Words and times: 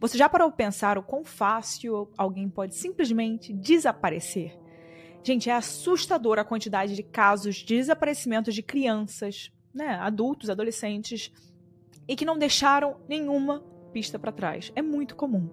Você 0.00 0.16
já 0.16 0.30
parou 0.30 0.48
para 0.48 0.56
pensar 0.56 0.96
o 0.96 1.02
quão 1.02 1.22
fácil 1.22 2.10
alguém 2.16 2.48
pode 2.48 2.74
simplesmente 2.74 3.52
desaparecer? 3.52 4.58
Gente, 5.22 5.50
é 5.50 5.52
assustadora 5.52 6.40
a 6.40 6.44
quantidade 6.44 6.96
de 6.96 7.02
casos 7.02 7.56
de 7.56 7.66
desaparecimento 7.66 8.50
de 8.50 8.62
crianças, 8.62 9.52
né, 9.74 9.96
adultos, 10.00 10.48
adolescentes, 10.48 11.30
e 12.08 12.16
que 12.16 12.24
não 12.24 12.38
deixaram 12.38 12.96
nenhuma 13.06 13.62
pista 13.92 14.18
para 14.18 14.32
trás. 14.32 14.72
É 14.74 14.80
muito 14.80 15.14
comum. 15.14 15.50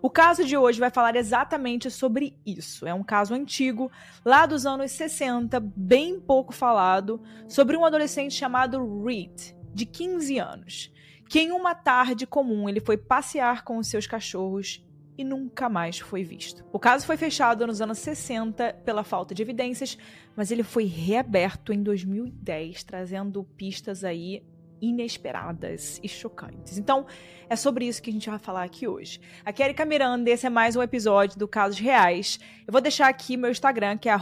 O 0.00 0.08
caso 0.08 0.44
de 0.44 0.56
hoje 0.56 0.78
vai 0.78 0.90
falar 0.90 1.16
exatamente 1.16 1.90
sobre 1.90 2.36
isso. 2.46 2.86
É 2.86 2.94
um 2.94 3.02
caso 3.02 3.34
antigo, 3.34 3.90
lá 4.24 4.46
dos 4.46 4.64
anos 4.64 4.92
60, 4.92 5.58
bem 5.58 6.20
pouco 6.20 6.54
falado, 6.54 7.20
sobre 7.48 7.76
um 7.76 7.84
adolescente 7.84 8.34
chamado 8.34 9.02
Reed, 9.02 9.56
de 9.74 9.84
15 9.84 10.38
anos 10.38 10.92
que 11.28 11.40
em 11.40 11.52
uma 11.52 11.74
tarde 11.74 12.26
comum 12.26 12.68
ele 12.68 12.80
foi 12.80 12.96
passear 12.96 13.62
com 13.62 13.78
os 13.78 13.86
seus 13.86 14.06
cachorros 14.06 14.84
e 15.16 15.24
nunca 15.24 15.68
mais 15.68 15.98
foi 15.98 16.22
visto. 16.22 16.64
O 16.72 16.78
caso 16.78 17.04
foi 17.04 17.16
fechado 17.16 17.66
nos 17.66 17.80
anos 17.80 17.98
60 17.98 18.72
pela 18.84 19.02
falta 19.02 19.34
de 19.34 19.42
evidências, 19.42 19.98
mas 20.36 20.50
ele 20.50 20.62
foi 20.62 20.84
reaberto 20.84 21.72
em 21.72 21.82
2010, 21.82 22.84
trazendo 22.84 23.42
pistas 23.42 24.04
aí 24.04 24.44
inesperadas 24.80 26.00
e 26.02 26.08
chocantes. 26.08 26.78
Então, 26.78 27.06
é 27.48 27.56
sobre 27.56 27.86
isso 27.86 28.02
que 28.02 28.10
a 28.10 28.12
gente 28.12 28.28
vai 28.28 28.38
falar 28.38 28.62
aqui 28.62 28.86
hoje. 28.86 29.20
Aqui 29.44 29.62
é 29.62 29.66
Erika 29.66 29.84
Miranda, 29.84 30.28
esse 30.30 30.46
é 30.46 30.50
mais 30.50 30.76
um 30.76 30.82
episódio 30.82 31.38
do 31.38 31.48
Casos 31.48 31.78
Reais. 31.78 32.38
Eu 32.66 32.72
vou 32.72 32.80
deixar 32.80 33.08
aqui 33.08 33.36
meu 33.36 33.50
Instagram, 33.50 33.96
que 33.96 34.08
é 34.08 34.16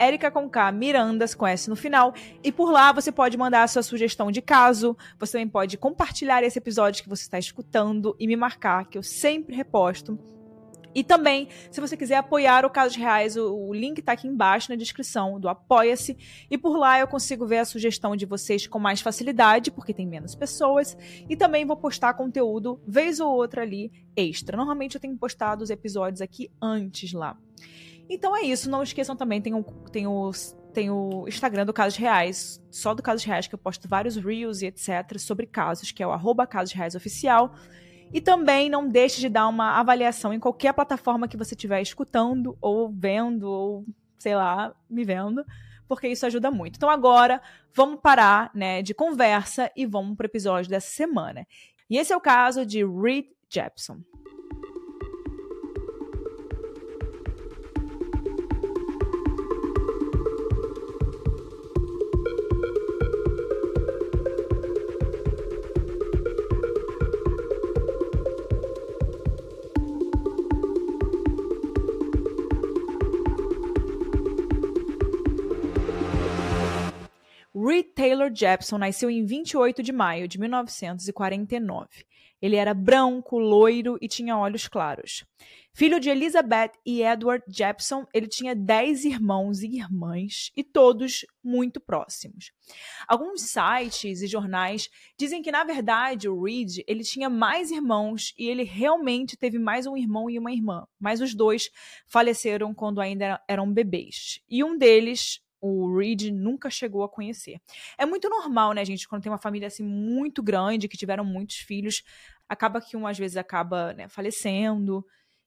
@erica_mirandas 0.00 1.34
com 1.34 1.46
S 1.46 1.68
no 1.68 1.76
final, 1.76 2.14
e 2.42 2.50
por 2.50 2.70
lá 2.70 2.92
você 2.92 3.12
pode 3.12 3.36
mandar 3.36 3.62
a 3.62 3.68
sua 3.68 3.82
sugestão 3.82 4.30
de 4.30 4.40
caso, 4.40 4.96
você 5.18 5.32
também 5.32 5.48
pode 5.48 5.76
compartilhar 5.76 6.42
esse 6.42 6.58
episódio 6.58 7.02
que 7.02 7.08
você 7.08 7.22
está 7.22 7.38
escutando 7.38 8.16
e 8.18 8.26
me 8.26 8.36
marcar, 8.36 8.86
que 8.86 8.96
eu 8.96 9.02
sempre 9.02 9.54
reposto 9.54 10.18
e 10.94 11.04
também, 11.04 11.48
se 11.70 11.80
você 11.80 11.96
quiser 11.96 12.16
apoiar 12.16 12.64
o 12.64 12.70
Casos 12.70 12.96
Reais, 12.96 13.36
o, 13.36 13.54
o 13.54 13.72
link 13.72 13.98
está 13.98 14.12
aqui 14.12 14.26
embaixo 14.26 14.70
na 14.70 14.76
descrição 14.76 15.38
do 15.38 15.48
Apoia-se. 15.48 16.16
E 16.50 16.58
por 16.58 16.76
lá 16.76 16.98
eu 16.98 17.06
consigo 17.06 17.46
ver 17.46 17.58
a 17.58 17.64
sugestão 17.64 18.16
de 18.16 18.26
vocês 18.26 18.66
com 18.66 18.78
mais 18.78 19.00
facilidade, 19.00 19.70
porque 19.70 19.94
tem 19.94 20.06
menos 20.06 20.34
pessoas. 20.34 20.96
E 21.28 21.36
também 21.36 21.64
vou 21.64 21.76
postar 21.76 22.14
conteúdo, 22.14 22.80
vez 22.86 23.20
ou 23.20 23.32
outra 23.32 23.62
ali, 23.62 23.92
extra. 24.16 24.56
Normalmente 24.56 24.96
eu 24.96 25.00
tenho 25.00 25.16
postado 25.16 25.62
os 25.62 25.70
episódios 25.70 26.20
aqui 26.20 26.50
antes 26.60 27.12
lá. 27.12 27.36
Então 28.08 28.36
é 28.36 28.42
isso. 28.42 28.68
Não 28.68 28.82
esqueçam 28.82 29.14
também, 29.14 29.40
tem 29.40 29.54
o, 29.54 29.62
tem 29.92 30.06
o, 30.08 30.32
tem 30.74 30.90
o 30.90 31.28
Instagram 31.28 31.64
do 31.66 31.72
Casos 31.72 31.96
Reais, 31.96 32.60
só 32.68 32.94
do 32.94 33.02
Casos 33.02 33.24
Reais, 33.24 33.46
que 33.46 33.54
eu 33.54 33.58
posto 33.58 33.88
vários 33.88 34.16
reels 34.16 34.60
e 34.62 34.66
etc. 34.66 35.18
sobre 35.18 35.46
casos, 35.46 35.92
que 35.92 36.02
é 36.02 36.06
o 36.06 36.10
arroba 36.10 36.48
Casos 36.48 36.74
Reais 36.74 36.96
Oficial. 36.96 37.54
E 38.12 38.20
também 38.20 38.68
não 38.68 38.88
deixe 38.88 39.20
de 39.20 39.28
dar 39.28 39.46
uma 39.46 39.78
avaliação 39.78 40.32
em 40.32 40.40
qualquer 40.40 40.72
plataforma 40.72 41.28
que 41.28 41.36
você 41.36 41.54
estiver 41.54 41.80
escutando, 41.80 42.56
ou 42.60 42.90
vendo, 42.90 43.44
ou 43.44 43.84
sei 44.18 44.34
lá, 44.34 44.74
me 44.88 45.04
vendo, 45.04 45.44
porque 45.86 46.08
isso 46.08 46.26
ajuda 46.26 46.50
muito. 46.50 46.76
Então 46.76 46.90
agora 46.90 47.40
vamos 47.72 48.00
parar 48.00 48.50
né, 48.54 48.82
de 48.82 48.94
conversa 48.94 49.70
e 49.76 49.86
vamos 49.86 50.16
para 50.16 50.24
o 50.24 50.26
episódio 50.26 50.70
dessa 50.70 50.90
semana. 50.90 51.46
E 51.88 51.98
esse 51.98 52.12
é 52.12 52.16
o 52.16 52.20
caso 52.20 52.66
de 52.66 52.84
Reed 52.84 53.26
Jepson. 53.48 53.98
Taylor 78.30 78.34
Jepson 78.34 78.78
nasceu 78.78 79.10
em 79.10 79.24
28 79.24 79.82
de 79.82 79.92
maio 79.92 80.28
de 80.28 80.38
1949. 80.38 81.88
Ele 82.40 82.56
era 82.56 82.72
branco, 82.72 83.38
loiro 83.38 83.98
e 84.00 84.08
tinha 84.08 84.38
olhos 84.38 84.66
claros. 84.66 85.24
Filho 85.74 86.00
de 86.00 86.08
Elizabeth 86.08 86.72
e 86.86 87.02
Edward 87.02 87.44
Jepson, 87.48 88.06
ele 88.14 88.26
tinha 88.26 88.54
10 88.54 89.04
irmãos 89.04 89.62
e 89.62 89.76
irmãs, 89.76 90.50
e 90.56 90.64
todos 90.64 91.26
muito 91.44 91.80
próximos. 91.80 92.50
Alguns 93.06 93.42
sites 93.42 94.22
e 94.22 94.26
jornais 94.26 94.88
dizem 95.18 95.42
que, 95.42 95.52
na 95.52 95.64
verdade, 95.64 96.28
o 96.28 96.42
Reed 96.42 96.78
ele 96.86 97.04
tinha 97.04 97.28
mais 97.28 97.70
irmãos 97.70 98.32
e 98.38 98.48
ele 98.48 98.64
realmente 98.64 99.36
teve 99.36 99.58
mais 99.58 99.86
um 99.86 99.96
irmão 99.96 100.30
e 100.30 100.38
uma 100.38 100.52
irmã, 100.52 100.86
mas 100.98 101.20
os 101.20 101.34
dois 101.34 101.70
faleceram 102.06 102.74
quando 102.74 103.00
ainda 103.00 103.40
eram 103.46 103.70
bebês. 103.70 104.40
E 104.48 104.64
um 104.64 104.78
deles 104.78 105.40
o 105.60 105.96
Reed 105.96 106.30
nunca 106.30 106.70
chegou 106.70 107.02
a 107.02 107.08
conhecer. 107.08 107.60
É 107.98 108.06
muito 108.06 108.28
normal, 108.28 108.72
né, 108.72 108.84
gente, 108.84 109.08
quando 109.08 109.22
tem 109.22 109.30
uma 109.30 109.38
família 109.38 109.68
assim 109.68 109.84
muito 109.84 110.42
grande, 110.42 110.88
que 110.88 110.96
tiveram 110.96 111.24
muitos 111.24 111.56
filhos, 111.56 112.02
acaba 112.48 112.80
que 112.80 112.96
um 112.96 113.06
às 113.06 113.18
vezes 113.18 113.36
acaba 113.36 113.92
né, 113.92 114.08
falecendo. 114.08 115.04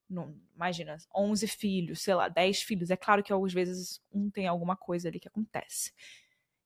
Não, 0.09 0.35
imagina, 0.55 0.97
11 1.15 1.47
filhos, 1.47 2.01
sei 2.01 2.13
lá, 2.13 2.27
10 2.27 2.61
filhos. 2.61 2.91
É 2.91 2.95
claro 2.95 3.23
que 3.23 3.33
às 3.33 3.53
vezes 3.53 4.01
um 4.11 4.29
tem 4.29 4.47
alguma 4.47 4.75
coisa 4.75 5.07
ali 5.07 5.19
que 5.19 5.27
acontece. 5.27 5.91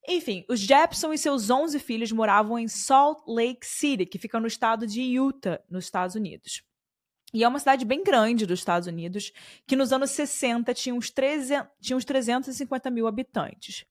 Enfim, 0.07 0.45
os 0.47 0.59
Jepson 0.59 1.11
e 1.11 1.17
seus 1.17 1.49
11 1.49 1.79
filhos 1.79 2.11
moravam 2.11 2.57
em 2.57 2.67
Salt 2.67 3.19
Lake 3.27 3.65
City, 3.65 4.05
que 4.05 4.17
fica 4.17 4.39
no 4.39 4.47
estado 4.47 4.87
de 4.87 5.01
Utah, 5.01 5.61
nos 5.69 5.85
Estados 5.85 6.15
Unidos. 6.15 6.63
E 7.37 7.43
é 7.43 7.47
uma 7.47 7.59
cidade 7.59 7.85
bem 7.85 8.03
grande 8.03 8.47
dos 8.47 8.57
Estados 8.57 8.87
Unidos, 8.87 9.31
que 9.67 9.75
nos 9.75 9.93
anos 9.93 10.09
60 10.09 10.73
tinha 10.73 10.95
uns, 10.95 11.11
300, 11.11 11.69
tinha 11.79 11.95
uns 11.95 12.03
350 12.03 12.89
mil 12.89 13.05
habitantes. 13.05 13.85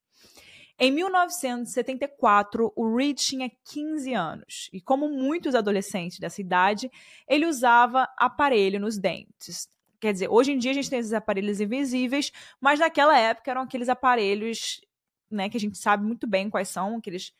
Em 0.76 0.90
1974, 0.90 2.72
o 2.74 2.96
Reed 2.96 3.16
tinha 3.16 3.48
15 3.70 4.12
anos 4.14 4.68
e, 4.72 4.80
como 4.80 5.08
muitos 5.08 5.54
adolescentes 5.54 6.18
dessa 6.18 6.40
idade, 6.40 6.90
ele 7.28 7.46
usava 7.46 8.08
aparelho 8.18 8.80
nos 8.80 8.98
dentes. 8.98 9.68
Quer 10.00 10.12
dizer, 10.12 10.28
hoje 10.28 10.50
em 10.50 10.58
dia 10.58 10.72
a 10.72 10.74
gente 10.74 10.90
tem 10.90 10.98
esses 10.98 11.12
aparelhos 11.12 11.60
invisíveis, 11.60 12.32
mas 12.60 12.80
naquela 12.80 13.16
época 13.16 13.48
eram 13.48 13.62
aqueles 13.62 13.88
aparelhos 13.88 14.80
né, 15.30 15.48
que 15.48 15.56
a 15.56 15.60
gente 15.60 15.78
sabe 15.78 16.04
muito 16.04 16.26
bem 16.26 16.50
quais 16.50 16.68
são, 16.68 16.96
aqueles 16.96 17.32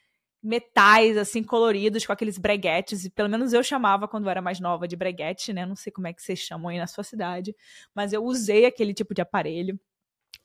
metais, 0.46 1.16
assim, 1.16 1.42
coloridos, 1.42 2.06
com 2.06 2.12
aqueles 2.12 2.38
breguetes, 2.38 3.04
e 3.04 3.10
pelo 3.10 3.28
menos 3.28 3.52
eu 3.52 3.62
chamava 3.62 4.06
quando 4.06 4.24
eu 4.24 4.30
era 4.30 4.40
mais 4.40 4.60
nova 4.60 4.86
de 4.86 4.96
breguete, 4.96 5.52
né? 5.52 5.66
Não 5.66 5.76
sei 5.76 5.92
como 5.92 6.06
é 6.06 6.12
que 6.12 6.22
vocês 6.22 6.38
chamam 6.38 6.68
aí 6.68 6.78
na 6.78 6.86
sua 6.86 7.04
cidade, 7.04 7.54
mas 7.94 8.12
eu 8.12 8.24
usei 8.24 8.64
aquele 8.64 8.94
tipo 8.94 9.12
de 9.12 9.20
aparelho. 9.20 9.78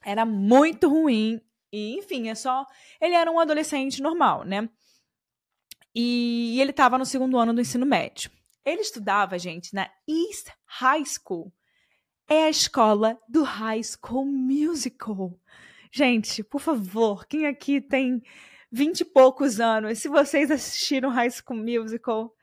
Era 0.04 0.26
muito 0.26 0.88
ruim, 0.88 1.40
e 1.72 1.96
enfim, 1.96 2.28
é 2.28 2.34
só. 2.34 2.66
Ele 3.00 3.14
era 3.14 3.30
um 3.30 3.38
adolescente 3.38 4.02
normal, 4.02 4.44
né? 4.44 4.68
E 5.94 6.60
ele 6.60 6.70
estava 6.70 6.98
no 6.98 7.06
segundo 7.06 7.38
ano 7.38 7.54
do 7.54 7.60
ensino 7.60 7.86
médio. 7.86 8.30
Ele 8.64 8.80
estudava, 8.80 9.38
gente, 9.38 9.74
na 9.74 9.90
East 10.08 10.48
High 10.66 11.04
School. 11.04 11.52
É 12.28 12.44
a 12.44 12.50
escola 12.50 13.18
do 13.28 13.42
High 13.42 13.82
School 13.82 14.26
Musical. 14.26 15.38
Gente, 15.90 16.42
por 16.42 16.60
favor, 16.60 17.26
quem 17.26 17.46
aqui 17.46 17.80
tem 17.80 18.22
vinte 18.72 19.00
e 19.00 19.04
poucos 19.04 19.60
anos, 19.60 19.98
se 19.98 20.08
vocês 20.08 20.50
assistiram 20.50 21.10
High 21.10 21.30
School 21.30 21.58
Musical, 21.58 22.34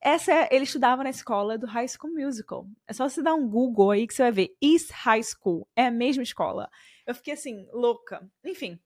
essa 0.00 0.32
é, 0.32 0.48
ele 0.50 0.64
estudava 0.64 1.04
na 1.04 1.10
escola 1.10 1.58
do 1.58 1.66
High 1.66 1.88
School 1.88 2.14
Musical. 2.14 2.66
É 2.86 2.94
só 2.94 3.06
você 3.06 3.22
dar 3.22 3.34
um 3.34 3.46
Google 3.46 3.90
aí 3.90 4.06
que 4.06 4.14
você 4.14 4.22
vai 4.22 4.32
ver. 4.32 4.56
East 4.62 4.90
High 4.90 5.22
School. 5.22 5.68
É 5.76 5.86
a 5.86 5.90
mesma 5.90 6.22
escola. 6.22 6.70
Eu 7.06 7.14
fiquei 7.14 7.34
assim, 7.34 7.66
louca. 7.72 8.26
Enfim. 8.44 8.78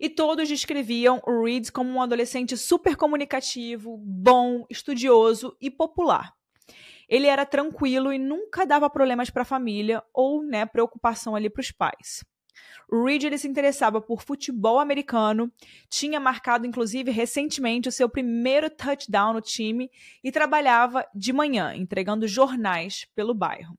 E 0.00 0.08
todos 0.08 0.48
descreviam 0.48 1.22
o 1.24 1.44
Reed 1.44 1.70
como 1.70 1.90
um 1.90 2.02
adolescente 2.02 2.56
super 2.56 2.96
comunicativo, 2.96 3.96
bom, 3.98 4.66
estudioso 4.68 5.56
e 5.60 5.70
popular. 5.70 6.32
Ele 7.08 7.26
era 7.26 7.46
tranquilo 7.46 8.12
e 8.12 8.18
nunca 8.18 8.66
dava 8.66 8.90
problemas 8.90 9.30
para 9.30 9.42
a 9.42 9.46
família 9.46 10.02
ou 10.12 10.42
né, 10.42 10.66
preocupação 10.66 11.36
ali 11.36 11.48
para 11.48 11.60
os 11.60 11.70
pais. 11.70 12.24
O 12.90 13.04
Reed 13.04 13.24
ele 13.24 13.36
se 13.36 13.46
interessava 13.46 14.00
por 14.00 14.22
futebol 14.22 14.78
americano, 14.78 15.52
tinha 15.90 16.18
marcado 16.18 16.66
inclusive 16.66 17.10
recentemente 17.10 17.88
o 17.88 17.92
seu 17.92 18.08
primeiro 18.08 18.70
touchdown 18.70 19.34
no 19.34 19.40
time 19.42 19.90
e 20.24 20.32
trabalhava 20.32 21.06
de 21.14 21.32
manhã 21.32 21.74
entregando 21.74 22.26
jornais 22.26 23.06
pelo 23.14 23.34
bairro. 23.34 23.78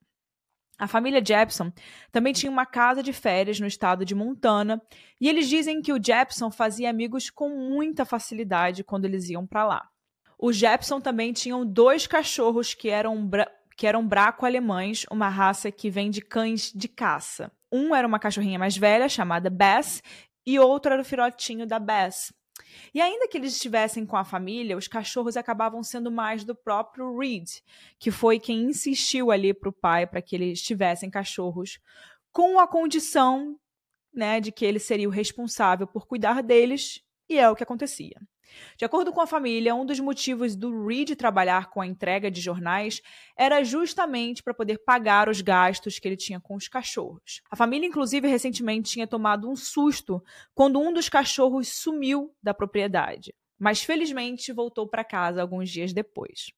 A 0.80 0.88
família 0.88 1.22
Jepson 1.24 1.74
também 2.10 2.32
tinha 2.32 2.50
uma 2.50 2.66
casa 2.66 3.04
de 3.04 3.12
férias 3.12 3.60
no 3.60 3.68
estado 3.68 4.06
de 4.06 4.16
Montana, 4.16 4.82
e 5.20 5.28
eles 5.28 5.50
dizem 5.50 5.82
que 5.82 5.92
o 5.92 6.02
Jepson 6.02 6.50
fazia 6.50 6.90
amigos 6.90 7.30
com 7.30 7.50
muita 7.50 8.06
facilidade 8.06 8.82
quando 8.82 9.04
eles 9.04 9.30
iam 9.30 9.46
para 9.46 9.66
lá. 9.66 9.90
Os 10.38 10.56
Jepson 10.56 11.02
também 11.02 11.34
tinham 11.34 11.66
dois 11.66 12.08
cachorros 12.08 12.74
que 12.74 12.88
eram, 12.88 13.30
que 13.76 13.86
eram 13.86 14.08
braco-alemães, 14.08 15.06
uma 15.12 15.28
raça 15.28 15.70
que 15.70 15.90
vem 15.90 16.10
de 16.10 16.22
cães 16.22 16.72
de 16.74 16.88
caça. 16.88 17.52
Um 17.72 17.96
era 17.96 18.08
uma 18.08 18.20
cachorrinha 18.20 18.60
mais 18.60 18.76
velha, 18.76 19.08
chamada 19.08 19.50
Bess, 19.50 20.02
e 20.46 20.60
outro 20.60 20.92
era 20.92 21.02
o 21.02 21.06
filhotinho 21.06 21.68
da 21.68 21.80
Bess. 21.80 22.34
E 22.94 23.02
ainda 23.02 23.28
que 23.28 23.38
eles 23.38 23.54
estivessem 23.54 24.06
com 24.06 24.18
a 24.18 24.24
família, 24.24 24.78
os 24.78 24.88
cachorros 24.88 25.38
acabavam 25.38 25.84
sendo 25.84 26.12
mais 26.12 26.44
do 26.44 26.56
próprio 26.56 27.18
Reed, 27.18 27.48
que 28.00 28.12
foi 28.12 28.40
quem 28.40 28.64
insistiu 28.64 29.32
ali 29.32 29.54
para 29.54 29.70
o 29.70 29.74
pai 29.74 30.06
para 30.06 30.22
que 30.22 30.36
eles 30.36 30.62
tivessem 30.62 31.10
cachorros, 31.10 31.80
com 32.32 32.60
a 32.60 32.68
condição 32.68 33.58
né, 34.14 34.40
de 34.40 34.52
que 34.52 34.66
ele 34.66 34.80
seria 34.80 35.08
o 35.08 35.12
responsável 35.12 35.88
por 35.88 36.08
cuidar 36.08 36.42
deles, 36.42 37.02
e 37.30 37.38
é 37.38 37.50
o 37.50 37.56
que 37.56 37.64
acontecia. 37.64 38.20
De 38.78 38.86
acordo 38.86 39.12
com 39.12 39.22
a 39.22 39.28
família, 39.28 39.76
um 39.76 39.86
dos 39.86 40.00
motivos 40.00 40.56
do 40.56 40.86
Reed 40.86 41.16
trabalhar 41.16 41.70
com 41.70 41.82
a 41.82 41.88
entrega 41.88 42.30
de 42.32 42.42
jornais 42.42 43.02
era 43.36 43.64
justamente 43.64 44.42
para 44.42 44.54
poder 44.54 44.80
pagar 44.80 45.30
os 45.30 45.42
gastos 45.42 46.00
que 46.00 46.08
ele 46.08 46.18
tinha 46.18 46.40
com 46.40 46.56
os 46.56 46.68
cachorros. 46.68 47.42
A 47.50 47.56
família, 47.56 47.88
inclusive, 47.88 48.28
recentemente 48.28 48.92
tinha 48.92 49.08
tomado 49.08 49.50
um 49.50 49.56
susto 49.56 50.24
quando 50.54 50.80
um 50.80 50.94
dos 50.94 51.10
cachorros 51.10 51.68
sumiu 51.70 52.34
da 52.42 52.54
propriedade, 52.54 53.34
mas 53.58 53.84
felizmente 53.84 54.54
voltou 54.54 54.88
para 54.88 55.04
casa 55.04 55.42
alguns 55.42 55.70
dias 55.70 55.94
depois. 55.94 56.52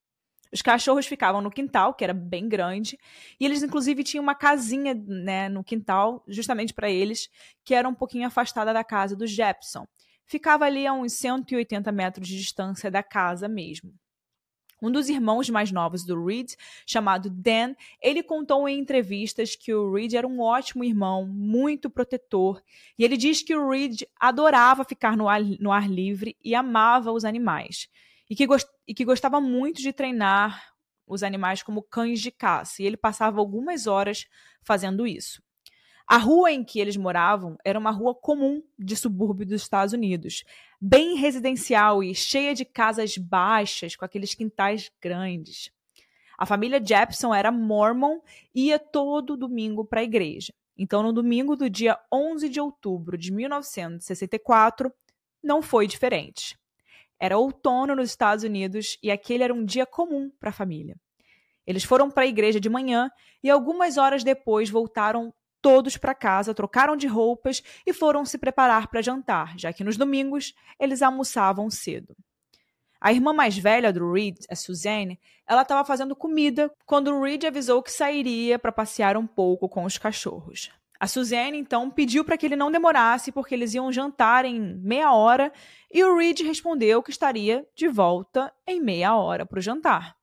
Os 0.52 0.60
cachorros 0.60 1.06
ficavam 1.06 1.40
no 1.40 1.50
quintal, 1.50 1.94
que 1.94 2.04
era 2.04 2.12
bem 2.12 2.46
grande, 2.46 2.98
e 3.40 3.46
eles 3.46 3.62
inclusive 3.62 4.04
tinham 4.04 4.22
uma 4.22 4.34
casinha 4.34 4.94
né, 4.94 5.48
no 5.48 5.64
quintal, 5.64 6.22
justamente 6.28 6.74
para 6.74 6.90
eles, 6.90 7.30
que 7.64 7.74
era 7.74 7.88
um 7.88 7.94
pouquinho 7.94 8.26
afastada 8.26 8.72
da 8.72 8.84
casa 8.84 9.16
do 9.16 9.26
Jepson 9.26 9.86
ficava 10.26 10.64
ali 10.64 10.86
a 10.86 10.92
uns 10.92 11.12
180 11.14 11.90
metros 11.92 12.28
de 12.28 12.38
distância 12.38 12.90
da 12.90 13.02
casa 13.02 13.48
mesmo. 13.48 13.92
Um 14.82 14.90
dos 14.90 15.08
irmãos 15.08 15.48
mais 15.48 15.70
novos 15.70 16.04
do 16.04 16.24
Reed, 16.24 16.54
chamado 16.84 17.30
Dan, 17.30 17.76
ele 18.02 18.20
contou 18.20 18.68
em 18.68 18.80
entrevistas 18.80 19.54
que 19.54 19.72
o 19.72 19.92
Reed 19.92 20.14
era 20.14 20.26
um 20.26 20.40
ótimo 20.40 20.82
irmão, 20.82 21.24
muito 21.24 21.88
protetor, 21.88 22.60
e 22.98 23.04
ele 23.04 23.16
diz 23.16 23.42
que 23.42 23.54
o 23.54 23.70
Reed 23.70 24.02
adorava 24.18 24.82
ficar 24.82 25.16
no 25.16 25.28
ar, 25.28 25.40
no 25.60 25.70
ar 25.70 25.88
livre 25.88 26.36
e 26.42 26.52
amava 26.52 27.12
os 27.12 27.24
animais, 27.24 27.88
e 28.28 28.34
que, 28.34 28.44
e 28.88 28.92
que 28.92 29.04
gostava 29.04 29.40
muito 29.40 29.80
de 29.80 29.92
treinar 29.92 30.72
os 31.06 31.22
animais 31.22 31.62
como 31.62 31.82
cães 31.82 32.20
de 32.20 32.32
caça, 32.32 32.82
e 32.82 32.86
ele 32.86 32.96
passava 32.96 33.38
algumas 33.38 33.86
horas 33.86 34.26
fazendo 34.64 35.06
isso. 35.06 35.40
A 36.06 36.16
rua 36.16 36.50
em 36.50 36.64
que 36.64 36.80
eles 36.80 36.96
moravam 36.96 37.56
era 37.64 37.78
uma 37.78 37.90
rua 37.90 38.14
comum 38.14 38.62
de 38.78 38.96
subúrbio 38.96 39.46
dos 39.46 39.62
Estados 39.62 39.94
Unidos, 39.94 40.44
bem 40.80 41.16
residencial 41.16 42.02
e 42.02 42.14
cheia 42.14 42.54
de 42.54 42.64
casas 42.64 43.16
baixas 43.16 43.96
com 43.96 44.04
aqueles 44.04 44.34
quintais 44.34 44.90
grandes. 45.00 45.70
A 46.36 46.44
família 46.44 46.84
Jepson 46.84 47.32
era 47.32 47.52
mormon 47.52 48.18
e 48.54 48.66
ia 48.66 48.78
todo 48.78 49.36
domingo 49.36 49.84
para 49.84 50.00
a 50.00 50.04
igreja. 50.04 50.52
Então, 50.76 51.02
no 51.02 51.12
domingo 51.12 51.54
do 51.54 51.70
dia 51.70 51.98
11 52.12 52.48
de 52.48 52.60
outubro 52.60 53.16
de 53.16 53.30
1964, 53.30 54.92
não 55.42 55.62
foi 55.62 55.86
diferente. 55.86 56.58
Era 57.18 57.38
outono 57.38 57.94
nos 57.94 58.10
Estados 58.10 58.42
Unidos 58.42 58.98
e 59.02 59.10
aquele 59.10 59.44
era 59.44 59.54
um 59.54 59.64
dia 59.64 59.86
comum 59.86 60.30
para 60.40 60.50
a 60.50 60.52
família. 60.52 60.96
Eles 61.64 61.84
foram 61.84 62.10
para 62.10 62.24
a 62.24 62.26
igreja 62.26 62.58
de 62.58 62.68
manhã 62.68 63.08
e 63.42 63.48
algumas 63.48 63.96
horas 63.96 64.24
depois 64.24 64.68
voltaram 64.68 65.32
todos 65.62 65.96
para 65.96 66.14
casa, 66.14 66.52
trocaram 66.52 66.96
de 66.96 67.06
roupas 67.06 67.62
e 67.86 67.92
foram 67.92 68.24
se 68.24 68.36
preparar 68.36 68.88
para 68.88 69.00
jantar, 69.00 69.56
já 69.56 69.72
que 69.72 69.84
nos 69.84 69.96
domingos 69.96 70.52
eles 70.78 71.00
almoçavam 71.00 71.70
cedo. 71.70 72.14
A 73.00 73.12
irmã 73.12 73.32
mais 73.32 73.56
velha 73.56 73.92
do 73.92 74.12
Reed, 74.12 74.38
a 74.50 74.54
Suzanne, 74.54 75.18
ela 75.46 75.62
estava 75.62 75.84
fazendo 75.84 76.14
comida 76.14 76.70
quando 76.84 77.08
o 77.08 77.22
Reed 77.22 77.44
avisou 77.44 77.82
que 77.82 77.90
sairia 77.90 78.58
para 78.58 78.70
passear 78.70 79.16
um 79.16 79.26
pouco 79.26 79.68
com 79.68 79.84
os 79.84 79.98
cachorros. 79.98 80.70
A 81.00 81.08
Suzanne 81.08 81.58
então 81.58 81.90
pediu 81.90 82.24
para 82.24 82.38
que 82.38 82.46
ele 82.46 82.54
não 82.54 82.70
demorasse 82.70 83.32
porque 83.32 83.56
eles 83.56 83.74
iam 83.74 83.90
jantar 83.90 84.44
em 84.44 84.60
meia 84.76 85.12
hora 85.12 85.52
e 85.92 86.04
o 86.04 86.16
Reed 86.16 86.42
respondeu 86.42 87.02
que 87.02 87.10
estaria 87.10 87.66
de 87.74 87.88
volta 87.88 88.52
em 88.64 88.80
meia 88.80 89.16
hora 89.16 89.44
para 89.44 89.58
o 89.58 89.62
jantar. 89.62 90.16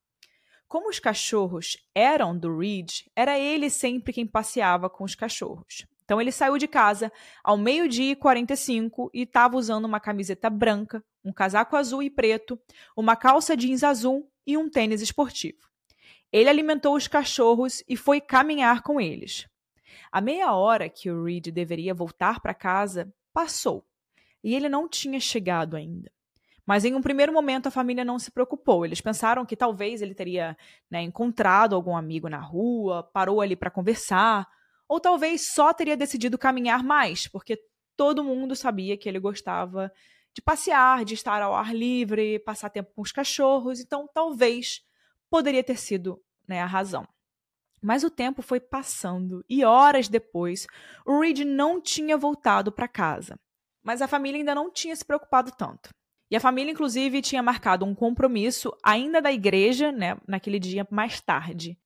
Como 0.69 0.88
os 0.88 1.00
cachorros 1.00 1.77
eram 1.95 2.38
do 2.38 2.60
Reed, 2.60 3.07
era 3.16 3.39
ele 3.39 3.71
sempre 3.71 4.13
quem 4.13 4.27
passeava 4.27 4.88
com 4.88 5.04
os 5.04 5.16
cachorros. 5.16 5.88
Então 6.06 6.21
ele 6.21 6.31
saiu 6.31 6.60
de 6.60 6.68
casa 6.68 7.12
ao 7.44 7.57
meio-dia 7.57 8.12
e 8.12 8.16
45 8.16 9.10
e 9.12 9.24
estava 9.24 9.57
usando 9.57 9.86
uma 9.86 10.00
camiseta 10.00 10.48
branca, 10.48 11.04
um 11.25 11.33
casaco 11.33 11.75
azul 11.75 12.04
e 12.04 12.10
preto, 12.10 12.57
uma 12.95 13.16
calça 13.16 13.57
jeans 13.57 13.83
azul 13.83 14.31
e 14.45 14.57
um 14.57 14.69
tênis 14.69 15.01
esportivo. 15.01 15.68
Ele 16.31 16.50
alimentou 16.50 16.95
os 16.95 17.07
cachorros 17.07 17.83
e 17.89 17.98
foi 17.98 18.21
caminhar 18.21 18.83
com 18.83 19.01
eles. 19.01 19.48
A 20.12 20.21
meia 20.21 20.54
hora 20.54 20.88
que 20.88 21.10
o 21.10 21.24
Reed 21.24 21.48
deveria 21.48 21.95
voltar 21.95 22.39
para 22.42 22.54
casa 22.54 23.12
passou 23.33 23.83
e 24.44 24.54
ele 24.54 24.69
não 24.69 24.88
tinha 24.88 25.19
chegado 25.19 25.75
ainda. 25.75 26.12
Mas 26.69 26.86
em 26.86 26.94
um 26.94 27.01
primeiro 27.01 27.33
momento 27.33 27.66
a 27.66 27.71
família 27.71 28.06
não 28.06 28.19
se 28.19 28.30
preocupou. 28.30 28.86
Eles 28.86 29.01
pensaram 29.01 29.44
que 29.44 29.56
talvez 29.56 30.04
ele 30.04 30.13
teria 30.13 30.56
né, 30.88 31.01
encontrado 31.01 31.74
algum 31.74 31.98
amigo 31.98 32.30
na 32.30 32.38
rua, 32.38 33.01
parou 33.01 33.42
ali 33.42 33.56
para 33.56 33.71
conversar, 33.71 34.47
ou 34.88 34.99
talvez 34.99 35.52
só 35.52 35.73
teria 35.73 35.97
decidido 35.97 36.38
caminhar 36.38 36.83
mais, 36.83 37.28
porque 37.28 37.59
todo 37.97 38.23
mundo 38.23 38.56
sabia 38.56 38.95
que 38.95 39.09
ele 39.09 39.18
gostava 39.18 39.92
de 40.31 40.44
passear, 40.44 41.04
de 41.04 41.16
estar 41.16 41.42
ao 41.42 41.56
ar 41.56 41.73
livre, 41.73 42.38
passar 42.38 42.69
tempo 42.69 42.92
com 42.94 43.02
os 43.02 43.11
cachorros, 43.11 43.80
então 43.80 44.07
talvez 44.14 44.81
poderia 45.28 45.64
ter 45.64 45.76
sido 45.76 46.21
né, 46.47 46.61
a 46.61 46.68
razão. 46.68 47.07
Mas 47.81 48.04
o 48.04 48.11
tempo 48.11 48.44
foi 48.44 48.59
passando 48.59 49.44
e 49.49 49.66
horas 49.66 50.07
depois, 50.07 50.68
o 51.04 51.19
Reed 51.19 51.40
não 51.40 51.81
tinha 51.81 52.16
voltado 52.16 52.71
para 52.71 52.88
casa. 52.88 53.40
Mas 53.81 54.04
a 54.04 54.07
família 54.07 54.40
ainda 54.40 54.54
não 54.54 54.71
tinha 54.71 54.95
se 54.95 55.04
preocupado 55.04 55.52
tanto. 55.57 55.90
E 56.30 56.36
a 56.36 56.40
família, 56.40 56.71
inclusive, 56.71 57.21
tinha 57.21 57.42
marcado 57.42 57.86
um 57.86 57.95
compromisso 57.95 58.71
ainda 58.83 59.21
da 59.21 59.31
igreja, 59.31 59.92
né, 59.92 60.18
naquele 60.28 60.59
dia 60.59 60.88
mais 60.92 61.19
tarde. 61.21 61.78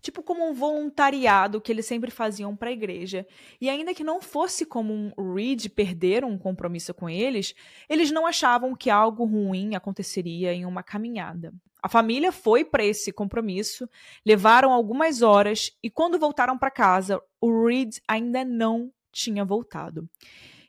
Tipo 0.00 0.22
como 0.22 0.48
um 0.48 0.52
voluntariado 0.52 1.60
que 1.60 1.70
eles 1.70 1.86
sempre 1.86 2.10
faziam 2.10 2.56
para 2.56 2.70
a 2.70 2.72
igreja. 2.72 3.26
E 3.60 3.68
ainda 3.68 3.94
que 3.94 4.02
não 4.02 4.20
fosse 4.20 4.66
como 4.66 4.92
um 4.92 5.34
Reed 5.34 5.68
perder 5.68 6.24
um 6.24 6.36
compromisso 6.36 6.92
com 6.92 7.08
eles, 7.08 7.54
eles 7.88 8.10
não 8.10 8.26
achavam 8.26 8.74
que 8.74 8.90
algo 8.90 9.24
ruim 9.24 9.76
aconteceria 9.76 10.52
em 10.52 10.64
uma 10.64 10.82
caminhada. 10.82 11.52
A 11.82 11.88
família 11.88 12.32
foi 12.32 12.64
para 12.64 12.84
esse 12.84 13.12
compromisso, 13.12 13.88
levaram 14.24 14.72
algumas 14.72 15.20
horas 15.20 15.70
e 15.82 15.90
quando 15.90 16.18
voltaram 16.18 16.56
para 16.56 16.70
casa, 16.70 17.20
o 17.40 17.66
Reed 17.66 17.96
ainda 18.06 18.44
não 18.44 18.92
tinha 19.12 19.44
voltado. 19.44 20.08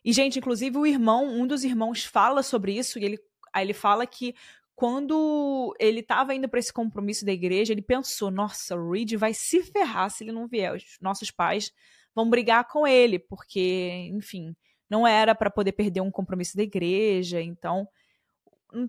E, 0.03 0.11
gente, 0.11 0.39
inclusive 0.39 0.77
o 0.77 0.85
irmão, 0.85 1.25
um 1.25 1.47
dos 1.47 1.63
irmãos 1.63 2.03
fala 2.03 2.43
sobre 2.43 2.77
isso, 2.77 2.99
e 2.99 3.05
ele, 3.05 3.19
aí 3.53 3.65
ele 3.65 3.73
fala 3.73 4.05
que 4.05 4.35
quando 4.75 5.75
ele 5.79 5.99
estava 5.99 6.33
indo 6.33 6.49
para 6.49 6.59
esse 6.59 6.73
compromisso 6.73 7.25
da 7.25 7.31
igreja, 7.31 7.73
ele 7.73 7.81
pensou: 7.81 8.31
nossa, 8.31 8.75
o 8.75 8.91
Reed 8.91 9.13
vai 9.13 9.33
se 9.33 9.61
ferrar 9.63 10.09
se 10.09 10.23
ele 10.23 10.31
não 10.31 10.47
vier. 10.47 10.73
Os 10.75 10.97
nossos 11.01 11.31
pais 11.31 11.71
vão 12.13 12.29
brigar 12.29 12.67
com 12.67 12.87
ele, 12.87 13.19
porque, 13.19 14.09
enfim, 14.11 14.55
não 14.89 15.07
era 15.07 15.33
para 15.33 15.49
poder 15.49 15.71
perder 15.73 16.01
um 16.01 16.11
compromisso 16.11 16.57
da 16.57 16.63
igreja, 16.63 17.41
então 17.41 17.87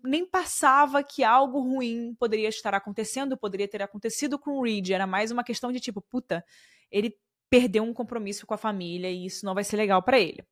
nem 0.03 0.27
passava 0.27 1.03
que 1.03 1.23
algo 1.23 1.61
ruim 1.61 2.15
poderia 2.19 2.49
estar 2.49 2.75
acontecendo, 2.75 3.37
poderia 3.37 3.69
ter 3.69 3.83
acontecido 3.83 4.39
com 4.39 4.53
o 4.59 4.63
Reed. 4.63 4.91
Era 4.91 5.07
mais 5.07 5.31
uma 5.31 5.45
questão 5.45 5.71
de 5.71 5.79
tipo, 5.81 6.01
puta, 6.01 6.45
ele 6.91 7.15
perdeu 7.51 7.83
um 7.85 7.93
compromisso 7.93 8.47
com 8.47 8.55
a 8.55 8.59
família 8.59 9.11
e 9.11 9.27
isso 9.27 9.45
não 9.45 9.55
vai 9.55 9.63
ser 9.63 9.77
legal 9.77 10.03
para 10.03 10.19
ele. 10.19 10.43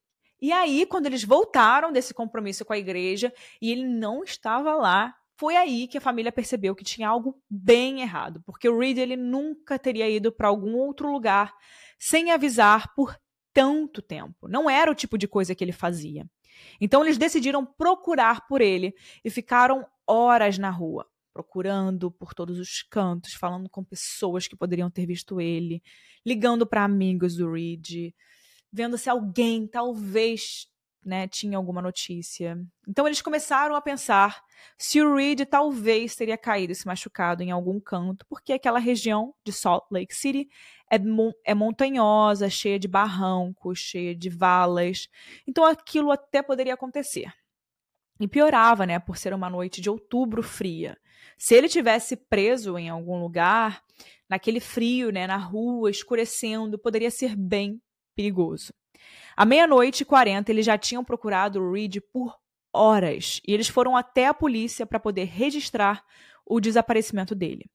E 0.43 0.51
aí, 0.51 0.85
quando 0.85 1.07
eles 1.07 1.23
voltaram 1.23 1.93
desse 1.93 2.13
compromisso 2.13 2.65
com 2.65 2.73
a 2.73 2.79
igreja 2.79 3.33
e 3.61 3.71
ele 3.71 3.87
não 3.87 4.25
estava 4.25 4.75
lá, 4.75 5.15
foi 5.37 5.55
aí 5.55 5.87
que 5.87 5.97
a 5.97 6.01
família 6.01 6.33
percebeu 6.33 6.75
que 6.75 6.83
tinha 6.83 7.09
algo 7.09 7.41
bem 7.49 8.01
errado, 8.01 8.43
porque 8.45 8.69
o 8.69 8.77
Reed 8.77 8.99
ele 8.99 9.17
nunca 9.17 9.79
teria 9.79 10.11
ido 10.11 10.33
para 10.33 10.49
algum 10.49 10.75
outro 10.75 11.13
lugar 11.13 11.55
sem 11.97 12.33
avisar 12.33 12.93
por 12.93 13.17
tanto 13.53 14.03
tempo. 14.03 14.49
Não 14.49 14.69
era 14.69 14.91
o 14.91 14.95
tipo 14.97 15.17
de 15.17 15.29
coisa 15.29 15.55
que 15.55 15.63
ele 15.63 15.71
fazia. 15.71 16.29
Então 16.81 17.05
eles 17.05 17.17
decidiram 17.17 17.65
procurar 17.65 18.45
por 18.49 18.61
ele 18.61 18.95
e 19.25 19.31
ficaram 19.31 19.87
horas 20.05 20.59
na 20.59 20.71
rua, 20.71 21.07
procurando 21.33 22.11
por 22.11 22.35
todos 22.35 22.59
os 22.59 22.83
cantos, 22.83 23.35
falando 23.35 23.71
com 23.71 23.85
pessoas 23.85 24.49
que 24.49 24.57
poderiam 24.57 24.91
ter 24.91 25.07
visto 25.07 25.41
ele, 25.41 25.81
ligando 26.27 26.67
para 26.67 26.83
amigos 26.83 27.37
do 27.37 27.53
Reed, 27.53 28.13
vendo 28.73 28.97
se 28.97 29.11
alguém 29.11 29.67
talvez 29.67 30.67
né, 31.05 31.27
tinha 31.27 31.57
alguma 31.57 31.83
notícia. 31.83 32.57
Então 32.87 33.07
eles 33.07 33.21
começaram 33.21 33.75
a 33.75 33.81
pensar 33.81 34.43
se 34.79 35.01
o 35.01 35.15
Reed 35.15 35.41
talvez 35.47 36.15
teria 36.15 36.39
caído 36.39 36.73
e 36.73 36.77
se 36.77 36.87
machucado 36.87 37.43
em 37.43 37.51
algum 37.51 37.81
canto, 37.81 38.25
porque 38.29 38.53
aquela 38.53 38.79
região 38.79 39.35
de 39.45 39.53
Salt 39.53 39.85
Lake 39.91 40.15
City 40.15 40.49
é, 40.91 40.97
é 41.45 41.55
montanhosa, 41.55 42.49
cheia 42.49 42.79
de 42.79 42.87
barrancos, 42.87 43.79
cheia 43.79 44.15
de 44.15 44.31
valas. 44.31 45.09
Então 45.47 45.65
aquilo 45.65 46.13
até 46.13 46.41
poderia 46.43 46.75
acontecer. 46.75 47.33
E 48.21 48.29
piorava, 48.29 48.87
né, 48.87 49.01
por 49.01 49.17
ser 49.17 49.35
uma 49.35 49.51
noite 49.51 49.81
de 49.81 49.91
outubro 49.91 50.43
fria. 50.43 50.97
Se 51.37 51.57
ele 51.57 51.69
tivesse 51.69 52.17
preso 52.17 52.79
em 52.79 52.89
algum 52.89 53.21
lugar, 53.21 53.83
naquele 54.29 54.61
frio, 54.61 55.11
né, 55.11 55.27
na 55.27 55.37
rua, 55.37 55.91
escurecendo, 55.91 56.79
poderia 56.79 57.11
ser 57.11 57.35
bem 57.35 57.83
perigoso. 58.15 58.73
À 59.37 59.45
meia-noite 59.45 60.03
e 60.03 60.07
quarenta, 60.07 60.51
eles 60.51 60.67
já 60.67 60.79
tinham 60.79 61.05
procurado 61.05 61.61
o 61.61 61.73
Reed 61.73 61.99
por 62.13 62.37
horas 62.73 63.41
e 63.47 63.53
eles 63.53 63.69
foram 63.69 63.97
até 63.97 64.27
a 64.27 64.35
polícia 64.35 64.87
para 64.87 65.01
poder 65.01 65.25
registrar 65.25 66.05
o 66.47 66.61
desaparecimento 66.61 67.35
dele. 67.35 67.71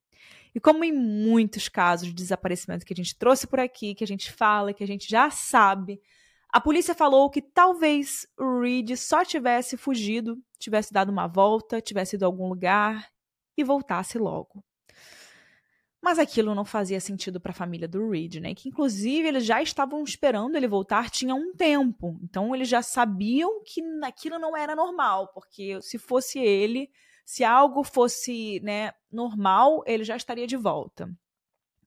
E 0.56 0.60
como 0.60 0.84
em 0.84 0.92
muitos 0.92 1.70
casos 1.70 2.08
de 2.08 2.14
desaparecimento 2.14 2.86
que 2.86 2.94
a 2.94 2.96
gente 2.96 3.16
trouxe 3.16 3.46
por 3.46 3.60
aqui, 3.60 3.94
que 3.94 4.04
a 4.04 4.08
gente 4.08 4.32
fala, 4.32 4.74
que 4.74 4.84
a 4.84 4.88
gente 4.88 5.08
já 5.08 5.30
sabe, 5.30 6.02
a 6.50 6.60
polícia 6.60 6.96
falou 6.96 7.30
que 7.30 7.42
talvez 7.42 8.26
o 8.38 8.62
Reed 8.62 8.96
só 8.96 9.24
tivesse 9.24 9.78
fugido, 9.78 10.38
tivesse 10.58 10.92
dado 10.92 11.12
uma 11.12 11.28
volta, 11.28 11.82
tivesse 11.82 12.16
ido 12.16 12.24
a 12.24 12.28
algum 12.28 12.48
lugar 12.48 13.08
e 13.56 13.64
voltasse 13.64 14.18
logo. 14.18 14.64
Mas 16.02 16.20
aquilo 16.20 16.54
não 16.54 16.64
fazia 16.64 17.00
sentido 17.00 17.40
para 17.40 17.52
a 17.52 17.56
família 17.56 17.88
do 17.88 18.10
Reed, 18.10 18.36
né? 18.36 18.54
Que 18.54 18.70
inclusive 18.70 19.28
eles 19.28 19.46
já 19.46 19.62
estavam 19.62 20.04
esperando 20.04 20.56
ele 20.56 20.68
voltar 20.68 21.10
tinha 21.10 21.34
um 21.34 21.54
tempo. 21.54 22.18
Então 22.24 22.56
eles 22.56 22.70
já 22.70 22.82
sabiam 22.82 23.64
que 23.64 23.82
aquilo 24.04 24.38
não 24.38 24.56
era 24.56 24.76
normal, 24.76 25.30
porque 25.34 25.82
se 25.82 25.98
fosse 25.98 26.40
ele, 26.40 26.90
se 27.26 27.44
algo 27.44 27.84
fosse, 27.84 28.60
né, 28.62 28.92
normal, 29.12 29.84
ele 29.86 30.04
já 30.04 30.16
estaria 30.16 30.48
de 30.48 30.56
volta. 30.56 31.10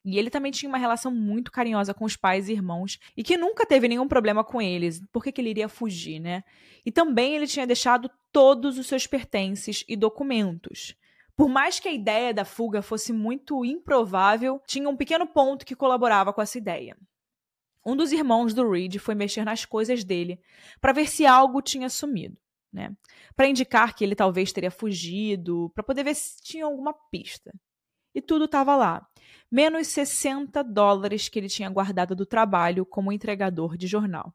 E 0.04 0.18
ele 0.18 0.30
também 0.30 0.50
tinha 0.50 0.68
uma 0.68 0.78
relação 0.78 1.12
muito 1.12 1.52
carinhosa 1.52 1.92
com 1.92 2.04
os 2.04 2.16
pais 2.16 2.48
e 2.48 2.52
irmãos 2.52 2.98
e 3.16 3.22
que 3.22 3.36
nunca 3.36 3.66
teve 3.66 3.86
nenhum 3.86 4.08
problema 4.08 4.42
com 4.42 4.60
eles. 4.60 5.02
Por 5.12 5.22
que, 5.22 5.30
que 5.30 5.40
ele 5.40 5.50
iria 5.50 5.68
fugir, 5.68 6.18
né? 6.18 6.42
E 6.84 6.90
também 6.90 7.34
ele 7.34 7.46
tinha 7.46 7.66
deixado 7.66 8.10
todos 8.32 8.78
os 8.78 8.86
seus 8.86 9.06
pertences 9.06 9.84
e 9.86 9.96
documentos. 9.96 10.94
Por 11.40 11.48
mais 11.48 11.80
que 11.80 11.88
a 11.88 11.92
ideia 11.92 12.34
da 12.34 12.44
fuga 12.44 12.82
fosse 12.82 13.14
muito 13.14 13.64
improvável, 13.64 14.60
tinha 14.66 14.86
um 14.86 14.94
pequeno 14.94 15.26
ponto 15.26 15.64
que 15.64 15.74
colaborava 15.74 16.34
com 16.34 16.42
essa 16.42 16.58
ideia. 16.58 16.94
Um 17.82 17.96
dos 17.96 18.12
irmãos 18.12 18.52
do 18.52 18.70
Reed 18.70 18.98
foi 18.98 19.14
mexer 19.14 19.42
nas 19.42 19.64
coisas 19.64 20.04
dele 20.04 20.38
para 20.82 20.92
ver 20.92 21.08
se 21.08 21.24
algo 21.24 21.62
tinha 21.62 21.88
sumido, 21.88 22.36
né? 22.70 22.94
Para 23.34 23.46
indicar 23.46 23.94
que 23.94 24.04
ele 24.04 24.14
talvez 24.14 24.52
teria 24.52 24.70
fugido, 24.70 25.72
para 25.74 25.82
poder 25.82 26.04
ver 26.04 26.14
se 26.14 26.42
tinha 26.42 26.66
alguma 26.66 26.92
pista. 27.10 27.50
E 28.14 28.20
tudo 28.20 28.44
estava 28.44 28.76
lá, 28.76 29.08
menos 29.50 29.86
60 29.86 30.62
dólares 30.62 31.30
que 31.30 31.38
ele 31.38 31.48
tinha 31.48 31.70
guardado 31.70 32.14
do 32.14 32.26
trabalho 32.26 32.84
como 32.84 33.10
entregador 33.10 33.78
de 33.78 33.86
jornal. 33.86 34.34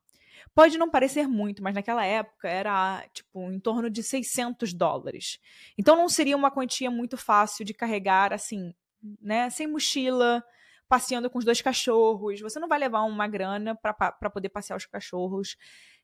Pode 0.56 0.78
não 0.78 0.90
parecer 0.90 1.28
muito, 1.28 1.62
mas 1.62 1.76
naquela 1.76 2.06
época 2.06 2.48
era 2.48 3.06
tipo 3.14 3.52
em 3.52 3.60
torno 3.60 3.90
de 3.90 4.02
600 4.02 4.74
dólares. 4.74 5.38
Então 5.78 5.98
não 5.98 6.08
seria 6.08 6.38
uma 6.38 6.50
quantia 6.50 6.90
muito 6.90 7.18
fácil 7.18 7.66
de 7.66 7.74
carregar 7.74 8.32
assim, 8.32 8.74
né, 9.22 9.50
sem 9.50 9.68
mochila, 9.68 10.42
passeando 10.88 11.30
com 11.30 11.38
os 11.38 11.44
dois 11.44 11.62
cachorros. 11.62 12.40
Você 12.40 12.58
não 12.58 12.70
vai 12.70 12.80
levar 12.80 13.02
uma 13.02 13.28
grana 13.28 13.76
para 13.76 14.30
poder 14.30 14.48
passear 14.48 14.78
os 14.78 14.86
cachorros 14.86 15.58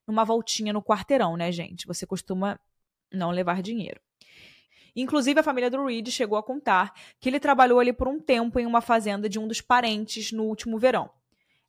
numa 0.05 0.25
voltinha 0.25 0.73
no 0.73 0.83
quarteirão, 0.83 1.37
né, 1.37 1.49
gente? 1.49 1.87
Você 1.87 2.05
costuma 2.05 2.59
não 3.09 3.31
levar 3.31 3.61
dinheiro. 3.61 4.01
Inclusive, 4.93 5.39
a 5.39 5.43
família 5.43 5.69
do 5.69 5.85
Reed 5.85 6.09
chegou 6.09 6.37
a 6.37 6.43
contar 6.43 6.93
que 7.21 7.29
ele 7.29 7.39
trabalhou 7.39 7.79
ali 7.79 7.93
por 7.93 8.09
um 8.09 8.19
tempo 8.19 8.59
em 8.59 8.65
uma 8.65 8.81
fazenda 8.81 9.29
de 9.29 9.39
um 9.39 9.47
dos 9.47 9.61
parentes 9.61 10.33
no 10.33 10.43
último 10.43 10.77
verão. 10.77 11.09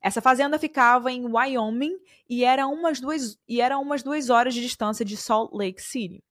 Essa 0.02 0.20
fazenda 0.20 0.58
ficava 0.58 1.12
em 1.12 1.26
Wyoming 1.26 1.96
e 2.28 2.44
era 2.44 2.66
umas 2.66 3.00
duas, 3.00 3.38
e 3.48 3.60
era 3.60 3.78
umas 3.78 4.02
duas 4.02 4.30
horas 4.30 4.52
de 4.52 4.60
distância 4.60 5.04
de 5.04 5.16
Salt 5.16 5.52
Lake 5.52 5.80
City. 5.80 6.22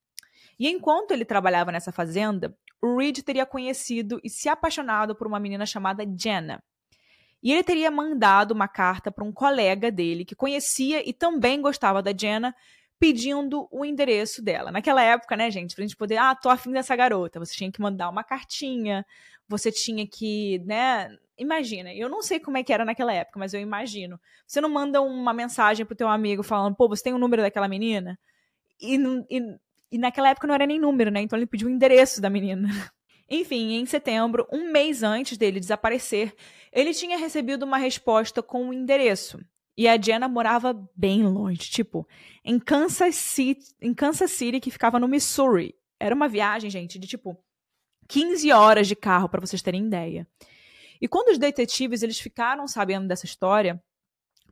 E 0.60 0.68
enquanto 0.68 1.12
ele 1.12 1.24
trabalhava 1.24 1.72
nessa 1.72 1.92
fazenda, 1.92 2.56
o 2.82 2.98
Reed 2.98 3.20
teria 3.20 3.46
conhecido 3.46 4.20
e 4.24 4.30
se 4.30 4.50
apaixonado 4.50 5.16
por 5.16 5.26
uma 5.26 5.40
menina 5.40 5.66
chamada 5.66 6.04
Jenna. 6.18 6.62
E 7.42 7.52
ele 7.52 7.64
teria 7.64 7.90
mandado 7.90 8.52
uma 8.52 8.68
carta 8.68 9.12
para 9.12 9.24
um 9.24 9.32
colega 9.32 9.90
dele 9.90 10.26
que 10.26 10.36
conhecia 10.36 11.08
e 11.08 11.14
também 11.14 11.62
gostava 11.62 12.02
da 12.02 12.12
Jenna, 12.16 12.54
pedindo 13.00 13.68
o 13.72 13.84
endereço 13.84 14.44
dela. 14.44 14.70
Naquela 14.70 15.02
época, 15.02 15.36
né, 15.36 15.50
gente, 15.50 15.74
pra 15.74 15.84
gente 15.84 15.98
poder, 15.98 16.18
ah, 16.18 16.36
tô 16.36 16.50
afim 16.50 16.72
dessa 16.72 16.96
garota, 16.96 17.40
você 17.40 17.56
tinha 17.56 17.72
que 17.72 17.82
mandar 17.82 18.10
uma 18.10 18.24
cartinha, 18.24 19.04
você 19.48 19.72
tinha 19.72 20.06
que, 20.06 20.60
né, 20.60 21.10
imagina, 21.42 21.94
eu 21.94 22.08
não 22.08 22.22
sei 22.22 22.40
como 22.40 22.58
é 22.58 22.64
que 22.64 22.72
era 22.72 22.86
naquela 22.86 23.14
época, 23.14 23.40
mas 23.40 23.54
eu 23.54 23.60
imagino. 23.60 24.20
Você 24.46 24.62
não 24.62 24.70
manda 24.70 25.02
uma 25.02 25.34
mensagem 25.34 25.86
pro 25.86 25.96
teu 25.96 26.08
amigo 26.08 26.44
falando, 26.44 26.76
pô, 26.76 26.88
você 26.88 27.04
tem 27.04 27.14
o 27.14 27.16
um 27.16 27.20
número 27.20 27.42
daquela 27.42 27.68
menina? 27.68 28.18
E, 28.80 28.96
e, 29.30 29.42
e 29.92 29.98
naquela 29.98 30.30
época 30.30 30.48
não 30.48 30.56
era 30.56 30.66
nem 30.66 30.80
número, 30.80 31.12
né? 31.12 31.22
Então 31.22 31.38
ele 31.38 31.48
pediu 31.48 31.68
o 31.68 31.72
endereço 31.72 32.22
da 32.22 32.30
menina. 32.30 32.70
Enfim, 33.30 33.74
em 33.74 33.86
setembro, 33.86 34.48
um 34.52 34.72
mês 34.72 35.04
antes 35.04 35.38
dele 35.38 35.60
desaparecer, 35.60 36.36
ele 36.72 36.94
tinha 36.94 37.18
recebido 37.18 37.64
uma 37.64 37.78
resposta 37.78 38.44
com 38.44 38.66
o 38.66 38.68
um 38.68 38.74
endereço. 38.74 39.40
E 39.78 39.88
a 39.88 40.00
Jenna 40.00 40.28
morava 40.28 40.78
bem 40.96 41.24
longe, 41.24 41.70
tipo, 41.70 42.06
em 42.44 42.60
Kansas 42.60 43.16
City, 43.16 43.74
em 43.82 43.94
Kansas 43.94 44.32
City, 44.32 44.60
que 44.60 44.70
ficava 44.70 45.00
no 45.00 45.08
Missouri. 45.08 45.74
Era 45.98 46.14
uma 46.14 46.28
viagem, 46.28 46.70
gente, 46.70 47.00
de 47.00 47.08
tipo 47.08 47.38
15 48.10 48.52
horas 48.52 48.88
de 48.88 48.96
carro, 48.96 49.30
para 49.30 49.40
vocês 49.40 49.62
terem 49.62 49.86
ideia. 49.86 50.28
E 51.02 51.08
quando 51.08 51.30
os 51.30 51.40
detetives 51.40 52.04
eles 52.04 52.20
ficaram 52.20 52.68
sabendo 52.68 53.08
dessa 53.08 53.26
história, 53.26 53.84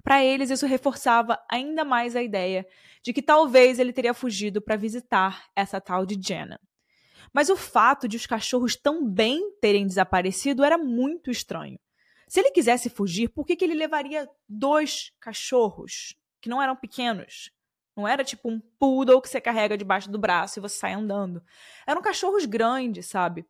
para 0.03 0.24
eles 0.24 0.50
isso 0.50 0.65
reforçava 0.65 1.39
ainda 1.50 1.86
mais 1.86 2.15
a 2.15 2.24
ideia 2.24 2.65
de 3.03 3.13
que 3.13 3.22
talvez 3.22 3.77
ele 3.79 3.94
teria 3.94 4.13
fugido 4.13 4.62
para 4.62 4.75
visitar 4.75 5.46
essa 5.56 5.79
tal 5.79 6.06
de 6.06 6.20
Jenna. 6.20 6.60
Mas 7.32 7.50
o 7.50 7.56
fato 7.56 8.08
de 8.08 8.18
os 8.18 8.25
cachorros 8.25 8.75
também 8.75 9.51
terem 9.62 9.86
desaparecido 9.86 10.63
era 10.63 10.77
muito 10.77 11.29
estranho. 11.29 11.79
Se 12.27 12.39
ele 12.39 12.51
quisesse 12.51 12.89
fugir, 12.89 13.29
por 13.29 13.46
que, 13.46 13.56
que 13.56 13.63
ele 13.63 13.74
levaria 13.74 14.27
dois 14.48 15.12
cachorros 15.20 16.15
que 16.41 16.50
não 16.50 16.62
eram 16.62 16.75
pequenos? 16.75 17.51
Não 17.96 18.08
era 18.08 18.24
tipo 18.24 18.50
um 18.50 18.60
poodle 18.79 19.22
que 19.22 19.27
você 19.27 19.41
carrega 19.41 19.77
debaixo 19.77 20.10
do 20.10 20.18
braço 20.18 20.58
e 20.58 20.62
você 20.62 20.77
sai 20.77 20.94
andando. 20.94 21.44
Eram 21.86 22.01
cachorros 22.01 22.46
grandes, 22.46 23.08
sabe? 23.08 23.46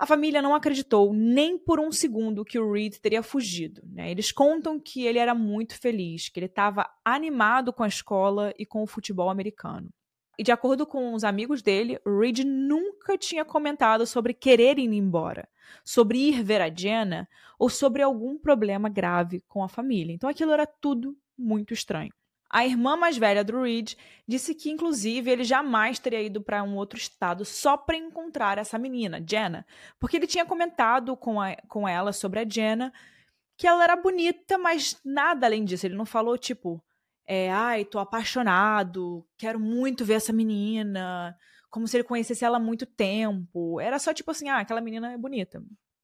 A 0.00 0.06
família 0.06 0.40
não 0.40 0.54
acreditou 0.54 1.12
nem 1.12 1.58
por 1.58 1.78
um 1.78 1.92
segundo 1.92 2.42
que 2.42 2.58
o 2.58 2.72
Reed 2.72 2.96
teria 2.96 3.22
fugido. 3.22 3.82
Né? 3.84 4.10
Eles 4.10 4.32
contam 4.32 4.80
que 4.80 5.04
ele 5.04 5.18
era 5.18 5.34
muito 5.34 5.78
feliz, 5.78 6.30
que 6.30 6.40
ele 6.40 6.46
estava 6.46 6.88
animado 7.04 7.70
com 7.70 7.82
a 7.82 7.88
escola 7.88 8.50
e 8.58 8.64
com 8.64 8.82
o 8.82 8.86
futebol 8.86 9.28
americano. 9.28 9.90
E 10.38 10.42
de 10.42 10.50
acordo 10.50 10.86
com 10.86 11.12
os 11.12 11.22
amigos 11.22 11.60
dele, 11.60 12.00
Reed 12.06 12.44
nunca 12.46 13.18
tinha 13.18 13.44
comentado 13.44 14.06
sobre 14.06 14.32
querer 14.32 14.78
ir 14.78 14.90
embora, 14.90 15.46
sobre 15.84 16.16
ir 16.30 16.42
ver 16.42 16.62
a 16.62 16.74
Jenna 16.74 17.28
ou 17.58 17.68
sobre 17.68 18.00
algum 18.00 18.38
problema 18.38 18.88
grave 18.88 19.42
com 19.46 19.62
a 19.62 19.68
família. 19.68 20.14
Então 20.14 20.30
aquilo 20.30 20.52
era 20.52 20.64
tudo 20.64 21.14
muito 21.36 21.74
estranho. 21.74 22.10
A 22.50 22.66
irmã 22.66 22.96
mais 22.96 23.16
velha 23.16 23.44
do 23.44 23.62
Reed 23.62 23.94
disse 24.26 24.56
que, 24.56 24.70
inclusive, 24.70 25.30
ele 25.30 25.44
jamais 25.44 26.00
teria 26.00 26.20
ido 26.20 26.40
para 26.40 26.64
um 26.64 26.74
outro 26.74 26.98
estado 26.98 27.44
só 27.44 27.76
para 27.76 27.96
encontrar 27.96 28.58
essa 28.58 28.76
menina, 28.76 29.22
Jenna, 29.24 29.64
porque 30.00 30.16
ele 30.16 30.26
tinha 30.26 30.44
comentado 30.44 31.16
com, 31.16 31.40
a, 31.40 31.54
com 31.68 31.86
ela 31.86 32.12
sobre 32.12 32.40
a 32.40 32.48
Jenna 32.48 32.92
que 33.56 33.66
ela 33.66 33.84
era 33.84 33.94
bonita, 33.94 34.58
mas 34.58 34.98
nada 35.04 35.46
além 35.46 35.64
disso. 35.64 35.86
Ele 35.86 35.94
não 35.94 36.06
falou, 36.06 36.36
tipo, 36.36 36.82
é, 37.26 37.50
ai, 37.52 37.84
tô 37.84 37.98
apaixonado, 37.98 39.24
quero 39.36 39.60
muito 39.60 40.04
ver 40.04 40.14
essa 40.14 40.32
menina, 40.32 41.38
como 41.70 41.86
se 41.86 41.96
ele 41.96 42.04
conhecesse 42.04 42.44
ela 42.44 42.56
há 42.56 42.60
muito 42.60 42.86
tempo. 42.86 43.78
Era 43.78 43.98
só 43.98 44.12
tipo 44.12 44.30
assim, 44.30 44.48
ah, 44.48 44.58
aquela 44.58 44.80
menina 44.80 45.12
é 45.12 45.16
bonita. 45.18 45.62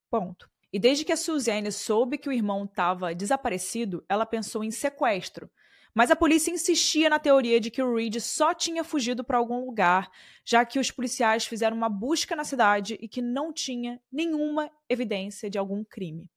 Ponto. 0.09 0.49
E 0.73 0.79
desde 0.79 1.05
que 1.05 1.13
a 1.13 1.17
Suzanne 1.17 1.73
soube 1.73 2.19
que 2.19 2.29
o 2.29 2.33
irmão 2.33 2.65
estava 2.65 3.15
desaparecido, 3.15 4.05
ela 4.09 4.27
pensou 4.27 4.63
em 4.63 4.71
sequestro 4.71 5.51
Mas 5.97 6.11
a 6.11 6.15
polícia 6.15 6.51
insistia 6.51 7.09
na 7.09 7.19
teoria 7.19 7.59
de 7.59 7.71
que 7.71 7.83
o 7.83 7.95
Reed 7.95 8.21
só 8.21 8.53
tinha 8.53 8.85
fugido 8.85 9.25
para 9.25 9.39
algum 9.39 9.65
lugar, 9.65 10.11
já 10.45 10.63
que 10.63 10.79
os 10.79 10.91
policiais 10.91 11.47
fizeram 11.47 11.75
uma 11.75 11.89
busca 11.89 12.37
na 12.37 12.45
cidade 12.45 12.99
e 13.01 13.09
que 13.09 13.23
não 13.23 13.51
tinha 13.51 13.99
nenhuma 14.13 14.71
evidência 14.91 15.49
de 15.49 15.57
algum 15.57 15.83
crime. 15.83 16.29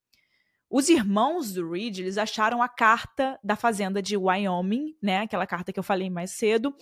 Os 0.69 0.87
irmãos 0.87 1.51
do 1.51 1.69
Reed, 1.69 1.99
eles 1.99 2.17
acharam 2.17 2.61
a 2.61 2.69
carta 2.69 3.37
da 3.43 3.57
fazenda 3.57 4.01
de 4.01 4.15
Wyoming, 4.15 4.95
né, 5.01 5.23
aquela 5.23 5.45
carta 5.45 5.73
que 5.73 5.79
eu 5.79 5.83
falei 5.83 6.09
mais 6.09 6.31
cedo, 6.31 6.73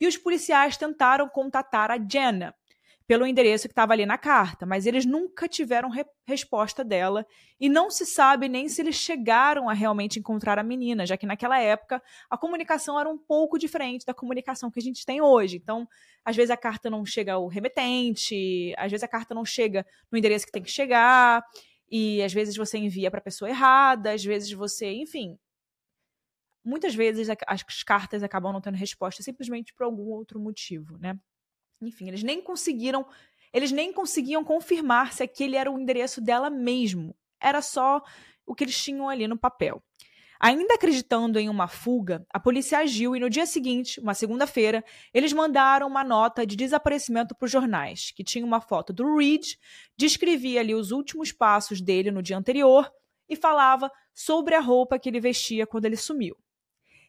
e 0.00 0.08
os 0.08 0.16
policiais 0.16 0.76
tentaram 0.76 1.28
contatar 1.28 1.92
a 1.92 1.98
Jenna 1.98 2.52
pelo 3.06 3.26
endereço 3.26 3.68
que 3.68 3.72
estava 3.72 3.92
ali 3.92 4.06
na 4.06 4.16
carta, 4.16 4.64
mas 4.64 4.86
eles 4.86 5.04
nunca 5.04 5.46
tiveram 5.46 5.90
re 5.90 6.04
resposta 6.26 6.82
dela 6.82 7.26
e 7.60 7.68
não 7.68 7.90
se 7.90 8.06
sabe 8.06 8.48
nem 8.48 8.66
se 8.66 8.80
eles 8.80 8.96
chegaram 8.96 9.68
a 9.68 9.74
realmente 9.74 10.18
encontrar 10.18 10.58
a 10.58 10.62
menina, 10.62 11.04
já 11.04 11.16
que 11.16 11.26
naquela 11.26 11.58
época 11.58 12.02
a 12.30 12.38
comunicação 12.38 12.98
era 12.98 13.08
um 13.08 13.18
pouco 13.18 13.58
diferente 13.58 14.06
da 14.06 14.14
comunicação 14.14 14.70
que 14.70 14.80
a 14.80 14.82
gente 14.82 15.04
tem 15.04 15.20
hoje. 15.20 15.56
Então, 15.56 15.86
às 16.24 16.34
vezes 16.34 16.50
a 16.50 16.56
carta 16.56 16.88
não 16.88 17.04
chega 17.04 17.34
ao 17.34 17.46
remetente, 17.46 18.72
às 18.78 18.90
vezes 18.90 19.04
a 19.04 19.08
carta 19.08 19.34
não 19.34 19.44
chega 19.44 19.84
no 20.10 20.16
endereço 20.16 20.46
que 20.46 20.52
tem 20.52 20.62
que 20.62 20.70
chegar. 20.70 21.44
E 21.90 22.22
às 22.22 22.32
vezes 22.32 22.56
você 22.56 22.78
envia 22.78 23.10
para 23.10 23.20
a 23.20 23.22
pessoa 23.22 23.48
errada, 23.50 24.12
às 24.12 24.24
vezes 24.24 24.50
você, 24.52 24.90
enfim. 24.92 25.38
Muitas 26.64 26.94
vezes 26.94 27.28
as 27.46 27.82
cartas 27.82 28.22
acabam 28.22 28.52
não 28.52 28.60
tendo 28.60 28.76
resposta 28.76 29.22
simplesmente 29.22 29.74
por 29.74 29.84
algum 29.84 30.04
outro 30.08 30.40
motivo, 30.40 30.96
né? 30.98 31.18
Enfim, 31.80 32.08
eles 32.08 32.22
nem 32.22 32.40
conseguiram, 32.40 33.06
eles 33.52 33.72
nem 33.72 33.92
conseguiam 33.92 34.44
confirmar 34.44 35.12
se 35.12 35.22
aquele 35.22 35.56
era 35.56 35.70
o 35.70 35.78
endereço 35.78 36.20
dela 36.20 36.50
mesmo. 36.50 37.14
Era 37.40 37.60
só 37.60 38.02
o 38.46 38.54
que 38.54 38.64
eles 38.64 38.82
tinham 38.82 39.08
ali 39.08 39.26
no 39.26 39.38
papel. 39.38 39.82
Ainda 40.40 40.74
acreditando 40.74 41.38
em 41.38 41.48
uma 41.48 41.68
fuga, 41.68 42.26
a 42.28 42.38
polícia 42.38 42.78
agiu 42.78 43.16
e 43.16 43.20
no 43.20 43.30
dia 43.30 43.46
seguinte, 43.46 44.00
uma 44.00 44.12
segunda-feira, 44.12 44.84
eles 45.12 45.32
mandaram 45.32 45.86
uma 45.86 46.04
nota 46.04 46.46
de 46.46 46.56
desaparecimento 46.56 47.34
para 47.34 47.46
os 47.46 47.50
jornais, 47.50 48.10
que 48.10 48.24
tinha 48.24 48.44
uma 48.44 48.60
foto 48.60 48.92
do 48.92 49.16
Reed, 49.16 49.54
descrevia 49.96 50.60
ali 50.60 50.74
os 50.74 50.90
últimos 50.90 51.32
passos 51.32 51.80
dele 51.80 52.10
no 52.10 52.22
dia 52.22 52.36
anterior 52.36 52.92
e 53.28 53.36
falava 53.36 53.90
sobre 54.12 54.54
a 54.54 54.60
roupa 54.60 54.98
que 54.98 55.08
ele 55.08 55.20
vestia 55.20 55.66
quando 55.66 55.86
ele 55.86 55.96
sumiu. 55.96 56.36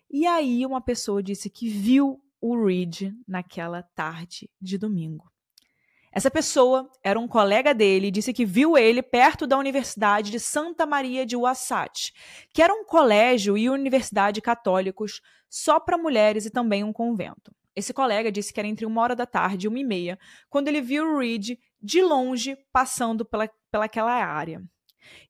E 0.09 0.25
aí 0.25 0.65
uma 0.65 0.79
pessoa 0.79 1.21
disse 1.21 1.49
que 1.49 1.67
viu 1.67 2.21
o 2.47 2.63
Reed 2.63 3.11
naquela 3.27 3.81
tarde 3.81 4.47
de 4.61 4.77
domingo. 4.77 5.31
Essa 6.11 6.29
pessoa 6.29 6.87
era 7.03 7.19
um 7.19 7.27
colega 7.27 7.73
dele 7.73 8.07
e 8.07 8.11
disse 8.11 8.31
que 8.31 8.45
viu 8.45 8.77
ele 8.77 9.01
perto 9.01 9.47
da 9.47 9.57
Universidade 9.57 10.29
de 10.29 10.39
Santa 10.39 10.85
Maria 10.85 11.25
de 11.25 11.35
Wasatch, 11.35 12.11
que 12.53 12.61
era 12.61 12.71
um 12.71 12.85
colégio 12.85 13.57
e 13.57 13.67
universidade 13.67 14.41
católicos 14.41 15.21
só 15.49 15.79
para 15.79 15.97
mulheres 15.97 16.45
e 16.45 16.51
também 16.51 16.83
um 16.83 16.93
convento. 16.93 17.51
Esse 17.75 17.93
colega 17.93 18.31
disse 18.31 18.53
que 18.53 18.59
era 18.59 18.67
entre 18.67 18.85
uma 18.85 19.01
hora 19.01 19.15
da 19.15 19.25
tarde 19.25 19.65
e 19.65 19.67
uma 19.67 19.79
e 19.79 19.83
meia, 19.83 20.19
quando 20.47 20.67
ele 20.67 20.81
viu 20.81 21.03
o 21.03 21.17
Reed 21.17 21.57
de 21.81 22.01
longe 22.01 22.55
passando 22.71 23.25
pela, 23.25 23.49
pelaquela 23.71 24.13
área. 24.13 24.63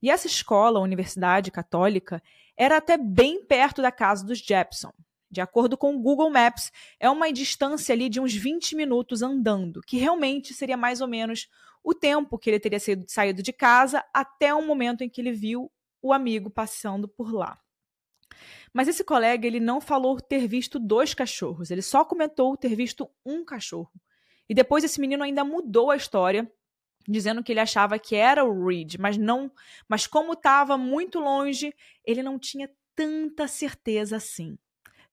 E 0.02 0.12
essa 0.12 0.28
escola, 0.28 0.80
a 0.80 0.84
Universidade 0.84 1.50
Católica, 1.50 2.22
era 2.58 2.78
até 2.78 2.98
bem 2.98 3.44
perto 3.44 3.82
da 3.82 3.92
casa 3.92 4.26
dos 4.26 4.40
Jepson. 4.40 4.92
De 5.36 5.42
acordo 5.42 5.77
com 5.77 5.94
o 5.94 6.00
Google 6.00 6.30
Maps, 6.30 6.72
é 6.98 7.10
uma 7.10 7.30
distância 7.30 7.92
ali 7.92 8.08
de 8.08 8.22
uns 8.22 8.34
20 8.34 8.74
minutos 8.74 9.22
andando, 9.22 9.82
que 9.82 9.98
realmente 9.98 10.54
seria 10.54 10.77
mais 10.77 11.01
ou 11.01 11.10
menos 11.10 11.50
o 11.84 11.94
tempo 11.94 12.39
que 12.39 12.50
ele 12.50 12.58
teria 12.58 12.80
saído 13.06 13.44
de 13.44 13.51
casa 13.51 14.01
até 14.13 14.54
o 14.54 14.65
momento 14.65 15.04
em 15.04 15.10
que 15.10 15.20
ele 15.20 15.34
viu 15.34 15.70
o 16.01 16.13
amigo 16.13 16.50
passando 16.50 17.06
por 17.06 17.34
lá. 17.34 17.60
Mas 18.74 18.88
esse 18.88 19.04
colega 19.04 19.46
ele 19.46 19.60
não 19.60 19.82
falou 19.82 20.22
ter 20.22 20.48
visto 20.48 20.80
dois 20.80 21.13
cachorros, 21.13 21.70
ele 21.70 21.82
só 21.82 22.06
comentou 22.06 22.56
ter 22.56 22.74
visto 22.74 23.10
um 23.25 23.44
cachorro. 23.44 23.92
E 24.48 24.54
depois 24.54 24.86
esse 24.86 25.01
menino 25.01 25.22
ainda 25.22 25.44
mudou 25.44 25.92
a 25.92 25.98
história, 25.98 26.50
dizendo 27.06 27.44
que 27.44 27.51
ele 27.51 27.60
achava 27.60 28.00
que 28.00 28.15
era 28.15 28.46
o 28.46 28.65
Reed, 28.65 28.96
mas 29.00 29.18
não, 29.18 29.51
mas 29.86 30.08
como 30.08 30.32
estava 30.32 30.77
muito 30.77 31.20
longe, 31.20 31.75
ele 32.06 32.24
não 32.24 32.39
tinha 32.39 32.70
tanta 32.96 33.50
certeza 33.50 34.15
assim. 34.15 34.57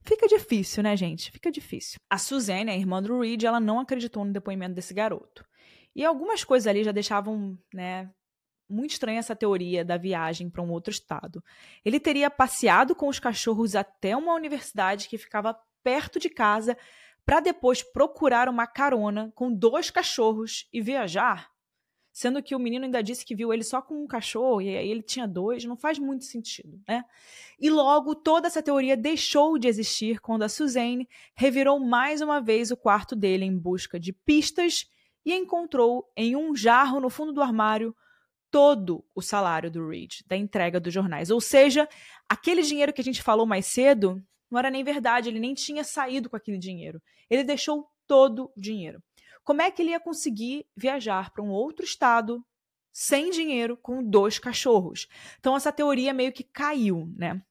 Fica 0.04 0.26
difícil, 0.26 0.82
né, 0.82 0.96
gente? 0.96 1.30
Fica 1.30 1.50
difícil. 1.50 1.98
A 2.10 2.18
Suzanne, 2.18 2.70
a 2.70 2.76
irmã 2.76 3.02
do 3.02 3.20
Reed, 3.20 3.44
ela 3.44 3.60
não 3.60 3.78
acreditou 3.80 4.24
no 4.24 4.32
depoimento 4.32 4.74
desse 4.74 4.92
garoto. 4.92 5.44
E 5.94 6.04
algumas 6.04 6.42
coisas 6.42 6.66
ali 6.66 6.82
já 6.82 6.92
deixavam, 6.92 7.58
né, 7.72 8.10
muito 8.68 8.92
estranha 8.92 9.18
essa 9.18 9.36
teoria 9.36 9.84
da 9.84 9.96
viagem 9.96 10.50
para 10.50 10.62
um 10.62 10.70
outro 10.70 10.90
estado. 10.90 11.42
Ele 11.84 12.00
teria 12.00 12.30
passeado 12.30 12.94
com 12.94 13.08
os 13.08 13.20
cachorros 13.20 13.76
até 13.76 14.16
uma 14.16 14.34
universidade 14.34 15.08
que 15.08 15.18
ficava 15.18 15.56
perto 15.84 16.18
de 16.18 16.30
casa 16.30 16.76
para 17.24 17.40
depois 17.40 17.82
procurar 17.82 18.48
uma 18.48 18.66
carona 18.66 19.30
com 19.34 19.52
dois 19.52 19.90
cachorros 19.90 20.66
e 20.72 20.80
viajar 20.80 21.51
sendo 22.12 22.42
que 22.42 22.54
o 22.54 22.58
menino 22.58 22.84
ainda 22.84 23.02
disse 23.02 23.24
que 23.24 23.34
viu 23.34 23.52
ele 23.52 23.64
só 23.64 23.80
com 23.80 24.04
um 24.04 24.06
cachorro 24.06 24.60
e 24.60 24.76
aí 24.76 24.88
ele 24.88 25.02
tinha 25.02 25.26
dois, 25.26 25.64
não 25.64 25.76
faz 25.76 25.98
muito 25.98 26.24
sentido, 26.24 26.78
né? 26.86 27.02
E 27.58 27.70
logo 27.70 28.14
toda 28.14 28.46
essa 28.46 28.62
teoria 28.62 28.96
deixou 28.96 29.58
de 29.58 29.66
existir 29.66 30.20
quando 30.20 30.42
a 30.42 30.48
Suzanne 30.48 31.08
revirou 31.34 31.80
mais 31.80 32.20
uma 32.20 32.40
vez 32.40 32.70
o 32.70 32.76
quarto 32.76 33.16
dele 33.16 33.46
em 33.46 33.56
busca 33.56 33.98
de 33.98 34.12
pistas 34.12 34.86
e 35.24 35.32
encontrou 35.32 36.10
em 36.14 36.36
um 36.36 36.54
jarro 36.54 37.00
no 37.00 37.08
fundo 37.08 37.32
do 37.32 37.40
armário 37.40 37.96
todo 38.50 39.02
o 39.14 39.22
salário 39.22 39.70
do 39.70 39.88
Reed, 39.88 40.20
da 40.26 40.36
entrega 40.36 40.78
dos 40.78 40.92
jornais. 40.92 41.30
Ou 41.30 41.40
seja, 41.40 41.88
aquele 42.28 42.60
dinheiro 42.60 42.92
que 42.92 43.00
a 43.00 43.04
gente 43.04 43.22
falou 43.22 43.46
mais 43.46 43.64
cedo 43.64 44.22
não 44.50 44.58
era 44.58 44.70
nem 44.70 44.84
verdade, 44.84 45.30
ele 45.30 45.40
nem 45.40 45.54
tinha 45.54 45.82
saído 45.82 46.28
com 46.28 46.36
aquele 46.36 46.58
dinheiro. 46.58 47.00
Ele 47.30 47.42
deixou 47.42 47.88
todo 48.06 48.52
o 48.54 48.60
dinheiro 48.60 49.02
como 49.44 49.62
é 49.62 49.70
que 49.70 49.82
ele 49.82 49.90
ia 49.90 50.00
conseguir 50.00 50.66
viajar 50.76 51.30
para 51.30 51.42
um 51.42 51.50
outro 51.50 51.84
estado 51.84 52.44
sem 52.92 53.30
dinheiro 53.30 53.76
com 53.76 54.02
dois 54.02 54.38
cachorros? 54.38 55.08
Então 55.38 55.56
essa 55.56 55.72
teoria 55.72 56.12
meio 56.12 56.32
que 56.32 56.44
caiu, 56.44 57.12
né? 57.16 57.42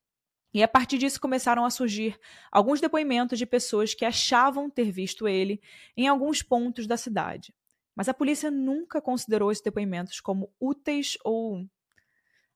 E 0.54 0.62
a 0.62 0.68
partir 0.68 0.98
disso 0.98 1.20
começaram 1.20 1.64
a 1.64 1.70
surgir 1.70 2.18
alguns 2.50 2.80
depoimentos 2.80 3.38
de 3.38 3.46
pessoas 3.46 3.94
que 3.94 4.04
achavam 4.04 4.68
ter 4.68 4.90
visto 4.90 5.26
ele 5.26 5.62
em 5.96 6.06
alguns 6.06 6.42
pontos 6.42 6.86
da 6.86 6.96
cidade. 6.96 7.54
Mas 7.94 8.08
a 8.08 8.14
polícia 8.14 8.50
nunca 8.50 9.00
considerou 9.00 9.50
esses 9.50 9.64
depoimentos 9.64 10.20
como 10.20 10.52
úteis 10.60 11.16
ou 11.24 11.66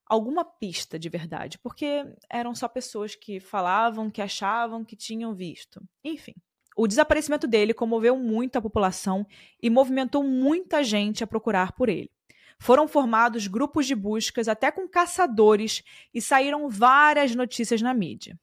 alguma 0.05 0.45
pista 0.45 0.97
de 0.97 1.09
verdade, 1.09 1.57
porque 1.59 2.05
eram 2.29 2.55
só 2.55 2.67
pessoas 2.67 3.15
que 3.15 3.39
falavam, 3.39 4.09
que 4.09 4.21
achavam 4.21 4.85
que 4.85 4.95
tinham 4.95 5.33
visto. 5.33 5.81
Enfim. 6.03 6.33
O 6.79 6.87
desaparecimento 6.87 7.47
dele 7.47 7.73
comoveu 7.73 8.15
muito 8.15 8.55
a 8.55 8.61
população 8.61 9.25
e 9.59 9.67
movimentou 9.67 10.23
muita 10.23 10.83
gente 10.83 11.23
a 11.23 11.27
procurar 11.27 11.71
por 11.71 11.89
ele. 11.89 12.11
Foram 12.59 12.87
formados 12.87 13.47
grupos 13.47 13.87
de 13.87 13.95
buscas, 13.95 14.47
até 14.47 14.71
com 14.71 14.87
caçadores, 14.87 15.83
e 16.13 16.21
saíram 16.21 16.69
várias 16.69 17.33
notícias 17.33 17.81
na 17.81 17.95
mídia. 17.95 18.39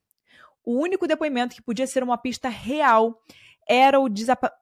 O 0.64 0.76
único 0.76 1.06
depoimento 1.06 1.54
que 1.54 1.62
podia 1.62 1.86
ser 1.86 2.02
uma 2.02 2.18
pista 2.18 2.48
real 2.48 3.22
era 3.68 4.00
o, 4.00 4.06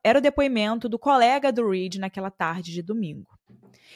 era 0.02 0.18
o 0.18 0.22
depoimento 0.22 0.88
do 0.88 0.98
colega 0.98 1.52
do 1.52 1.68
Reed 1.68 1.96
naquela 1.96 2.30
tarde 2.30 2.72
de 2.72 2.82
domingo. 2.82 3.38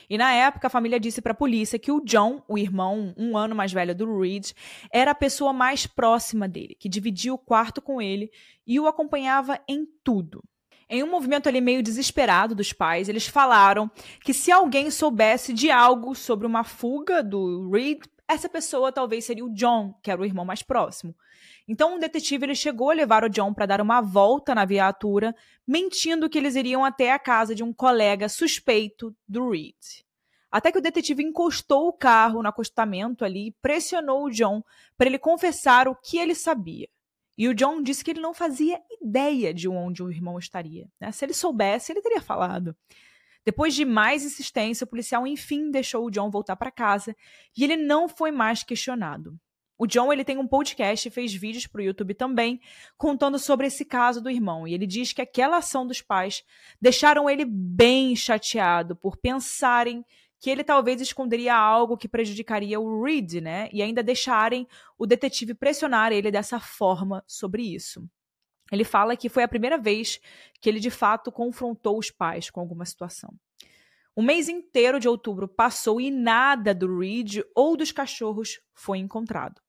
E 0.09 0.17
na 0.17 0.33
época, 0.33 0.69
a 0.69 0.71
família 0.71 1.01
disse 1.01 1.21
para 1.21 1.33
a 1.33 1.37
polícia 1.37 1.79
que 1.79 1.91
o 1.91 2.01
John, 2.01 2.43
o 2.49 2.57
irmão 2.57 3.13
um 3.17 3.37
ano 3.37 3.55
mais 3.55 3.73
velho 3.73 3.95
do 3.95 4.21
Reed, 4.21 4.53
era 4.91 5.11
a 5.11 5.15
pessoa 5.15 5.53
mais 5.53 5.87
próxima 5.87 6.47
dele, 6.47 6.77
que 6.79 6.89
dividia 6.89 7.35
o 7.35 7.39
quarto 7.39 7.83
com 7.83 8.01
ele 8.01 8.31
e 8.67 8.79
o 8.79 8.87
acompanhava 8.87 9.59
em 9.69 9.87
tudo. 10.05 10.43
Em 10.89 11.03
um 11.03 11.11
movimento 11.11 11.49
ali 11.49 11.61
meio 11.61 11.83
desesperado 11.83 12.55
dos 12.55 12.73
pais, 12.73 13.09
eles 13.09 13.27
falaram 13.27 13.91
que 14.25 14.33
se 14.33 14.53
alguém 14.53 14.91
soubesse 14.91 15.53
de 15.53 15.69
algo 15.69 16.15
sobre 16.15 16.47
uma 16.47 16.63
fuga 16.63 17.25
do 17.25 17.69
Reed, 17.71 18.05
essa 18.29 18.49
pessoa 18.49 18.93
talvez 18.93 19.25
seria 19.25 19.45
o 19.45 19.53
John, 19.53 19.95
que 20.01 20.11
era 20.11 20.21
o 20.21 20.25
irmão 20.25 20.45
mais 20.45 20.63
próximo. 20.63 21.15
Então, 21.69 21.97
um 21.97 21.99
detetive 21.99 22.47
ele 22.47 22.55
chegou 22.55 22.91
a 22.91 22.95
levar 22.95 23.25
o 23.25 23.29
John 23.29 23.53
para 23.53 23.67
dar 23.67 23.81
uma 23.81 24.01
volta 24.01 24.55
na 24.55 24.65
viatura, 24.65 25.35
mentindo 25.67 26.29
que 26.29 26.39
eles 26.39 26.55
iriam 26.55 26.85
até 26.85 27.13
a 27.13 27.19
casa 27.19 27.55
de 27.55 27.65
um 27.65 27.73
colega 27.73 28.29
suspeito 28.29 29.15
do 29.27 29.51
Reed. 29.51 29.75
Até 30.51 30.71
que 30.71 30.79
o 30.79 30.83
detetive 30.83 31.25
encostou 31.25 31.89
o 31.89 31.93
carro 31.93 32.41
no 32.41 32.49
acostamento 32.49 33.25
ali 33.25 33.49
e 33.49 33.53
pressionou 33.61 34.25
o 34.25 34.31
John 34.31 34.63
para 34.97 35.09
ele 35.09 35.19
confessar 35.19 35.89
o 35.89 35.97
que 35.97 36.19
ele 36.19 36.35
sabia. 36.35 36.89
E 37.37 37.49
o 37.49 37.55
John 37.55 37.83
disse 37.83 38.03
que 38.03 38.13
ele 38.13 38.21
não 38.21 38.33
fazia 38.33 38.81
ideia 39.03 39.53
de 39.53 39.69
onde 39.69 40.03
o 40.03 40.11
irmão 40.11 40.39
estaria. 40.39 40.89
Né? 41.01 41.13
Se 41.13 41.25
ele 41.25 41.35
soubesse, 41.35 41.93
ele 41.93 42.01
teria 42.01 42.23
falado. 42.23 42.75
Depois 43.45 43.75
de 43.75 43.85
mais 43.85 44.25
insistência, 44.25 44.85
o 44.85 44.89
policial 44.89 45.27
enfim 45.27 45.71
deixou 45.71 46.07
o 46.07 46.11
John 46.11 46.31
voltar 46.31 46.57
para 46.57 46.71
casa 46.71 47.15
e 47.57 47.63
ele 47.63 47.77
não 47.77 48.09
foi 48.09 48.31
mais 48.31 48.63
questionado. 48.63 49.39
O 49.79 49.87
John 49.87 50.13
ele 50.13 50.25
tem 50.25 50.39
um 50.39 50.47
podcast 50.47 51.07
e 51.07 51.11
fez 51.11 51.35
vídeos 51.35 51.67
para 51.67 51.81
o 51.81 51.85
YouTube 51.85 52.15
também, 52.15 52.61
contando 52.97 53.39
sobre 53.39 53.67
esse 53.67 53.85
caso 53.85 54.23
do 54.23 54.31
irmão. 54.31 54.67
E 54.67 54.73
ele 54.73 54.87
diz 54.87 55.13
que 55.13 55.21
aquela 55.21 55.59
ação 55.59 55.87
dos 55.87 56.01
pais 56.01 56.43
deixaram 56.81 57.29
ele 57.29 57.45
bem 57.45 58.17
chateado 58.17 58.97
por 58.97 59.17
pensarem 59.17 60.05
que 60.39 60.51
ele 60.51 60.65
talvez 60.65 61.01
esconderia 61.01 61.55
algo 61.55 61.97
que 61.97 62.09
prejudicaria 62.09 62.79
o 62.81 63.03
Reed, 63.03 63.35
né? 63.35 63.69
E 63.73 63.83
ainda 63.83 64.03
deixarem 64.03 64.67
o 64.99 65.07
detetive 65.07 65.55
pressionar 65.55 66.13
ele 66.13 66.31
dessa 66.31 66.59
forma 66.59 67.23
sobre 67.27 67.63
isso. 67.63 68.09
Ele 68.71 68.85
fala 68.85 69.17
que 69.17 69.29
foi 69.29 69.43
a 69.43 69.49
primeira 69.49 69.79
vez 69.79 70.21
que 70.61 70.69
ele 70.69 70.81
de 70.81 70.91
fato 70.91 71.31
confrontou 71.31 71.99
os 71.99 72.11
pais 72.11 72.51
com 72.51 72.61
alguma 72.61 72.85
situação. 72.85 73.35
O 74.15 74.23
mês 74.23 74.49
inteiro 74.49 74.99
de 74.99 75.09
outubro 75.09 75.47
passou 75.47 76.01
e 76.01 76.11
nada 76.11 76.75
do 76.75 76.99
Reed 76.99 77.43
ou 77.55 77.77
dos 77.77 77.93
cachorros 77.93 78.61
foi 78.75 78.99
encontrado. 78.99 79.66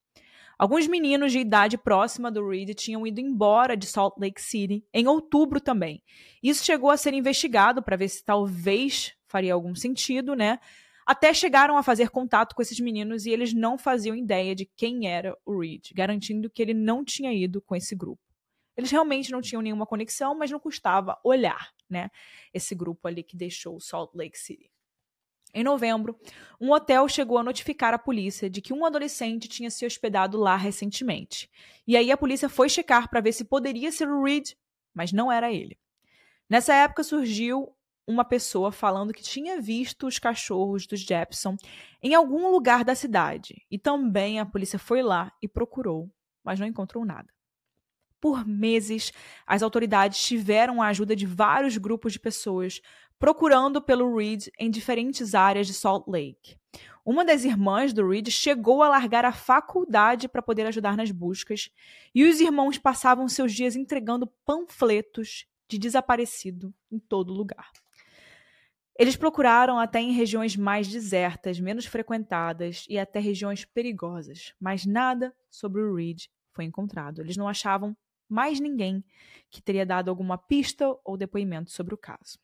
Alguns 0.57 0.87
meninos 0.87 1.31
de 1.31 1.37
idade 1.37 1.77
próxima 1.77 2.31
do 2.31 2.47
Reed 2.49 2.73
tinham 2.73 3.05
ido 3.05 3.21
embora 3.21 3.77
de 3.77 3.85
Salt 3.85 4.15
Lake 4.17 4.41
City 4.41 4.83
em 4.91 5.07
outubro 5.07 5.61
também. 5.61 6.01
Isso 6.41 6.65
chegou 6.65 6.89
a 6.89 6.97
ser 6.97 7.13
investigado 7.13 7.83
para 7.83 7.95
ver 7.95 8.09
se 8.09 8.25
talvez 8.25 9.15
faria 9.27 9.53
algum 9.53 9.75
sentido, 9.75 10.35
né? 10.35 10.59
Até 11.05 11.31
chegaram 11.31 11.77
a 11.77 11.83
fazer 11.83 12.09
contato 12.09 12.55
com 12.55 12.61
esses 12.61 12.79
meninos 12.79 13.25
e 13.25 13.29
eles 13.29 13.53
não 13.53 13.77
faziam 13.77 14.15
ideia 14.15 14.55
de 14.55 14.65
quem 14.65 15.07
era 15.07 15.37
o 15.45 15.59
Reed, 15.59 15.91
garantindo 15.93 16.49
que 16.49 16.61
ele 16.61 16.73
não 16.73 17.05
tinha 17.05 17.31
ido 17.31 17.61
com 17.61 17.75
esse 17.75 17.95
grupo. 17.95 18.21
Eles 18.75 18.89
realmente 18.89 19.31
não 19.31 19.41
tinham 19.41 19.61
nenhuma 19.61 19.85
conexão, 19.85 20.35
mas 20.35 20.51
não 20.51 20.59
custava 20.59 21.19
olhar, 21.23 21.71
né? 21.89 22.09
Esse 22.53 22.73
grupo 22.73 23.07
ali 23.07 23.23
que 23.23 23.37
deixou 23.37 23.79
Salt 23.79 24.09
Lake 24.15 24.37
City. 24.37 24.71
Em 25.53 25.63
novembro, 25.63 26.19
um 26.59 26.71
hotel 26.71 27.07
chegou 27.07 27.37
a 27.37 27.43
notificar 27.43 27.93
a 27.93 27.99
polícia 27.99 28.49
de 28.49 28.61
que 28.61 28.73
um 28.73 28.85
adolescente 28.85 29.47
tinha 29.47 29.71
se 29.71 29.85
hospedado 29.85 30.37
lá 30.37 30.55
recentemente. 30.55 31.49
E 31.85 31.95
aí 31.95 32.11
a 32.11 32.17
polícia 32.17 32.49
foi 32.49 32.69
checar 32.69 33.09
para 33.09 33.21
ver 33.21 33.31
se 33.31 33.45
poderia 33.45 33.91
ser 33.91 34.07
o 34.07 34.23
Reed, 34.23 34.51
mas 34.93 35.11
não 35.11 35.31
era 35.31 35.51
ele. 35.51 35.77
Nessa 36.49 36.73
época 36.73 37.03
surgiu 37.03 37.73
uma 38.05 38.23
pessoa 38.23 38.71
falando 38.71 39.13
que 39.13 39.21
tinha 39.21 39.59
visto 39.59 40.07
os 40.07 40.17
cachorros 40.17 40.87
dos 40.87 41.01
Jepson 41.01 41.57
em 42.01 42.15
algum 42.15 42.49
lugar 42.49 42.85
da 42.85 42.95
cidade. 42.95 43.65
E 43.69 43.77
também 43.77 44.39
a 44.39 44.45
polícia 44.45 44.79
foi 44.79 45.01
lá 45.01 45.31
e 45.41 45.47
procurou, 45.47 46.09
mas 46.43 46.59
não 46.59 46.65
encontrou 46.65 47.03
nada. 47.03 47.27
Por 48.19 48.47
meses, 48.47 49.11
as 49.45 49.61
autoridades 49.61 50.23
tiveram 50.23 50.81
a 50.81 50.87
ajuda 50.87 51.15
de 51.15 51.25
vários 51.25 51.77
grupos 51.77 52.13
de 52.13 52.19
pessoas 52.19 52.81
procurando 53.19 53.81
pelo 53.81 54.15
Reed 54.15 54.47
em 54.59 54.69
diferentes 54.69 55.33
áreas 55.33 55.67
de 55.67 55.73
Salt 55.73 56.07
Lake. 56.07 56.55
Uma 57.05 57.23
das 57.23 57.45
irmãs 57.45 57.93
do 57.93 58.07
Reed 58.07 58.29
chegou 58.29 58.83
a 58.83 58.89
largar 58.89 59.23
a 59.23 59.31
faculdade 59.31 60.27
para 60.27 60.41
poder 60.41 60.65
ajudar 60.67 60.97
nas 60.97 61.09
buscas, 61.09 61.69
e 62.13 62.25
os 62.25 62.39
irmãos 62.39 62.77
passavam 62.77 63.27
seus 63.27 63.53
dias 63.53 63.75
entregando 63.75 64.27
panfletos 64.45 65.45
de 65.67 65.77
desaparecido 65.77 66.73
em 66.91 66.99
todo 66.99 67.33
lugar. 67.33 67.71
Eles 68.99 69.15
procuraram 69.15 69.79
até 69.79 69.99
em 69.99 70.11
regiões 70.11 70.55
mais 70.55 70.87
desertas, 70.87 71.59
menos 71.59 71.85
frequentadas 71.85 72.85
e 72.89 72.97
até 72.97 73.19
regiões 73.19 73.63
perigosas, 73.63 74.53
mas 74.59 74.85
nada 74.85 75.33
sobre 75.49 75.81
o 75.81 75.95
Reed 75.95 76.25
foi 76.51 76.65
encontrado. 76.65 77.21
Eles 77.21 77.37
não 77.37 77.47
achavam 77.47 77.95
mais 78.29 78.59
ninguém 78.59 79.03
que 79.49 79.61
teria 79.61 79.85
dado 79.85 80.09
alguma 80.09 80.37
pista 80.37 80.85
ou 81.03 81.17
depoimento 81.17 81.71
sobre 81.71 81.93
o 81.93 81.97
caso. 81.97 82.39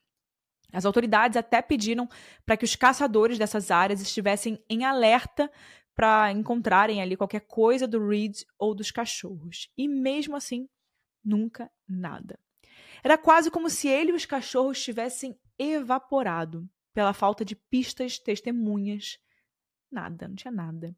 As 0.72 0.86
autoridades 0.86 1.38
até 1.38 1.62
pediram 1.62 2.10
para 2.46 2.58
que 2.58 2.66
os 2.66 2.76
caçadores 2.76 3.38
dessas 3.38 3.70
áreas 3.70 4.02
estivessem 4.02 4.64
em 4.68 4.84
alerta 4.84 5.52
para 5.94 6.32
encontrarem 6.32 7.02
ali 7.02 7.16
qualquer 7.16 7.42
coisa 7.42 7.88
do 7.88 8.08
Reed 8.08 8.42
ou 8.58 8.74
dos 8.74 8.90
cachorros. 8.90 9.70
E 9.78 9.88
mesmo 9.88 10.36
assim, 10.36 10.68
nunca 11.24 11.72
nada. 11.88 12.40
Era 13.04 13.18
quase 13.18 13.52
como 13.52 13.70
se 13.70 13.88
ele 13.88 14.12
e 14.12 14.16
os 14.16 14.26
cachorros 14.26 14.82
tivessem 14.82 15.38
evaporado 15.60 16.68
pela 16.94 17.14
falta 17.14 17.46
de 17.46 17.56
pistas, 17.56 18.18
testemunhas. 18.18 19.20
Nada, 19.92 20.28
não 20.28 20.36
tinha 20.36 20.52
nada. 20.52 20.96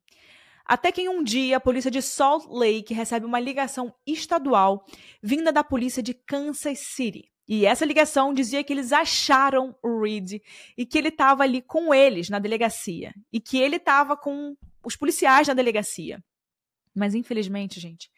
Até 0.66 0.92
que 0.92 1.02
em 1.02 1.10
um 1.10 1.24
dia 1.24 1.58
a 1.58 1.62
polícia 1.62 1.92
de 1.92 2.02
Salt 2.02 2.46
Lake 2.50 2.94
recebe 2.94 3.26
uma 3.26 3.40
ligação 3.40 3.94
estadual 4.06 4.84
vinda 5.22 5.52
da 5.52 5.64
polícia 5.64 6.02
de 6.02 6.14
Kansas 6.14 6.80
City. 6.80 7.30
E 7.48 7.66
essa 7.66 7.86
ligação 7.86 8.34
dizia 8.34 8.64
que 8.64 8.74
eles 8.74 8.92
acharam 8.92 9.76
o 9.84 10.02
Reed 10.02 10.42
e 10.76 10.86
que 10.86 10.98
ele 10.98 11.10
estava 11.10 11.44
ali 11.44 11.62
com 11.62 11.94
eles 11.94 12.30
na 12.30 12.40
delegacia. 12.40 13.14
E 13.32 13.40
que 13.40 13.60
ele 13.60 13.76
estava 13.76 14.18
com 14.18 14.56
os 14.84 14.96
policiais 14.96 15.48
na 15.48 15.54
delegacia. 15.54 16.24
Mas 16.96 17.14
infelizmente, 17.14 17.80
gente, 17.80 18.10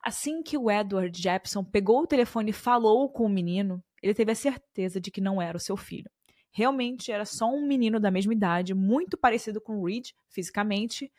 assim 0.00 0.42
que 0.42 0.56
o 0.56 0.70
Edward 0.70 1.20
Jepson 1.20 1.64
pegou 1.64 2.02
o 2.02 2.06
telefone 2.06 2.50
e 2.50 2.54
falou 2.54 3.10
com 3.10 3.24
o 3.24 3.28
menino, 3.28 3.82
ele 4.00 4.14
teve 4.14 4.30
a 4.30 4.36
certeza 4.36 5.00
de 5.00 5.10
que 5.10 5.20
não 5.20 5.42
era 5.42 5.56
o 5.56 5.60
seu 5.60 5.76
filho. 5.76 6.10
Realmente 6.52 7.10
era 7.10 7.24
só 7.24 7.46
um 7.46 7.66
menino 7.66 7.98
da 7.98 8.10
mesma 8.10 8.32
idade, 8.32 8.74
muito 8.74 9.16
parecido 9.16 9.60
com 9.60 9.78
o 9.78 9.86
Reed 9.86 10.10
fisicamente, 10.28 11.10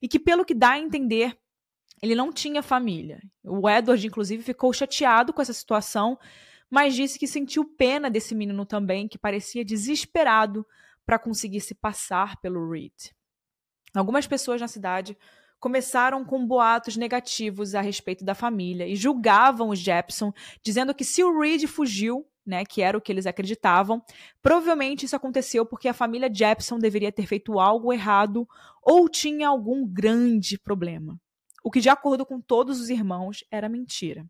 e 0.00 0.08
que, 0.08 0.18
pelo 0.18 0.44
que 0.44 0.54
dá 0.54 0.70
a 0.70 0.78
entender, 0.78 1.36
ele 2.02 2.14
não 2.14 2.32
tinha 2.32 2.62
família. 2.62 3.20
O 3.42 3.68
Edward, 3.68 4.06
inclusive, 4.06 4.42
ficou 4.42 4.72
chateado 4.72 5.32
com 5.32 5.42
essa 5.42 5.52
situação 5.52 6.18
mas 6.70 6.94
disse 6.94 7.18
que 7.18 7.26
sentiu 7.26 7.64
pena 7.64 8.10
desse 8.10 8.34
menino 8.34 8.64
também, 8.66 9.08
que 9.08 9.18
parecia 9.18 9.64
desesperado 9.64 10.66
para 11.06 11.18
conseguir 11.18 11.60
se 11.60 11.74
passar 11.74 12.38
pelo 12.40 12.70
Reed. 12.70 13.12
Algumas 13.94 14.26
pessoas 14.26 14.60
na 14.60 14.68
cidade 14.68 15.16
começaram 15.58 16.24
com 16.24 16.46
boatos 16.46 16.96
negativos 16.96 17.74
a 17.74 17.80
respeito 17.80 18.24
da 18.24 18.34
família 18.34 18.86
e 18.86 18.94
julgavam 18.94 19.70
os 19.70 19.78
Jepson, 19.78 20.32
dizendo 20.62 20.94
que 20.94 21.04
se 21.04 21.24
o 21.24 21.40
Reed 21.40 21.66
fugiu, 21.66 22.26
né, 22.48 22.64
que 22.64 22.82
era 22.82 22.96
o 22.96 23.00
que 23.00 23.12
eles 23.12 23.26
acreditavam, 23.26 24.02
provavelmente 24.42 25.04
isso 25.04 25.14
aconteceu 25.14 25.66
porque 25.66 25.88
a 25.88 25.94
família 25.94 26.32
Jepson 26.32 26.78
deveria 26.78 27.12
ter 27.12 27.26
feito 27.26 27.60
algo 27.60 27.92
errado 27.92 28.48
ou 28.82 29.08
tinha 29.08 29.48
algum 29.48 29.86
grande 29.86 30.58
problema. 30.58 31.20
O 31.62 31.70
que, 31.70 31.80
de 31.80 31.88
acordo 31.88 32.24
com 32.24 32.40
todos 32.40 32.80
os 32.80 32.88
irmãos, 32.88 33.44
era 33.50 33.68
mentira. 33.68 34.24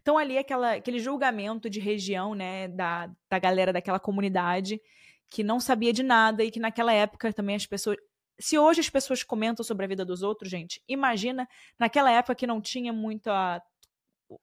Então, 0.00 0.18
ali, 0.18 0.36
aquela, 0.36 0.74
aquele 0.74 0.98
julgamento 0.98 1.70
de 1.70 1.80
região, 1.80 2.34
né, 2.34 2.68
da, 2.68 3.10
da 3.30 3.38
galera 3.38 3.72
daquela 3.72 3.98
comunidade 3.98 4.80
que 5.30 5.42
não 5.42 5.58
sabia 5.58 5.92
de 5.92 6.02
nada 6.02 6.44
e 6.44 6.50
que 6.50 6.60
naquela 6.60 6.92
época 6.92 7.32
também 7.32 7.56
as 7.56 7.66
pessoas. 7.66 7.96
Se 8.38 8.58
hoje 8.58 8.80
as 8.80 8.90
pessoas 8.90 9.22
comentam 9.22 9.64
sobre 9.64 9.86
a 9.86 9.88
vida 9.88 10.04
dos 10.04 10.22
outros, 10.22 10.50
gente, 10.50 10.82
imagina 10.86 11.48
naquela 11.78 12.10
época 12.10 12.34
que 12.34 12.46
não 12.46 12.60
tinha 12.60 12.92
muita. 12.92 13.62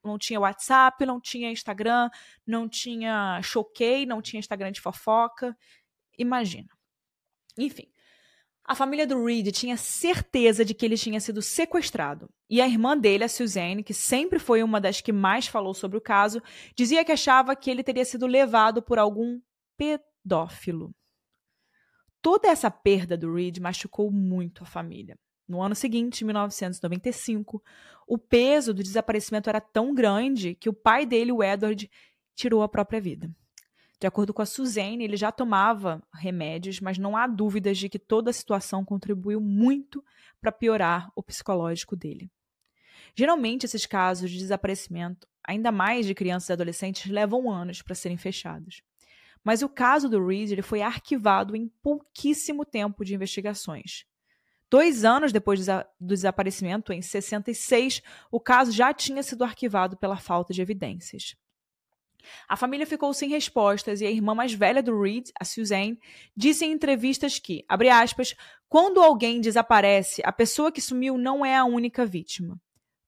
Não 0.04 0.18
tinha 0.18 0.40
WhatsApp, 0.40 1.06
não 1.06 1.20
tinha 1.20 1.52
Instagram, 1.52 2.10
não 2.46 2.70
tinha 2.70 3.42
Choquei, 3.42 4.06
não 4.06 4.22
tinha 4.22 4.40
Instagram 4.40 4.72
de 4.72 4.82
fofoca. 4.82 5.58
Imagina. 6.18 6.70
Enfim, 7.58 7.88
a 8.66 8.76
família 8.76 9.06
do 9.06 9.24
Reed 9.24 9.52
tinha 9.52 9.76
certeza 9.76 10.64
de 10.64 10.74
que 10.74 10.86
ele 10.86 10.98
tinha 10.98 11.20
sido 11.20 11.42
sequestrado. 11.42 12.30
E 12.50 12.62
a 12.62 12.68
irmã 12.68 12.98
dele, 12.98 13.26
a 13.26 13.30
Suzanne, 13.30 13.84
que 13.84 13.94
sempre 13.94 14.40
foi 14.40 14.64
uma 14.64 14.80
das 14.80 15.02
que 15.02 15.12
mais 15.12 15.48
falou 15.48 15.74
sobre 15.74 15.98
o 15.98 16.02
caso, 16.02 16.42
dizia 16.74 17.04
que 17.04 17.12
achava 17.12 17.56
que 17.56 17.70
ele 17.70 17.84
teria 17.84 18.06
sido 18.06 18.26
levado 18.26 18.82
por 18.82 18.98
algum 18.98 19.42
pedófilo. 19.78 20.96
Toda 22.22 22.48
essa 22.48 22.72
perda 22.72 23.18
do 23.18 23.34
Reed 23.34 23.60
machucou 23.60 24.10
muito 24.10 24.64
a 24.64 24.66
família. 24.66 25.20
No 25.48 25.62
ano 25.62 25.76
seguinte, 25.76 26.24
1995, 26.24 27.62
o 28.08 28.18
peso 28.18 28.74
do 28.74 28.84
desaparecimento 28.84 29.50
era 29.50 29.62
tão 29.62 29.94
grande 29.94 30.56
que 30.56 30.70
o 30.70 30.74
pai 30.74 31.06
dele, 31.06 31.32
o 31.32 31.44
Edward, 31.44 31.90
tirou 32.36 32.64
a 32.64 32.70
própria 32.70 33.02
vida. 33.02 33.30
De 34.00 34.08
acordo 34.08 34.34
com 34.34 34.42
a 34.42 34.46
Suzane, 34.46 35.04
ele 35.04 35.16
já 35.16 35.32
tomava 35.32 36.02
remédios, 36.14 36.82
mas 36.82 36.98
não 36.98 37.16
há 37.16 37.26
dúvidas 37.26 37.78
de 37.78 37.88
que 37.88 37.98
toda 37.98 38.32
a 38.32 38.34
situação 38.34 38.84
contribuiu 38.84 39.40
muito 39.40 40.04
para 40.42 40.52
piorar 40.52 41.10
o 41.16 41.24
psicológico 41.24 41.96
dele. 41.96 42.30
Geralmente, 43.16 43.66
esses 43.66 43.86
casos 43.86 44.30
de 44.30 44.40
desaparecimento, 44.40 45.28
ainda 45.42 45.72
mais 45.72 46.06
de 46.06 46.14
crianças 46.14 46.50
e 46.50 46.54
adolescentes, 46.54 47.10
levam 47.10 47.50
anos 47.50 47.82
para 47.82 47.96
serem 47.96 48.18
fechados. 48.18 48.82
Mas 49.44 49.62
o 49.62 49.70
caso 49.70 50.10
do 50.10 50.26
Reed 50.26 50.52
ele 50.52 50.62
foi 50.62 50.82
arquivado 50.82 51.56
em 51.56 51.68
pouquíssimo 51.82 52.66
tempo 52.66 53.06
de 53.06 53.14
investigações. 53.14 54.06
Dois 54.74 55.06
anos 55.06 55.32
depois 55.32 55.64
do 55.64 55.86
desaparecimento, 56.02 56.92
em 56.92 57.00
66, 57.00 58.02
o 58.32 58.40
caso 58.40 58.72
já 58.72 58.92
tinha 58.92 59.22
sido 59.22 59.44
arquivado 59.44 59.96
pela 59.96 60.18
falta 60.18 60.52
de 60.52 60.64
evidências. 60.64 61.36
A 62.50 62.58
família 62.58 62.88
ficou 62.88 63.14
sem 63.14 63.30
respostas 63.30 64.02
e 64.02 64.06
a 64.08 64.10
irmã 64.10 64.34
mais 64.34 64.52
velha 64.52 64.82
do 64.82 65.00
Reed, 65.00 65.30
a 65.40 65.46
Suzanne, 65.46 66.00
disse 66.36 66.66
em 66.66 66.72
entrevistas 66.72 67.38
que, 67.38 67.64
abre 67.70 67.88
aspas, 67.88 68.34
quando 68.68 69.00
alguém 69.00 69.40
desaparece, 69.40 70.24
a 70.26 70.32
pessoa 70.32 70.72
que 70.72 70.82
sumiu 70.82 71.20
não 71.20 71.46
é 71.46 71.56
a 71.56 71.66
única 71.66 72.04
vítima. 72.04 72.60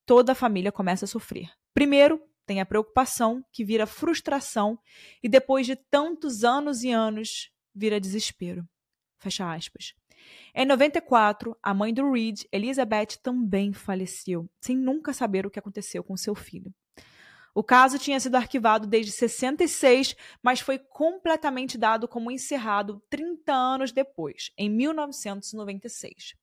Toda 0.06 0.34
a 0.34 0.36
família 0.36 0.72
começa 0.72 1.06
a 1.06 1.08
sofrer. 1.08 1.50
Primeiro, 1.74 2.22
tem 2.46 2.62
a 2.62 2.66
preocupação, 2.68 3.44
que 3.52 3.66
vira 3.66 3.88
frustração, 3.88 4.78
e 5.24 5.28
depois 5.28 5.66
de 5.66 5.76
tantos 5.76 6.44
anos 6.44 6.84
e 6.84 6.92
anos, 6.92 7.50
vira 7.74 8.00
desespero. 8.00 8.64
Fecha 9.18 9.52
aspas. 9.52 9.96
Em 10.54 10.66
94, 10.66 11.58
a 11.62 11.74
mãe 11.74 11.94
do 11.94 12.12
Reed, 12.12 12.44
Elizabeth, 12.52 13.18
também 13.22 13.74
faleceu, 13.74 14.50
sem 14.62 14.76
nunca 14.76 15.14
saber 15.14 15.46
o 15.46 15.50
que 15.50 15.60
aconteceu 15.60 16.04
com 16.04 16.16
seu 16.16 16.34
filho. 16.34 16.74
O 17.54 17.64
caso 17.64 17.98
tinha 17.98 18.20
sido 18.20 18.36
arquivado 18.36 18.86
desde 18.86 19.14
66, 19.14 20.14
mas 20.44 20.60
foi 20.60 20.78
completamente 20.78 21.78
dado 21.78 22.06
como 22.06 22.30
encerrado 22.30 23.02
30 23.10 23.54
anos 23.54 23.92
depois, 23.94 24.52
em 24.58 24.70
1996. 24.70 26.36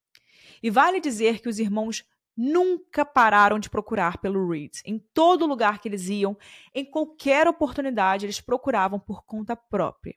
E 0.62 0.70
vale 0.70 1.00
dizer 1.00 1.40
que 1.40 1.50
os 1.50 1.58
irmãos 1.58 2.02
nunca 2.34 3.04
pararam 3.04 3.58
de 3.58 3.68
procurar 3.68 4.18
pelo 4.18 4.48
Reed. 4.48 4.78
Em 4.86 4.98
todo 5.12 5.46
lugar 5.46 5.80
que 5.80 5.88
eles 5.88 6.08
iam, 6.08 6.36
em 6.74 6.84
qualquer 6.84 7.46
oportunidade, 7.46 8.24
eles 8.24 8.40
procuravam 8.40 8.98
por 8.98 9.22
conta 9.24 9.54
própria. 9.54 10.16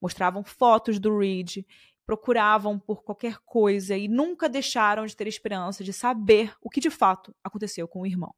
Mostravam 0.00 0.44
fotos 0.44 1.00
do 1.00 1.18
Reed, 1.18 1.64
procuravam 2.08 2.78
por 2.78 3.02
qualquer 3.02 3.36
coisa 3.40 3.94
e 3.94 4.08
nunca 4.08 4.48
deixaram 4.48 5.04
de 5.04 5.14
ter 5.14 5.26
esperança 5.26 5.84
de 5.84 5.92
saber 5.92 6.54
o 6.58 6.70
que 6.70 6.80
de 6.80 6.88
fato 6.88 7.36
aconteceu 7.44 7.86
com 7.86 8.00
o 8.00 8.06
irmão. 8.06 8.34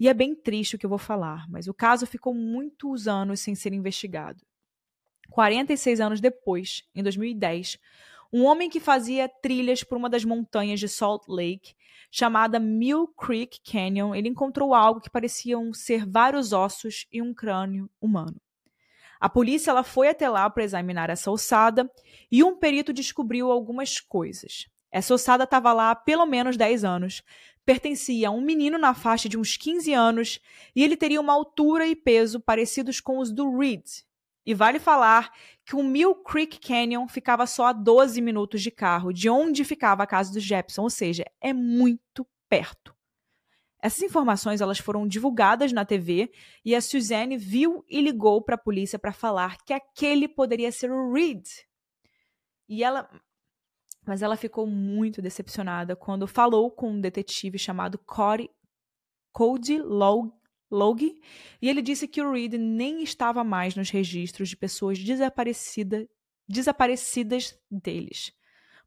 E 0.00 0.08
é 0.08 0.12
bem 0.12 0.34
triste 0.34 0.74
o 0.74 0.78
que 0.78 0.84
eu 0.84 0.90
vou 0.90 0.98
falar, 0.98 1.48
mas 1.48 1.68
o 1.68 1.72
caso 1.72 2.04
ficou 2.04 2.34
muitos 2.34 3.06
anos 3.06 3.38
sem 3.38 3.54
ser 3.54 3.72
investigado. 3.72 4.44
46 5.30 6.00
anos 6.00 6.20
depois, 6.20 6.82
em 6.92 7.00
2010, 7.00 7.78
um 8.32 8.42
homem 8.42 8.68
que 8.68 8.80
fazia 8.80 9.28
trilhas 9.28 9.84
por 9.84 9.96
uma 9.96 10.10
das 10.10 10.24
montanhas 10.24 10.80
de 10.80 10.88
Salt 10.88 11.28
Lake, 11.28 11.76
chamada 12.10 12.58
Mill 12.58 13.06
Creek 13.06 13.60
Canyon, 13.62 14.16
ele 14.16 14.28
encontrou 14.28 14.74
algo 14.74 15.00
que 15.00 15.08
pareciam 15.08 15.72
ser 15.72 16.04
vários 16.04 16.52
ossos 16.52 17.06
e 17.12 17.22
um 17.22 17.32
crânio 17.32 17.88
humano. 18.00 18.40
A 19.20 19.28
polícia 19.28 19.70
ela 19.70 19.84
foi 19.84 20.08
até 20.08 20.28
lá 20.30 20.48
para 20.48 20.64
examinar 20.64 21.10
essa 21.10 21.30
ossada 21.30 21.90
e 22.32 22.42
um 22.42 22.56
perito 22.56 22.90
descobriu 22.90 23.52
algumas 23.52 24.00
coisas. 24.00 24.66
Essa 24.90 25.14
ossada 25.14 25.44
estava 25.44 25.72
lá 25.74 25.90
há 25.90 25.94
pelo 25.94 26.24
menos 26.24 26.56
10 26.56 26.84
anos, 26.84 27.22
pertencia 27.64 28.28
a 28.28 28.30
um 28.30 28.40
menino 28.40 28.78
na 28.78 28.94
faixa 28.94 29.28
de 29.28 29.38
uns 29.38 29.58
15 29.58 29.92
anos 29.92 30.40
e 30.74 30.82
ele 30.82 30.96
teria 30.96 31.20
uma 31.20 31.34
altura 31.34 31.86
e 31.86 31.94
peso 31.94 32.40
parecidos 32.40 32.98
com 32.98 33.18
os 33.18 33.30
do 33.30 33.58
Reed. 33.58 33.84
E 34.46 34.54
vale 34.54 34.78
falar 34.78 35.32
que 35.66 35.76
o 35.76 35.82
Mill 35.82 36.14
Creek 36.14 36.58
Canyon 36.58 37.06
ficava 37.06 37.46
só 37.46 37.66
a 37.66 37.72
12 37.72 38.22
minutos 38.22 38.62
de 38.62 38.70
carro 38.70 39.12
de 39.12 39.28
onde 39.28 39.64
ficava 39.64 40.02
a 40.02 40.06
casa 40.06 40.32
do 40.32 40.40
Jepson, 40.40 40.82
ou 40.82 40.90
seja, 40.90 41.24
é 41.40 41.52
muito 41.52 42.26
perto. 42.48 42.96
Essas 43.82 44.02
informações 44.02 44.60
elas 44.60 44.78
foram 44.78 45.06
divulgadas 45.06 45.72
na 45.72 45.84
TV 45.84 46.30
e 46.64 46.74
a 46.74 46.80
Suzanne 46.80 47.36
viu 47.36 47.84
e 47.88 48.00
ligou 48.00 48.42
para 48.42 48.54
a 48.54 48.58
polícia 48.58 48.98
para 48.98 49.12
falar 49.12 49.56
que 49.64 49.72
aquele 49.72 50.28
poderia 50.28 50.70
ser 50.70 50.90
o 50.90 51.12
Reed. 51.12 51.46
E 52.68 52.84
ela, 52.84 53.08
mas 54.06 54.22
ela 54.22 54.36
ficou 54.36 54.66
muito 54.66 55.22
decepcionada 55.22 55.96
quando 55.96 56.26
falou 56.26 56.70
com 56.70 56.90
um 56.90 57.00
detetive 57.00 57.58
chamado 57.58 57.98
Cody, 57.98 58.50
Cody 59.32 59.78
Log, 59.78 60.30
Log, 60.70 61.20
e 61.60 61.68
ele 61.68 61.82
disse 61.82 62.06
que 62.06 62.22
o 62.22 62.32
Reed 62.32 62.54
nem 62.54 63.02
estava 63.02 63.42
mais 63.42 63.74
nos 63.74 63.90
registros 63.90 64.48
de 64.48 64.56
pessoas 64.56 64.98
desaparecida, 64.98 66.08
desaparecidas 66.48 67.58
deles. 67.70 68.32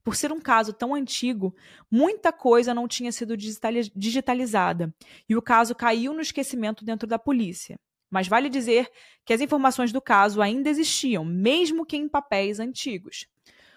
Por 0.03 0.15
ser 0.15 0.31
um 0.31 0.39
caso 0.39 0.73
tão 0.73 0.93
antigo, 0.93 1.55
muita 1.89 2.33
coisa 2.33 2.73
não 2.73 2.87
tinha 2.87 3.11
sido 3.11 3.37
digitalizada 3.37 4.93
e 5.29 5.35
o 5.35 5.41
caso 5.41 5.73
caiu 5.73 6.13
no 6.13 6.21
esquecimento 6.21 6.83
dentro 6.83 7.07
da 7.07 7.17
polícia. 7.17 7.79
Mas 8.11 8.27
vale 8.27 8.49
dizer 8.49 8.91
que 9.25 9.33
as 9.33 9.41
informações 9.41 9.91
do 9.91 10.01
caso 10.01 10.41
ainda 10.41 10.69
existiam, 10.69 11.23
mesmo 11.25 11.85
que 11.85 11.97
em 11.97 12.07
papéis 12.07 12.59
antigos. 12.59 13.27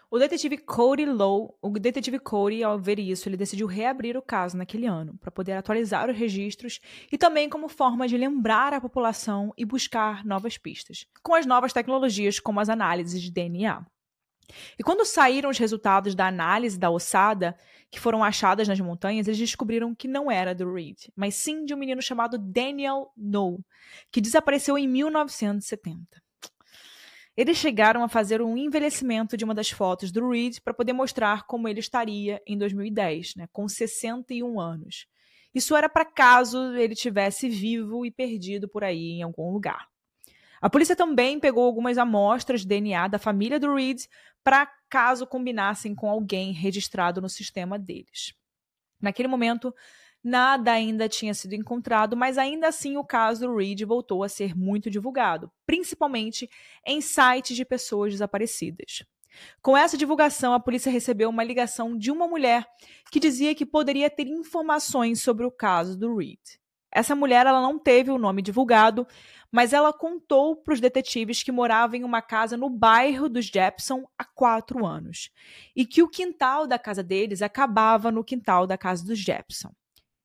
O 0.08 0.18
detetive 0.18 0.58
Cody 0.58 1.04
Lowe, 1.04 1.54
o 1.60 1.70
detetive 1.70 2.18
Cody, 2.20 2.62
ao 2.62 2.78
ver 2.78 2.98
isso, 2.98 3.28
ele 3.28 3.36
decidiu 3.36 3.66
reabrir 3.66 4.16
o 4.16 4.22
caso 4.22 4.56
naquele 4.56 4.86
ano, 4.86 5.16
para 5.18 5.32
poder 5.32 5.52
atualizar 5.52 6.08
os 6.08 6.16
registros 6.16 6.80
e 7.10 7.18
também 7.18 7.48
como 7.48 7.68
forma 7.68 8.06
de 8.06 8.16
lembrar 8.16 8.72
a 8.72 8.80
população 8.80 9.52
e 9.56 9.64
buscar 9.64 10.24
novas 10.24 10.56
pistas, 10.56 11.06
com 11.22 11.34
as 11.34 11.44
novas 11.44 11.72
tecnologias 11.72 12.38
como 12.38 12.60
as 12.60 12.68
análises 12.68 13.20
de 13.20 13.32
DNA. 13.32 13.84
E 14.78 14.82
quando 14.82 15.04
saíram 15.04 15.50
os 15.50 15.58
resultados 15.58 16.14
da 16.14 16.26
análise 16.26 16.78
da 16.78 16.90
ossada, 16.90 17.56
que 17.90 18.00
foram 18.00 18.22
achadas 18.22 18.68
nas 18.68 18.80
montanhas, 18.80 19.26
eles 19.26 19.38
descobriram 19.38 19.94
que 19.94 20.08
não 20.08 20.30
era 20.30 20.54
do 20.54 20.72
Reed, 20.72 21.08
mas 21.14 21.34
sim 21.34 21.64
de 21.64 21.74
um 21.74 21.76
menino 21.76 22.02
chamado 22.02 22.38
Daniel 22.38 23.12
No, 23.16 23.64
que 24.10 24.20
desapareceu 24.20 24.76
em 24.76 24.88
1970. 24.88 26.22
Eles 27.36 27.58
chegaram 27.58 28.02
a 28.02 28.08
fazer 28.08 28.40
um 28.40 28.56
envelhecimento 28.56 29.36
de 29.36 29.44
uma 29.44 29.54
das 29.54 29.70
fotos 29.70 30.10
do 30.10 30.30
Reed 30.30 30.58
para 30.64 30.72
poder 30.72 30.94
mostrar 30.94 31.46
como 31.46 31.68
ele 31.68 31.80
estaria 31.80 32.40
em 32.46 32.56
2010, 32.56 33.34
né, 33.36 33.48
com 33.52 33.68
61 33.68 34.58
anos. 34.58 35.06
Isso 35.54 35.76
era 35.76 35.88
para 35.88 36.04
caso 36.04 36.74
ele 36.74 36.94
tivesse 36.94 37.48
vivo 37.48 38.06
e 38.06 38.10
perdido 38.10 38.68
por 38.68 38.82
aí 38.82 39.12
em 39.12 39.22
algum 39.22 39.52
lugar. 39.52 39.86
A 40.60 40.70
polícia 40.70 40.96
também 40.96 41.38
pegou 41.38 41.64
algumas 41.64 41.98
amostras 41.98 42.62
de 42.62 42.68
DNA 42.68 43.08
da 43.08 43.18
família 43.18 43.60
do 43.60 43.74
Reed 43.74 44.02
para 44.46 44.64
caso 44.88 45.26
combinassem 45.26 45.92
com 45.92 46.08
alguém 46.08 46.52
registrado 46.52 47.20
no 47.20 47.28
sistema 47.28 47.76
deles. 47.76 48.32
Naquele 49.02 49.26
momento, 49.26 49.74
Nada 50.28 50.72
ainda 50.72 51.08
tinha 51.08 51.32
sido 51.32 51.54
encontrado, 51.54 52.16
mas 52.16 52.36
ainda 52.36 52.66
assim 52.66 52.96
o 52.96 53.04
caso 53.04 53.54
Reed 53.54 53.82
voltou 53.84 54.24
a 54.24 54.28
ser 54.28 54.56
muito 54.56 54.90
divulgado, 54.90 55.52
principalmente 55.64 56.50
em 56.84 57.00
sites 57.00 57.56
de 57.56 57.64
pessoas 57.64 58.12
desaparecidas. 58.12 59.04
Com 59.62 59.76
essa 59.76 59.96
divulgação, 59.96 60.52
a 60.52 60.58
polícia 60.58 60.90
recebeu 60.90 61.30
uma 61.30 61.44
ligação 61.44 61.96
de 61.96 62.10
uma 62.10 62.26
mulher 62.26 62.66
que 63.12 63.20
dizia 63.20 63.54
que 63.54 63.64
poderia 63.64 64.10
ter 64.10 64.26
informações 64.26 65.22
sobre 65.22 65.46
o 65.46 65.50
caso 65.50 65.96
do 65.96 66.16
Reed. 66.16 66.40
Essa 66.90 67.14
mulher 67.14 67.46
ela 67.46 67.60
não 67.60 67.78
teve 67.78 68.10
o 68.10 68.18
nome 68.18 68.42
divulgado, 68.42 69.06
mas 69.56 69.72
ela 69.72 69.90
contou 69.90 70.54
para 70.54 70.74
os 70.74 70.82
detetives 70.82 71.42
que 71.42 71.50
morava 71.50 71.96
em 71.96 72.04
uma 72.04 72.20
casa 72.20 72.58
no 72.58 72.68
bairro 72.68 73.26
dos 73.26 73.46
Jepson 73.46 74.04
há 74.18 74.22
quatro 74.22 74.84
anos 74.84 75.30
e 75.74 75.86
que 75.86 76.02
o 76.02 76.08
quintal 76.10 76.66
da 76.66 76.78
casa 76.78 77.02
deles 77.02 77.40
acabava 77.40 78.12
no 78.12 78.22
quintal 78.22 78.66
da 78.66 78.76
casa 78.76 79.02
dos 79.02 79.18
Jepson. 79.18 79.72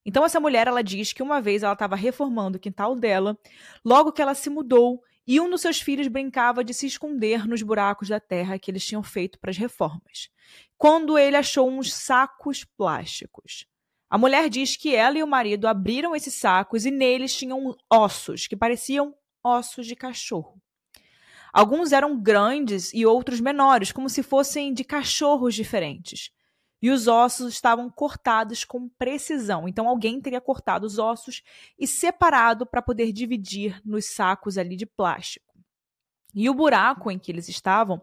Então 0.04 0.22
essa 0.22 0.38
mulher 0.38 0.66
ela 0.66 0.84
diz 0.84 1.14
que 1.14 1.22
uma 1.22 1.40
vez 1.40 1.62
ela 1.62 1.72
estava 1.72 1.96
reformando 1.96 2.58
o 2.58 2.60
quintal 2.60 2.94
dela, 2.94 3.34
logo 3.82 4.12
que 4.12 4.20
ela 4.20 4.34
se 4.34 4.50
mudou 4.50 5.02
e 5.26 5.40
um 5.40 5.48
dos 5.48 5.62
seus 5.62 5.80
filhos 5.80 6.08
brincava 6.08 6.62
de 6.62 6.74
se 6.74 6.86
esconder 6.86 7.48
nos 7.48 7.62
buracos 7.62 8.10
da 8.10 8.20
terra 8.20 8.58
que 8.58 8.70
eles 8.70 8.84
tinham 8.84 9.02
feito 9.02 9.38
para 9.38 9.48
as 9.50 9.56
reformas. 9.56 10.28
Quando 10.76 11.16
ele 11.16 11.38
achou 11.38 11.70
uns 11.70 11.90
sacos 11.90 12.64
plásticos. 12.64 13.66
A 14.10 14.18
mulher 14.18 14.50
diz 14.50 14.76
que 14.76 14.94
ela 14.94 15.16
e 15.16 15.22
o 15.22 15.26
marido 15.26 15.66
abriram 15.66 16.14
esses 16.14 16.34
sacos 16.34 16.84
e 16.84 16.90
neles 16.90 17.34
tinham 17.34 17.74
ossos 17.90 18.46
que 18.46 18.54
pareciam 18.54 19.14
ossos 19.44 19.86
de 19.86 19.96
cachorro. 19.96 20.60
Alguns 21.52 21.92
eram 21.92 22.20
grandes 22.20 22.92
e 22.94 23.04
outros 23.04 23.40
menores, 23.40 23.92
como 23.92 24.08
se 24.08 24.22
fossem 24.22 24.72
de 24.72 24.84
cachorros 24.84 25.54
diferentes 25.54 26.30
e 26.82 26.90
os 26.90 27.06
ossos 27.06 27.54
estavam 27.54 27.88
cortados 27.88 28.64
com 28.64 28.88
precisão. 28.88 29.68
Então 29.68 29.88
alguém 29.88 30.20
teria 30.20 30.40
cortado 30.40 30.84
os 30.84 30.98
ossos 30.98 31.42
e 31.78 31.86
separado 31.86 32.66
para 32.66 32.82
poder 32.82 33.12
dividir 33.12 33.80
nos 33.84 34.06
sacos 34.06 34.58
ali 34.58 34.74
de 34.74 34.84
plástico. 34.84 35.54
E 36.34 36.50
o 36.50 36.54
buraco 36.54 37.10
em 37.10 37.18
que 37.18 37.30
eles 37.30 37.48
estavam 37.48 38.02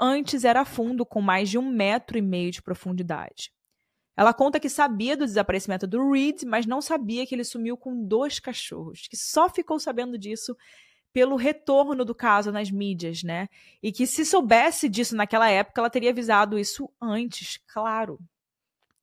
antes 0.00 0.44
era 0.44 0.64
fundo, 0.64 1.04
com 1.04 1.20
mais 1.20 1.48
de 1.50 1.58
um 1.58 1.68
metro 1.68 2.16
e 2.16 2.22
meio 2.22 2.52
de 2.52 2.62
profundidade. 2.62 3.52
Ela 4.20 4.34
conta 4.34 4.60
que 4.60 4.68
sabia 4.68 5.16
do 5.16 5.24
desaparecimento 5.24 5.86
do 5.86 6.12
Reed, 6.12 6.42
mas 6.42 6.66
não 6.66 6.82
sabia 6.82 7.26
que 7.26 7.34
ele 7.34 7.42
sumiu 7.42 7.74
com 7.74 8.04
dois 8.04 8.38
cachorros, 8.38 9.08
que 9.08 9.16
só 9.16 9.48
ficou 9.48 9.80
sabendo 9.80 10.18
disso 10.18 10.54
pelo 11.10 11.36
retorno 11.36 12.04
do 12.04 12.14
caso 12.14 12.52
nas 12.52 12.70
mídias, 12.70 13.22
né? 13.22 13.48
E 13.82 13.90
que 13.90 14.06
se 14.06 14.26
soubesse 14.26 14.90
disso 14.90 15.16
naquela 15.16 15.48
época, 15.48 15.80
ela 15.80 15.88
teria 15.88 16.10
avisado 16.10 16.58
isso 16.58 16.92
antes, 17.00 17.58
claro. 17.66 18.18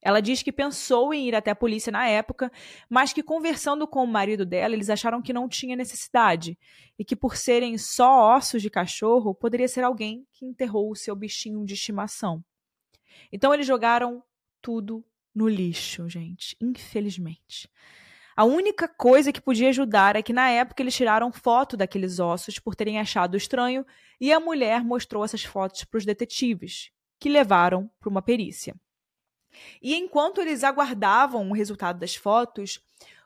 Ela 0.04 0.22
diz 0.22 0.44
que 0.44 0.52
pensou 0.52 1.12
em 1.12 1.28
ir 1.28 1.34
até 1.34 1.50
a 1.50 1.56
polícia 1.56 1.92
na 1.92 2.08
época, 2.08 2.52
mas 2.88 3.12
que 3.12 3.24
conversando 3.24 3.88
com 3.88 4.04
o 4.04 4.08
marido 4.08 4.46
dela, 4.46 4.76
eles 4.76 4.88
acharam 4.88 5.20
que 5.20 5.34
não 5.34 5.50
tinha 5.50 5.76
necessidade 5.76 6.56
e 6.96 7.04
que 7.04 7.16
por 7.16 7.36
serem 7.36 7.76
só 7.80 8.36
ossos 8.36 8.62
de 8.62 8.70
cachorro, 8.70 9.34
poderia 9.34 9.68
ser 9.68 9.84
alguém 9.84 10.28
que 10.32 10.46
enterrou 10.46 10.92
o 10.92 10.96
seu 10.96 11.16
bichinho 11.16 11.66
de 11.66 11.74
estimação. 11.74 12.46
Então 13.32 13.52
eles 13.52 13.66
jogaram 13.66 14.24
tudo 14.68 15.02
no 15.38 15.48
lixo, 15.48 16.10
gente, 16.10 16.58
infelizmente. 16.60 17.70
A 18.36 18.44
única 18.44 18.88
coisa 18.88 19.32
que 19.32 19.40
podia 19.40 19.70
ajudar 19.70 20.16
é 20.16 20.24
que 20.24 20.34
na 20.34 20.50
época 20.50 20.82
eles 20.82 20.96
tiraram 20.96 21.32
foto 21.32 21.78
daqueles 21.78 22.20
ossos 22.20 22.58
por 22.58 22.76
terem 22.76 23.00
achado 23.00 23.38
estranho 23.38 23.86
e 24.20 24.34
a 24.34 24.40
mulher 24.40 24.84
mostrou 24.84 25.24
essas 25.24 25.44
fotos 25.44 25.84
para 25.84 26.00
os 26.00 26.06
detetives, 26.06 26.90
que 27.20 27.30
levaram 27.30 27.88
para 28.00 28.10
uma 28.10 28.22
perícia. 28.22 28.76
E 29.80 29.96
enquanto 29.96 30.42
eles 30.42 30.64
aguardavam 30.64 31.48
o 31.50 31.54
resultado 31.54 32.00
das 32.00 32.16
fotos, 32.16 32.80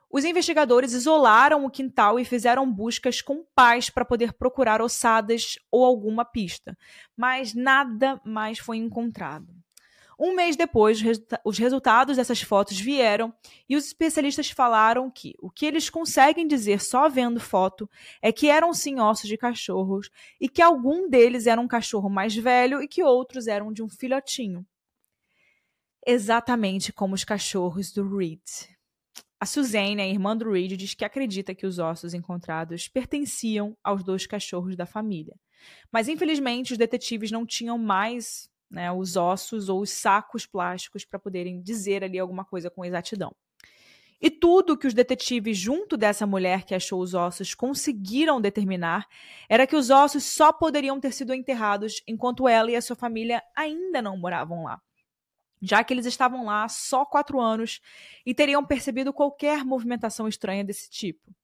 os 0.10 0.26
investigadores 0.26 0.92
isolaram 0.92 1.64
o 1.64 1.72
quintal 1.72 2.20
e 2.20 2.26
fizeram 2.26 2.70
buscas 2.70 3.22
com 3.22 3.46
pás 3.56 3.90
para 3.90 4.04
poder 4.04 4.34
procurar 4.34 4.82
ossadas 4.82 5.58
ou 5.72 5.86
alguma 5.86 6.26
pista, 6.26 6.78
mas 7.16 7.54
nada 7.54 8.20
mais 8.26 8.60
foi 8.60 8.76
encontrado. 8.76 9.48
Um 10.24 10.36
mês 10.36 10.56
depois, 10.56 11.00
os 11.44 11.58
resultados 11.58 12.16
dessas 12.16 12.44
fotos 12.44 12.80
vieram 12.80 13.34
e 13.68 13.76
os 13.76 13.88
especialistas 13.88 14.52
falaram 14.52 15.10
que 15.10 15.34
o 15.40 15.50
que 15.50 15.66
eles 15.66 15.90
conseguem 15.90 16.48
dizer 16.48 16.80
só 16.80 17.10
vendo 17.10 17.40
foto 17.40 17.90
é 18.22 18.32
que 18.32 18.48
eram 18.48 18.72
sim 18.72 19.00
ossos 19.00 19.28
de 19.28 19.36
cachorros 19.36 20.12
e 20.40 20.48
que 20.48 20.62
algum 20.62 21.10
deles 21.10 21.48
era 21.48 21.60
um 21.60 21.68
cachorro 21.68 22.08
mais 22.08 22.36
velho 22.36 22.84
e 22.84 22.88
que 22.88 23.02
outros 23.02 23.48
eram 23.48 23.74
de 23.74 23.82
um 23.82 23.90
filhotinho. 23.90 24.64
Exatamente 26.06 26.94
como 26.94 27.16
os 27.16 27.24
cachorros 27.24 27.92
do 27.92 28.08
Reed. 28.16 28.44
A 29.40 29.48
Suzanne, 29.48 30.04
a 30.04 30.08
irmã 30.08 30.38
do 30.38 30.52
Reed, 30.52 30.78
diz 30.78 30.94
que 30.94 31.04
acredita 31.04 31.56
que 31.56 31.66
os 31.66 31.80
ossos 31.80 32.14
encontrados 32.14 32.88
pertenciam 32.88 33.76
aos 33.84 34.04
dois 34.04 34.28
cachorros 34.28 34.76
da 34.76 34.86
família. 34.86 35.36
Mas 35.92 36.08
infelizmente 36.08 36.74
os 36.74 36.78
detetives 36.78 37.32
não 37.32 37.44
tinham 37.44 37.76
mais 37.80 38.51
né, 38.72 38.92
os 38.92 39.18
ossos 39.18 39.68
ou 39.68 39.82
os 39.82 39.90
sacos 39.90 40.46
plásticos 40.46 41.04
para 41.04 41.20
poderem 41.20 41.62
dizer 41.62 42.04
ali 42.04 42.18
alguma 42.18 42.46
coisa 42.46 42.70
com 42.70 42.86
exatidão. 42.86 43.36
E 44.22 44.30
tudo 44.30 44.78
que 44.78 44.86
os 44.86 44.94
detetives, 44.94 45.58
junto 45.58 45.98
dessa 45.98 46.28
mulher 46.28 46.64
que 46.64 46.76
achou 46.76 47.02
os 47.02 47.16
ossos, 47.16 47.56
conseguiram 47.56 48.40
determinar 48.40 49.08
era 49.50 49.66
que 49.66 49.76
os 49.76 49.90
ossos 49.90 50.24
só 50.24 50.54
poderiam 50.54 51.00
ter 51.00 51.12
sido 51.12 51.34
enterrados 51.34 52.04
enquanto 52.08 52.48
ela 52.48 52.70
e 52.70 52.76
a 52.76 52.82
sua 52.82 52.96
família 52.96 53.44
ainda 53.56 54.00
não 54.00 54.16
moravam 54.16 54.64
lá. 54.64 54.80
Já 55.60 55.84
que 55.84 55.92
eles 55.92 56.06
estavam 56.06 56.46
lá 56.46 56.68
só 56.70 57.04
quatro 57.04 57.40
anos 57.40 57.82
e 58.24 58.34
teriam 58.34 58.64
percebido 58.64 59.12
qualquer 59.12 59.66
movimentação 59.66 60.28
estranha 60.28 60.64
desse 60.64 60.90
tipo. 60.90 61.36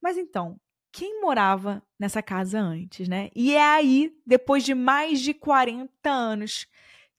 Mas 0.00 0.16
então, 0.16 0.60
quem 0.96 1.20
morava 1.20 1.82
nessa 1.98 2.22
casa 2.22 2.58
antes, 2.58 3.06
né? 3.06 3.28
E 3.36 3.52
é 3.54 3.62
aí, 3.62 4.16
depois 4.26 4.64
de 4.64 4.74
mais 4.74 5.20
de 5.20 5.34
40 5.34 5.90
anos, 6.08 6.66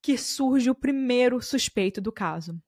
que 0.02 0.18
surge 0.18 0.68
o 0.68 0.74
primeiro 0.74 1.40
suspeito 1.44 2.02
do 2.02 2.12
caso. 2.12 2.60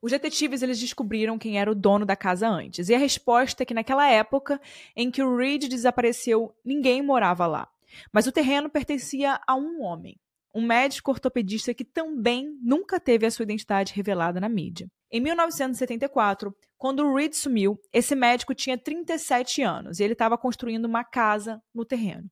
Os 0.00 0.12
detetives 0.12 0.62
eles 0.62 0.78
descobriram 0.78 1.36
quem 1.36 1.58
era 1.58 1.68
o 1.68 1.74
dono 1.74 2.06
da 2.06 2.14
casa 2.14 2.48
antes. 2.48 2.88
E 2.88 2.94
a 2.94 2.98
resposta 2.98 3.64
é 3.64 3.66
que 3.66 3.74
naquela 3.74 4.08
época 4.08 4.60
em 4.94 5.10
que 5.10 5.20
o 5.20 5.36
Reed 5.36 5.66
desapareceu, 5.66 6.54
ninguém 6.64 7.02
morava 7.02 7.44
lá. 7.48 7.68
Mas 8.12 8.28
o 8.28 8.32
terreno 8.32 8.70
pertencia 8.70 9.40
a 9.44 9.56
um 9.56 9.82
homem, 9.82 10.16
um 10.54 10.62
médico 10.62 11.10
ortopedista 11.10 11.74
que 11.74 11.84
também 11.84 12.56
nunca 12.62 13.00
teve 13.00 13.26
a 13.26 13.32
sua 13.32 13.42
identidade 13.42 13.92
revelada 13.92 14.40
na 14.40 14.48
mídia. 14.48 14.88
Em 15.16 15.20
1974, 15.20 16.52
quando 16.76 17.04
o 17.04 17.14
Reed 17.14 17.34
sumiu, 17.34 17.80
esse 17.92 18.16
médico 18.16 18.52
tinha 18.52 18.76
37 18.76 19.62
anos 19.62 20.00
e 20.00 20.02
ele 20.02 20.14
estava 20.14 20.36
construindo 20.36 20.86
uma 20.86 21.04
casa 21.04 21.62
no 21.72 21.84
terreno. 21.84 22.28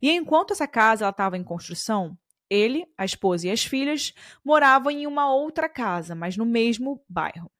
E 0.00 0.08
enquanto 0.08 0.52
essa 0.52 0.68
casa 0.68 1.08
estava 1.08 1.36
em 1.36 1.42
construção, 1.42 2.16
ele, 2.48 2.86
a 2.96 3.04
esposa 3.04 3.48
e 3.48 3.50
as 3.50 3.64
filhas 3.64 4.14
moravam 4.44 4.92
em 4.92 5.04
uma 5.04 5.34
outra 5.34 5.68
casa, 5.68 6.14
mas 6.14 6.36
no 6.36 6.46
mesmo 6.46 7.04
bairro. 7.08 7.50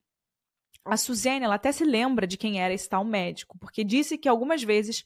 A 0.84 0.96
Suzane 0.96 1.44
ela 1.44 1.56
até 1.56 1.72
se 1.72 1.84
lembra 1.84 2.24
de 2.24 2.38
quem 2.38 2.62
era 2.62 2.72
esse 2.72 2.88
tal 2.88 3.04
médico, 3.04 3.58
porque 3.58 3.82
disse 3.82 4.16
que 4.16 4.28
algumas 4.28 4.62
vezes 4.62 5.04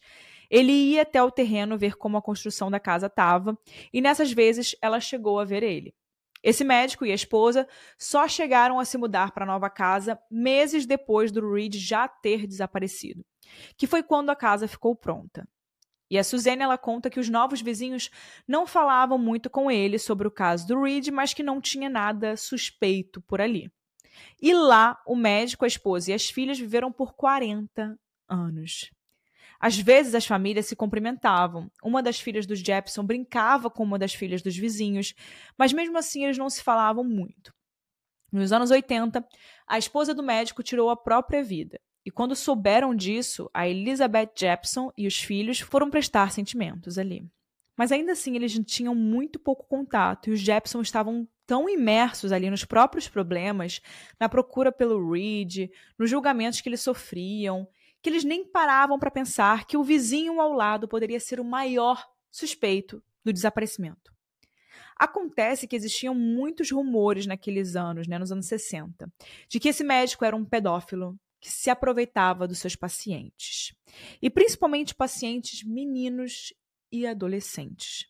ele 0.50 0.70
ia 0.70 1.00
até 1.00 1.22
o 1.22 1.30
terreno 1.30 1.78
ver 1.78 1.96
como 1.96 2.18
a 2.18 2.22
construção 2.22 2.70
da 2.70 2.78
casa 2.78 3.06
estava, 3.06 3.58
e 3.90 4.02
nessas 4.02 4.30
vezes 4.30 4.76
ela 4.82 5.00
chegou 5.00 5.40
a 5.40 5.46
ver 5.46 5.62
ele. 5.62 5.94
Esse 6.42 6.64
médico 6.64 7.04
e 7.04 7.12
a 7.12 7.14
esposa 7.14 7.66
só 7.98 8.28
chegaram 8.28 8.78
a 8.78 8.84
se 8.84 8.98
mudar 8.98 9.32
para 9.32 9.44
a 9.44 9.46
nova 9.46 9.70
casa 9.70 10.18
meses 10.30 10.86
depois 10.86 11.32
do 11.32 11.52
Reed 11.52 11.74
já 11.76 12.06
ter 12.06 12.46
desaparecido, 12.46 13.24
que 13.76 13.86
foi 13.86 14.02
quando 14.02 14.30
a 14.30 14.36
casa 14.36 14.68
ficou 14.68 14.94
pronta. 14.94 15.48
E 16.08 16.18
a 16.18 16.24
Suzane 16.24 16.62
ela 16.62 16.78
conta 16.78 17.10
que 17.10 17.18
os 17.18 17.28
novos 17.28 17.60
vizinhos 17.60 18.10
não 18.46 18.66
falavam 18.66 19.18
muito 19.18 19.50
com 19.50 19.70
ele 19.70 19.98
sobre 19.98 20.28
o 20.28 20.30
caso 20.30 20.66
do 20.66 20.80
Reed, 20.80 21.08
mas 21.08 21.34
que 21.34 21.42
não 21.42 21.60
tinha 21.60 21.90
nada 21.90 22.36
suspeito 22.36 23.20
por 23.22 23.40
ali. 23.40 23.70
E 24.40 24.54
lá, 24.54 25.00
o 25.06 25.16
médico, 25.16 25.64
a 25.64 25.68
esposa 25.68 26.10
e 26.10 26.14
as 26.14 26.28
filhas 26.30 26.58
viveram 26.58 26.92
por 26.92 27.14
40 27.14 27.98
anos. 28.28 28.90
Às 29.60 29.78
vezes 29.78 30.14
as 30.14 30.26
famílias 30.26 30.66
se 30.66 30.76
cumprimentavam. 30.76 31.70
Uma 31.82 32.02
das 32.02 32.20
filhas 32.20 32.46
dos 32.46 32.60
Jepson 32.60 33.04
brincava 33.04 33.70
com 33.70 33.82
uma 33.82 33.98
das 33.98 34.14
filhas 34.14 34.42
dos 34.42 34.56
vizinhos, 34.56 35.14
mas 35.56 35.72
mesmo 35.72 35.96
assim 35.98 36.24
eles 36.24 36.38
não 36.38 36.50
se 36.50 36.62
falavam 36.62 37.04
muito. 37.04 37.54
Nos 38.30 38.52
anos 38.52 38.70
80, 38.70 39.26
a 39.66 39.78
esposa 39.78 40.12
do 40.12 40.22
médico 40.22 40.62
tirou 40.62 40.90
a 40.90 40.96
própria 40.96 41.42
vida. 41.42 41.80
E 42.04 42.10
quando 42.10 42.36
souberam 42.36 42.94
disso, 42.94 43.50
a 43.52 43.68
Elizabeth 43.68 44.30
Jepson 44.36 44.92
e 44.96 45.06
os 45.06 45.16
filhos 45.16 45.58
foram 45.58 45.90
prestar 45.90 46.30
sentimentos 46.30 46.98
ali. 46.98 47.28
Mas 47.76 47.92
ainda 47.92 48.12
assim, 48.12 48.36
eles 48.36 48.58
tinham 48.64 48.94
muito 48.94 49.38
pouco 49.38 49.66
contato 49.66 50.28
e 50.28 50.32
os 50.32 50.40
Jepson 50.40 50.80
estavam 50.80 51.28
tão 51.46 51.68
imersos 51.68 52.32
ali 52.32 52.50
nos 52.50 52.64
próprios 52.64 53.08
problemas, 53.08 53.80
na 54.18 54.28
procura 54.28 54.72
pelo 54.72 55.12
Reed, 55.12 55.70
nos 55.98 56.10
julgamentos 56.10 56.60
que 56.60 56.68
eles 56.68 56.80
sofriam, 56.80 57.68
que 58.06 58.10
eles 58.10 58.22
nem 58.22 58.44
paravam 58.44 59.00
para 59.00 59.10
pensar 59.10 59.66
que 59.66 59.76
o 59.76 59.82
vizinho 59.82 60.40
ao 60.40 60.52
lado 60.52 60.86
poderia 60.86 61.18
ser 61.18 61.40
o 61.40 61.44
maior 61.44 62.06
suspeito 62.30 63.02
do 63.24 63.32
desaparecimento. 63.32 64.14
Acontece 64.96 65.66
que 65.66 65.74
existiam 65.74 66.14
muitos 66.14 66.70
rumores 66.70 67.26
naqueles 67.26 67.74
anos, 67.74 68.06
né, 68.06 68.16
nos 68.16 68.30
anos 68.30 68.46
60, 68.46 69.12
de 69.48 69.58
que 69.58 69.70
esse 69.70 69.82
médico 69.82 70.24
era 70.24 70.36
um 70.36 70.44
pedófilo 70.44 71.18
que 71.40 71.50
se 71.50 71.68
aproveitava 71.68 72.46
dos 72.46 72.60
seus 72.60 72.76
pacientes, 72.76 73.74
e 74.22 74.30
principalmente 74.30 74.94
pacientes 74.94 75.64
meninos 75.64 76.54
e 76.92 77.08
adolescentes. 77.08 78.06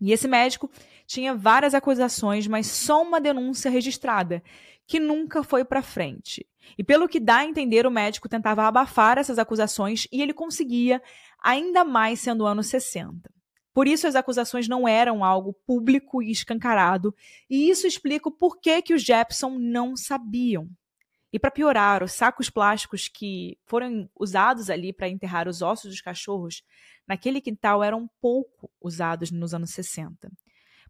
E 0.00 0.12
esse 0.12 0.26
médico 0.26 0.70
tinha 1.06 1.34
várias 1.34 1.74
acusações, 1.74 2.46
mas 2.46 2.68
só 2.68 3.02
uma 3.02 3.20
denúncia 3.20 3.70
registrada, 3.70 4.42
que 4.90 4.98
nunca 4.98 5.44
foi 5.44 5.64
para 5.64 5.82
frente. 5.82 6.44
E 6.76 6.82
pelo 6.82 7.08
que 7.08 7.20
dá 7.20 7.36
a 7.36 7.44
entender, 7.44 7.86
o 7.86 7.92
médico 7.92 8.28
tentava 8.28 8.66
abafar 8.66 9.18
essas 9.18 9.38
acusações 9.38 10.08
e 10.10 10.20
ele 10.20 10.34
conseguia, 10.34 11.00
ainda 11.40 11.84
mais 11.84 12.18
sendo 12.18 12.42
o 12.42 12.46
ano 12.48 12.60
60. 12.60 13.30
Por 13.72 13.86
isso 13.86 14.08
as 14.08 14.16
acusações 14.16 14.66
não 14.66 14.88
eram 14.88 15.24
algo 15.24 15.52
público 15.64 16.20
e 16.20 16.32
escancarado, 16.32 17.14
e 17.48 17.70
isso 17.70 17.86
explica 17.86 18.28
o 18.28 18.32
porquê 18.32 18.82
que 18.82 18.92
os 18.92 19.04
Jepson 19.04 19.50
não 19.60 19.96
sabiam. 19.96 20.68
E 21.32 21.38
para 21.38 21.52
piorar, 21.52 22.02
os 22.02 22.10
sacos 22.10 22.50
plásticos 22.50 23.06
que 23.06 23.56
foram 23.66 24.10
usados 24.18 24.68
ali 24.68 24.92
para 24.92 25.08
enterrar 25.08 25.46
os 25.46 25.62
ossos 25.62 25.92
dos 25.92 26.00
cachorros 26.00 26.64
naquele 27.06 27.40
quintal 27.40 27.84
eram 27.84 28.10
pouco 28.20 28.68
usados 28.80 29.30
nos 29.30 29.54
anos 29.54 29.70
60. 29.70 30.32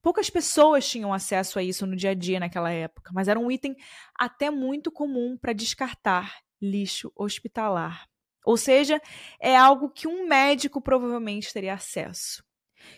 Poucas 0.03 0.31
pessoas 0.31 0.89
tinham 0.89 1.13
acesso 1.13 1.59
a 1.59 1.63
isso 1.63 1.87
no 1.87 1.95
dia 1.95 2.11
a 2.11 2.15
dia 2.15 2.41
naquela 2.41 2.71
época, 2.71 3.11
mas 3.15 3.29
era 3.29 3.39
um 3.39 3.51
item 3.51 3.77
até 4.19 4.51
muito 4.51 4.91
comum 4.91 5.37
para 5.37 5.53
descartar 5.53 6.39
lixo 6.61 7.13
hospitalar. 7.15 8.09
Ou 8.45 8.57
seja, 8.57 9.01
é 9.39 9.55
algo 9.55 9.91
que 9.91 10.09
um 10.09 10.27
médico 10.27 10.81
provavelmente 10.81 11.53
teria 11.53 11.75
acesso. 11.75 12.43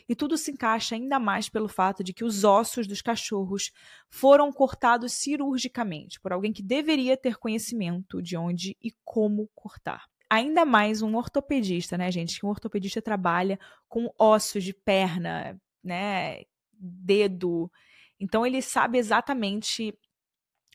E 0.09 0.15
tudo 0.15 0.37
se 0.37 0.53
encaixa 0.53 0.95
ainda 0.95 1.19
mais 1.19 1.49
pelo 1.49 1.69
fato 1.69 2.05
de 2.05 2.13
que 2.13 2.25
os 2.25 2.45
ossos 2.45 2.87
dos 2.87 3.03
cachorros 3.03 3.73
foram 4.09 4.53
cortados 4.53 5.13
cirurgicamente 5.13 6.21
por 6.21 6.33
alguém 6.33 6.53
que 6.53 6.63
deveria 6.63 7.17
ter 7.17 7.37
conhecimento 7.37 8.23
de 8.23 8.37
onde 8.37 8.77
e 8.81 8.93
como 9.05 9.51
cortar. 9.55 10.07
Ainda 10.31 10.65
mais 10.65 11.03
um 11.03 11.17
ortopedista, 11.17 11.99
né, 11.99 12.11
gente? 12.11 12.39
Que 12.39 12.47
um 12.47 12.49
ortopedista 12.49 13.03
trabalha 13.03 13.59
com 13.89 14.13
ossos 14.19 14.65
de 14.65 14.73
perna, 14.73 15.61
né? 15.83 16.43
Dedo. 16.83 17.71
Então 18.19 18.45
ele 18.45 18.61
sabe 18.61 18.99
exatamente 18.99 19.97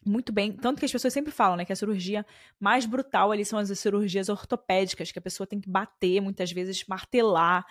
muito 0.06 0.32
bem, 0.32 0.54
tanto 0.54 0.80
que 0.80 0.86
as 0.86 0.92
pessoas 0.92 1.14
sempre 1.14 1.32
falam, 1.32 1.58
né, 1.58 1.66
que 1.66 1.74
a 1.74 1.76
cirurgia 1.76 2.26
mais 2.60 2.86
brutal 2.86 3.32
ali 3.32 3.44
são 3.44 3.60
as 3.60 3.68
cirurgias 3.78 4.30
ortopédicas, 4.30 5.12
que 5.12 5.20
a 5.20 5.22
pessoa 5.22 5.46
tem 5.46 5.60
que 5.60 5.70
bater, 5.70 6.22
muitas 6.22 6.52
vezes 6.52 6.86
martelar. 6.88 7.66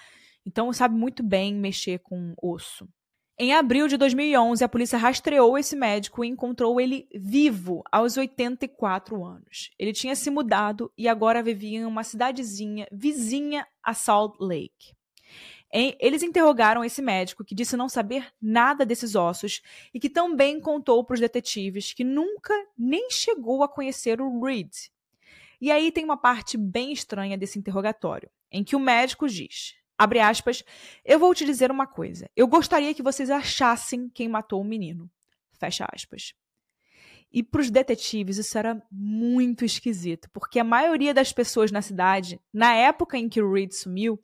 Então 0.45 0.73
sabe 0.73 0.95
muito 0.95 1.23
bem 1.23 1.55
mexer 1.55 1.99
com 2.01 2.35
osso. 2.41 2.89
Em 3.39 3.53
abril 3.53 3.87
de 3.87 3.99
2011, 3.99 4.65
a 4.65 4.69
polícia 4.69 4.99
rastreou 4.99 5.59
esse 5.59 5.77
médico 5.77 6.25
e 6.25 6.29
encontrou 6.29 6.81
ele 6.81 7.07
vivo 7.15 7.83
aos 7.93 8.17
84 8.17 9.23
anos. 9.23 9.71
Ele 9.79 9.93
tinha 9.93 10.17
se 10.17 10.31
mudado 10.31 10.91
e 10.97 11.07
agora 11.07 11.43
vivia 11.43 11.81
em 11.81 11.85
uma 11.85 12.03
cidadezinha 12.03 12.87
vizinha 12.91 13.67
a 13.83 13.93
Salt 13.93 14.37
Lake. 14.41 14.96
Eles 16.01 16.23
interrogaram 16.23 16.83
esse 16.83 17.03
médico 17.03 17.45
que 17.45 17.55
disse 17.55 17.77
não 17.77 17.89
saber 17.89 18.33
nada 18.41 18.87
desses 18.87 19.15
ossos 19.15 19.61
e 19.93 20.01
que 20.01 20.09
também 20.09 20.59
contou 20.59 21.05
para 21.05 21.15
os 21.15 21.21
detetives 21.21 21.93
que 21.93 22.03
nunca 22.03 22.55
nem 22.79 23.11
chegou 23.11 23.63
a 23.63 23.69
conhecer 23.69 24.19
o 24.21 24.43
Reed. 24.43 24.73
E 25.61 25.71
aí 25.71 25.93
tem 25.93 26.05
uma 26.05 26.17
parte 26.17 26.57
bem 26.57 26.93
estranha 26.93 27.37
desse 27.37 27.59
interrogatório, 27.59 28.31
em 28.51 28.65
que 28.65 28.75
o 28.75 28.81
médico 28.81 29.29
diz: 29.29 29.75
abre 29.99 30.19
aspas, 30.19 30.65
eu 31.05 31.19
vou 31.19 31.35
te 31.35 31.45
dizer 31.45 31.71
uma 31.71 31.87
coisa. 31.87 32.31
Eu 32.35 32.47
gostaria 32.47 32.95
que 32.95 33.03
vocês 33.03 33.29
achassem 33.29 34.09
quem 34.09 34.29
matou 34.29 34.63
o 34.63 34.65
menino. 34.65 35.11
Fecha 35.53 35.87
aspas. 35.93 36.33
E 37.31 37.43
para 37.43 37.61
os 37.61 37.71
detetives 37.71 38.39
isso 38.39 38.57
era 38.57 38.83
muito 38.91 39.65
esquisito, 39.65 40.31
porque 40.33 40.59
a 40.59 40.65
maioria 40.65 41.13
das 41.13 41.33
pessoas 41.33 41.71
na 41.71 41.83
cidade, 41.83 42.41
na 42.51 42.75
época 42.75 43.19
em 43.19 43.29
que 43.29 43.43
o 43.43 43.53
Reed 43.53 43.73
sumiu, 43.73 44.19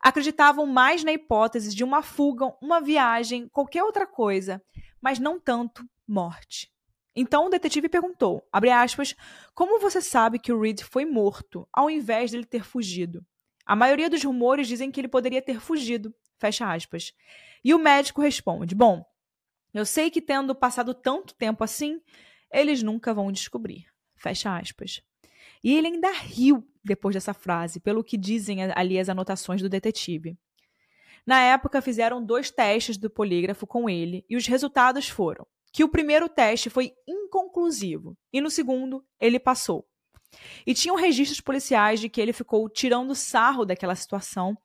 acreditavam 0.00 0.66
mais 0.66 1.04
na 1.04 1.12
hipótese 1.12 1.74
de 1.74 1.84
uma 1.84 2.02
fuga, 2.02 2.54
uma 2.60 2.80
viagem, 2.80 3.48
qualquer 3.48 3.82
outra 3.82 4.06
coisa. 4.06 4.62
mas 5.00 5.18
não 5.18 5.38
tanto 5.38 5.84
morte. 6.08 6.72
Então 7.14 7.46
o 7.46 7.48
detetive 7.48 7.88
perguntou, 7.88 8.42
aspas, 8.52 9.14
como 9.54 9.78
você 9.78 10.00
sabe 10.00 10.38
que 10.38 10.52
o 10.52 10.60
Reed 10.60 10.80
foi 10.80 11.04
morto, 11.04 11.68
ao 11.72 11.88
invés 11.88 12.32
dele 12.32 12.44
ter 12.44 12.64
fugido? 12.64 13.24
A 13.64 13.76
maioria 13.76 14.10
dos 14.10 14.22
rumores 14.24 14.66
dizem 14.66 14.90
que 14.90 15.00
ele 15.00 15.08
poderia 15.08 15.40
ter 15.40 15.60
fugido, 15.60 16.14
fecha 16.38 16.70
aspas. 16.70 17.12
E 17.64 17.72
o 17.72 17.78
médico 17.78 18.20
responde, 18.20 18.74
bom, 18.74 19.04
eu 19.72 19.86
sei 19.86 20.10
que 20.10 20.20
tendo 20.20 20.54
passado 20.54 20.92
tanto 20.92 21.34
tempo 21.34 21.62
assim, 21.64 22.00
eles 22.50 22.82
nunca 22.82 23.14
vão 23.14 23.32
descobrir, 23.32 23.86
fecha 24.16 24.56
aspas. 24.56 25.02
E 25.64 25.74
ele 25.74 25.86
ainda 25.86 26.12
riu 26.12 26.62
depois 26.84 27.14
dessa 27.14 27.32
frase, 27.32 27.80
pelo 27.80 28.04
que 28.04 28.18
dizem 28.18 28.62
ali 28.74 28.98
as 28.98 29.08
anotações 29.08 29.62
do 29.62 29.68
detetive. 29.68 30.36
Na 31.26 31.40
época, 31.40 31.80
fizeram 31.80 32.22
dois 32.22 32.50
testes 32.50 32.98
do 32.98 33.08
polígrafo 33.08 33.66
com 33.66 33.88
ele 33.88 34.26
e 34.28 34.36
os 34.36 34.46
resultados 34.46 35.08
foram 35.08 35.46
que 35.72 35.82
o 35.82 35.88
primeiro 35.88 36.28
teste 36.28 36.70
foi 36.70 36.92
inconclusivo 37.08 38.16
e 38.32 38.40
no 38.40 38.50
segundo 38.50 39.04
ele 39.18 39.40
passou. 39.40 39.84
E 40.66 40.74
tinham 40.74 40.96
registros 40.96 41.40
policiais 41.40 41.98
de 41.98 42.08
que 42.08 42.20
ele 42.20 42.32
ficou 42.32 42.68
tirando 42.68 43.14
sarro 43.14 43.64
daquela 43.64 43.94
situação 43.94 44.56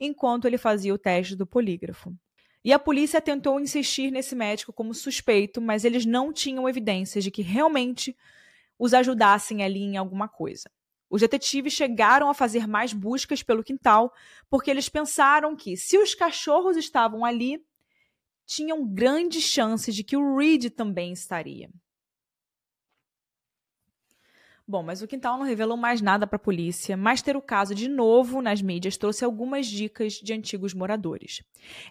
enquanto 0.00 0.46
ele 0.46 0.58
fazia 0.58 0.92
o 0.92 0.98
teste 0.98 1.36
do 1.36 1.46
polígrafo. 1.46 2.12
E 2.64 2.72
a 2.72 2.78
polícia 2.78 3.20
tentou 3.20 3.60
insistir 3.60 4.10
nesse 4.10 4.34
médico 4.34 4.72
como 4.72 4.92
suspeito, 4.92 5.60
mas 5.60 5.84
eles 5.84 6.04
não 6.04 6.32
tinham 6.32 6.68
evidências 6.68 7.24
de 7.24 7.30
que 7.30 7.40
realmente 7.40 8.16
os 8.78 8.94
ajudassem 8.94 9.62
ali 9.62 9.80
em 9.80 9.96
alguma 9.96 10.28
coisa. 10.28 10.70
Os 11.10 11.22
detetives 11.22 11.72
chegaram 11.72 12.28
a 12.28 12.34
fazer 12.34 12.66
mais 12.66 12.92
buscas 12.92 13.42
pelo 13.42 13.64
quintal, 13.64 14.12
porque 14.50 14.70
eles 14.70 14.88
pensaram 14.88 15.56
que, 15.56 15.76
se 15.76 15.98
os 15.98 16.14
cachorros 16.14 16.76
estavam 16.76 17.24
ali, 17.24 17.64
tinham 18.44 18.86
grandes 18.86 19.42
chances 19.42 19.94
de 19.94 20.04
que 20.04 20.16
o 20.16 20.36
Reed 20.36 20.70
também 20.70 21.12
estaria. 21.12 21.70
Bom, 24.70 24.82
mas 24.82 25.00
o 25.00 25.06
quintal 25.06 25.38
não 25.38 25.46
revelou 25.46 25.78
mais 25.78 26.02
nada 26.02 26.26
para 26.26 26.36
a 26.36 26.38
polícia, 26.38 26.94
mas 26.94 27.22
ter 27.22 27.34
o 27.38 27.40
caso 27.40 27.74
de 27.74 27.88
novo 27.88 28.42
nas 28.42 28.60
mídias 28.60 28.98
trouxe 28.98 29.24
algumas 29.24 29.66
dicas 29.66 30.12
de 30.12 30.34
antigos 30.34 30.74
moradores. 30.74 31.42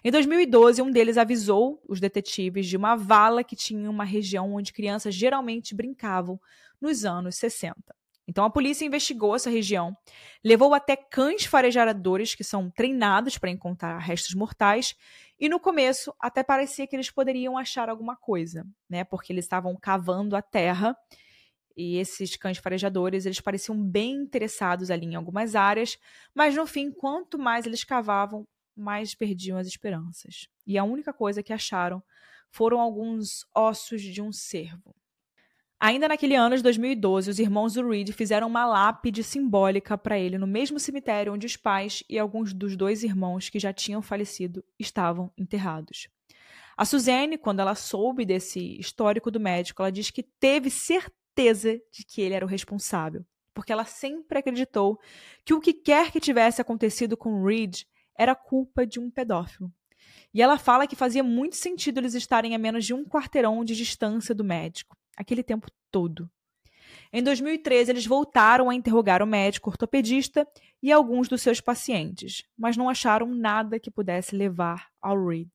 Em 0.04 0.12
2012, 0.12 0.80
um 0.80 0.88
deles 0.88 1.18
avisou 1.18 1.82
os 1.88 1.98
detetives 1.98 2.68
de 2.68 2.76
uma 2.76 2.94
vala 2.94 3.42
que 3.42 3.56
tinha 3.56 3.90
uma 3.90 4.04
região 4.04 4.54
onde 4.54 4.72
crianças 4.72 5.12
geralmente 5.12 5.74
brincavam 5.74 6.40
nos 6.80 7.04
anos 7.04 7.36
60. 7.36 7.74
Então 8.26 8.44
a 8.44 8.50
polícia 8.50 8.84
investigou 8.84 9.34
essa 9.34 9.48
região, 9.48 9.96
levou 10.44 10.74
até 10.74 10.94
cães 10.94 11.46
farejadores 11.46 12.34
que 12.34 12.44
são 12.44 12.70
treinados 12.70 13.38
para 13.38 13.50
encontrar 13.50 13.96
restos 13.98 14.34
mortais, 14.34 14.94
e 15.40 15.48
no 15.48 15.58
começo 15.58 16.14
até 16.20 16.42
parecia 16.42 16.86
que 16.86 16.94
eles 16.94 17.10
poderiam 17.10 17.56
achar 17.56 17.88
alguma 17.88 18.16
coisa, 18.16 18.66
né? 18.88 19.02
Porque 19.02 19.32
eles 19.32 19.46
estavam 19.46 19.74
cavando 19.80 20.36
a 20.36 20.42
terra 20.42 20.94
e 21.74 21.96
esses 21.96 22.36
cães 22.36 22.58
farejadores, 22.58 23.24
eles 23.24 23.40
pareciam 23.40 23.80
bem 23.80 24.16
interessados 24.16 24.90
ali 24.90 25.06
em 25.06 25.14
algumas 25.14 25.54
áreas, 25.54 25.96
mas 26.34 26.54
no 26.56 26.66
fim, 26.66 26.90
quanto 26.90 27.38
mais 27.38 27.66
eles 27.66 27.84
cavavam, 27.84 28.46
mais 28.76 29.14
perdiam 29.14 29.56
as 29.56 29.66
esperanças. 29.68 30.48
E 30.66 30.76
a 30.76 30.82
única 30.82 31.12
coisa 31.12 31.42
que 31.42 31.52
acharam 31.52 32.02
foram 32.50 32.80
alguns 32.80 33.46
ossos 33.54 34.02
de 34.02 34.20
um 34.20 34.32
cervo. 34.32 34.94
Ainda 35.80 36.08
naquele 36.08 36.34
ano 36.34 36.56
de 36.56 36.62
2012, 36.64 37.30
os 37.30 37.38
irmãos 37.38 37.76
Reed 37.76 38.10
fizeram 38.10 38.48
uma 38.48 38.66
lápide 38.66 39.22
simbólica 39.22 39.96
para 39.96 40.18
ele 40.18 40.36
no 40.36 40.46
mesmo 40.46 40.80
cemitério 40.80 41.32
onde 41.32 41.46
os 41.46 41.56
pais 41.56 42.02
e 42.08 42.18
alguns 42.18 42.52
dos 42.52 42.76
dois 42.76 43.04
irmãos 43.04 43.48
que 43.48 43.60
já 43.60 43.72
tinham 43.72 44.02
falecido 44.02 44.64
estavam 44.76 45.30
enterrados. 45.38 46.08
A 46.76 46.84
Suzanne, 46.84 47.38
quando 47.38 47.60
ela 47.60 47.76
soube 47.76 48.24
desse 48.24 48.76
histórico 48.80 49.30
do 49.30 49.38
médico, 49.38 49.80
ela 49.80 49.92
diz 49.92 50.10
que 50.10 50.22
teve 50.22 50.68
certeza 50.68 51.80
de 51.92 52.04
que 52.04 52.22
ele 52.22 52.34
era 52.34 52.44
o 52.44 52.48
responsável, 52.48 53.24
porque 53.54 53.72
ela 53.72 53.84
sempre 53.84 54.40
acreditou 54.40 54.98
que 55.44 55.54
o 55.54 55.60
que 55.60 55.72
quer 55.72 56.10
que 56.10 56.18
tivesse 56.18 56.60
acontecido 56.60 57.16
com 57.16 57.44
Reed 57.44 57.82
era 58.18 58.34
culpa 58.34 58.84
de 58.84 58.98
um 58.98 59.08
pedófilo. 59.08 59.72
E 60.38 60.40
ela 60.40 60.56
fala 60.56 60.86
que 60.86 60.94
fazia 60.94 61.24
muito 61.24 61.56
sentido 61.56 61.98
eles 61.98 62.14
estarem 62.14 62.54
a 62.54 62.58
menos 62.58 62.86
de 62.86 62.94
um 62.94 63.04
quarteirão 63.04 63.64
de 63.64 63.74
distância 63.74 64.32
do 64.32 64.44
médico 64.44 64.96
aquele 65.16 65.42
tempo 65.42 65.66
todo. 65.90 66.30
Em 67.12 67.20
2013, 67.24 67.90
eles 67.90 68.06
voltaram 68.06 68.70
a 68.70 68.74
interrogar 68.76 69.20
o 69.20 69.26
médico 69.26 69.68
ortopedista 69.68 70.46
e 70.80 70.92
alguns 70.92 71.26
dos 71.26 71.42
seus 71.42 71.60
pacientes, 71.60 72.44
mas 72.56 72.76
não 72.76 72.88
acharam 72.88 73.26
nada 73.34 73.80
que 73.80 73.90
pudesse 73.90 74.36
levar 74.36 74.86
ao 75.02 75.26
Reed. 75.26 75.50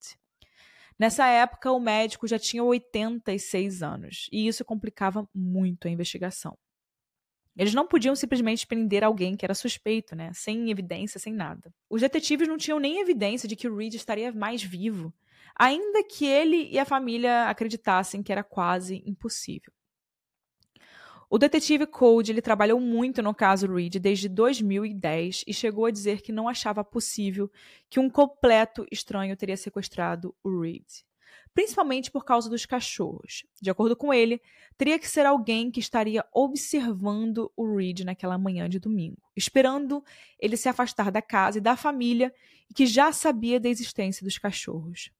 Nessa 1.00 1.28
época, 1.28 1.72
o 1.72 1.80
médico 1.80 2.28
já 2.28 2.38
tinha 2.38 2.62
86 2.62 3.82
anos 3.82 4.28
e 4.34 4.50
isso 4.50 4.66
complicava 4.66 5.26
muito 5.34 5.88
a 5.88 5.92
investigação. 5.92 6.58
Eles 7.56 7.74
não 7.74 7.88
podiam 7.88 8.16
simplesmente 8.16 8.66
prender 8.66 9.04
alguém 9.04 9.36
que 9.36 9.46
era 9.46 9.54
suspeito, 9.54 10.16
né? 10.16 10.32
Sem 10.34 10.72
evidência, 10.72 11.20
sem 11.20 11.34
nada. 11.34 11.74
Os 11.90 12.02
detetives 12.02 12.48
não 12.48 12.58
tinham 12.58 12.80
nem 12.80 13.00
evidência 13.00 13.48
de 13.48 13.56
que 13.56 13.68
o 13.68 13.76
Reed 13.76 13.94
estaria 13.94 14.32
mais 14.32 14.64
vivo 14.64 15.14
ainda 15.56 16.04
que 16.04 16.26
ele 16.26 16.70
e 16.70 16.80
a 16.80 16.86
família 16.86 17.50
acreditassem 17.50 18.24
que 18.24 18.32
era 18.32 18.44
quase 18.44 19.04
impossível. 19.06 19.72
O 21.30 21.38
detetive 21.40 21.88
Code 21.88 22.32
ele 22.32 22.42
trabalhou 22.44 22.80
muito 22.80 23.22
no 23.22 23.34
caso 23.34 23.72
Reed 23.72 23.96
desde 23.96 24.30
2010 24.30 25.44
e 25.48 25.54
chegou 25.54 25.86
a 25.86 25.92
dizer 25.92 26.22
que 26.22 26.32
não 26.32 26.48
achava 26.48 26.84
possível 26.84 27.52
que 27.90 28.00
um 28.00 28.08
completo 28.08 28.86
estranho 28.92 29.36
teria 29.36 29.58
sequestrado 29.58 30.36
o 30.44 30.62
Reed, 30.62 30.86
principalmente 31.54 32.10
por 32.10 32.26
causa 32.26 32.50
dos 32.50 32.66
cachorros. 32.66 33.46
De 33.62 33.70
acordo 33.70 33.96
com 33.96 34.14
ele, 34.14 34.42
teria 34.78 34.98
que 34.98 35.08
ser 35.08 35.26
alguém 35.26 35.70
que 35.70 35.80
estaria 35.80 36.26
observando 36.34 37.52
o 37.56 37.76
Reed 37.76 38.02
naquela 38.02 38.38
manhã 38.38 38.68
de 38.68 38.80
domingo, 38.80 39.22
esperando 39.36 40.04
ele 40.40 40.58
se 40.58 40.68
afastar 40.68 41.12
da 41.12 41.22
casa 41.22 41.60
e 41.60 41.62
da 41.62 41.76
família 41.76 42.34
e 42.70 42.74
que 42.74 42.86
já 42.86 43.12
sabia 43.12 43.60
da 43.60 43.70
existência 43.70 44.24
dos 44.24 44.38
cachorros. 44.38 45.12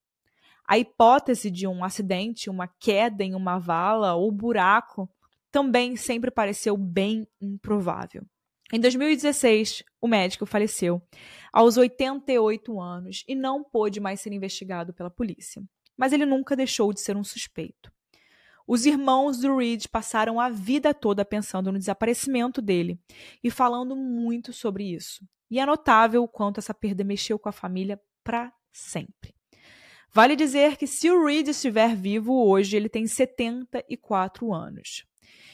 A 0.66 0.78
hipótese 0.78 1.52
de 1.52 1.68
um 1.68 1.84
acidente, 1.84 2.50
uma 2.50 2.68
queda 2.68 3.24
em 3.24 3.36
uma 3.36 3.60
vala 3.60 4.16
ou 4.16 4.32
buraco 4.32 5.10
também 5.52 5.96
sempre 5.96 6.32
pareceu 6.32 6.76
bem 6.76 7.28
improvável. 7.40 8.26
Em 8.72 8.80
2016, 8.80 9.84
o 10.02 10.08
médico 10.08 10.48
faleceu 10.48 11.00
aos 11.52 11.78
88 11.78 12.82
anos 12.82 13.24
e 13.28 13.36
não 13.36 13.64
pôde 13.64 14.00
mais 14.00 14.20
ser 14.20 14.34
investigado 14.34 14.94
pela 14.94 15.12
polícia. 15.12 15.62
Mas 15.98 16.14
ele 16.14 16.26
nunca 16.26 16.56
deixou 16.56 16.94
de 16.94 17.02
ser 17.02 17.16
um 17.16 17.24
suspeito. 17.24 17.92
Os 18.66 18.86
irmãos 18.86 19.40
do 19.40 19.58
Reed 19.58 19.88
passaram 19.88 20.40
a 20.40 20.50
vida 20.50 20.94
toda 20.94 21.26
pensando 21.26 21.72
no 21.72 21.80
desaparecimento 21.80 22.62
dele 22.62 23.00
e 23.44 23.52
falando 23.52 23.96
muito 23.96 24.54
sobre 24.54 24.86
isso. 24.86 25.28
E 25.52 25.60
é 25.60 25.66
notável 25.66 26.24
o 26.24 26.28
quanto 26.28 26.60
essa 26.60 26.74
perda 26.74 27.04
mexeu 27.04 27.38
com 27.38 27.50
a 27.50 27.52
família 27.52 28.02
para 28.24 28.52
sempre. 28.72 29.36
Vale 30.12 30.36
dizer 30.36 30.78
que 30.78 30.88
se 30.88 31.10
o 31.10 31.26
Reed 31.26 31.48
estiver 31.48 31.96
vivo 31.96 32.48
hoje, 32.48 32.78
ele 32.78 32.88
tem 32.88 33.06
74 33.06 34.54
anos. 34.54 35.06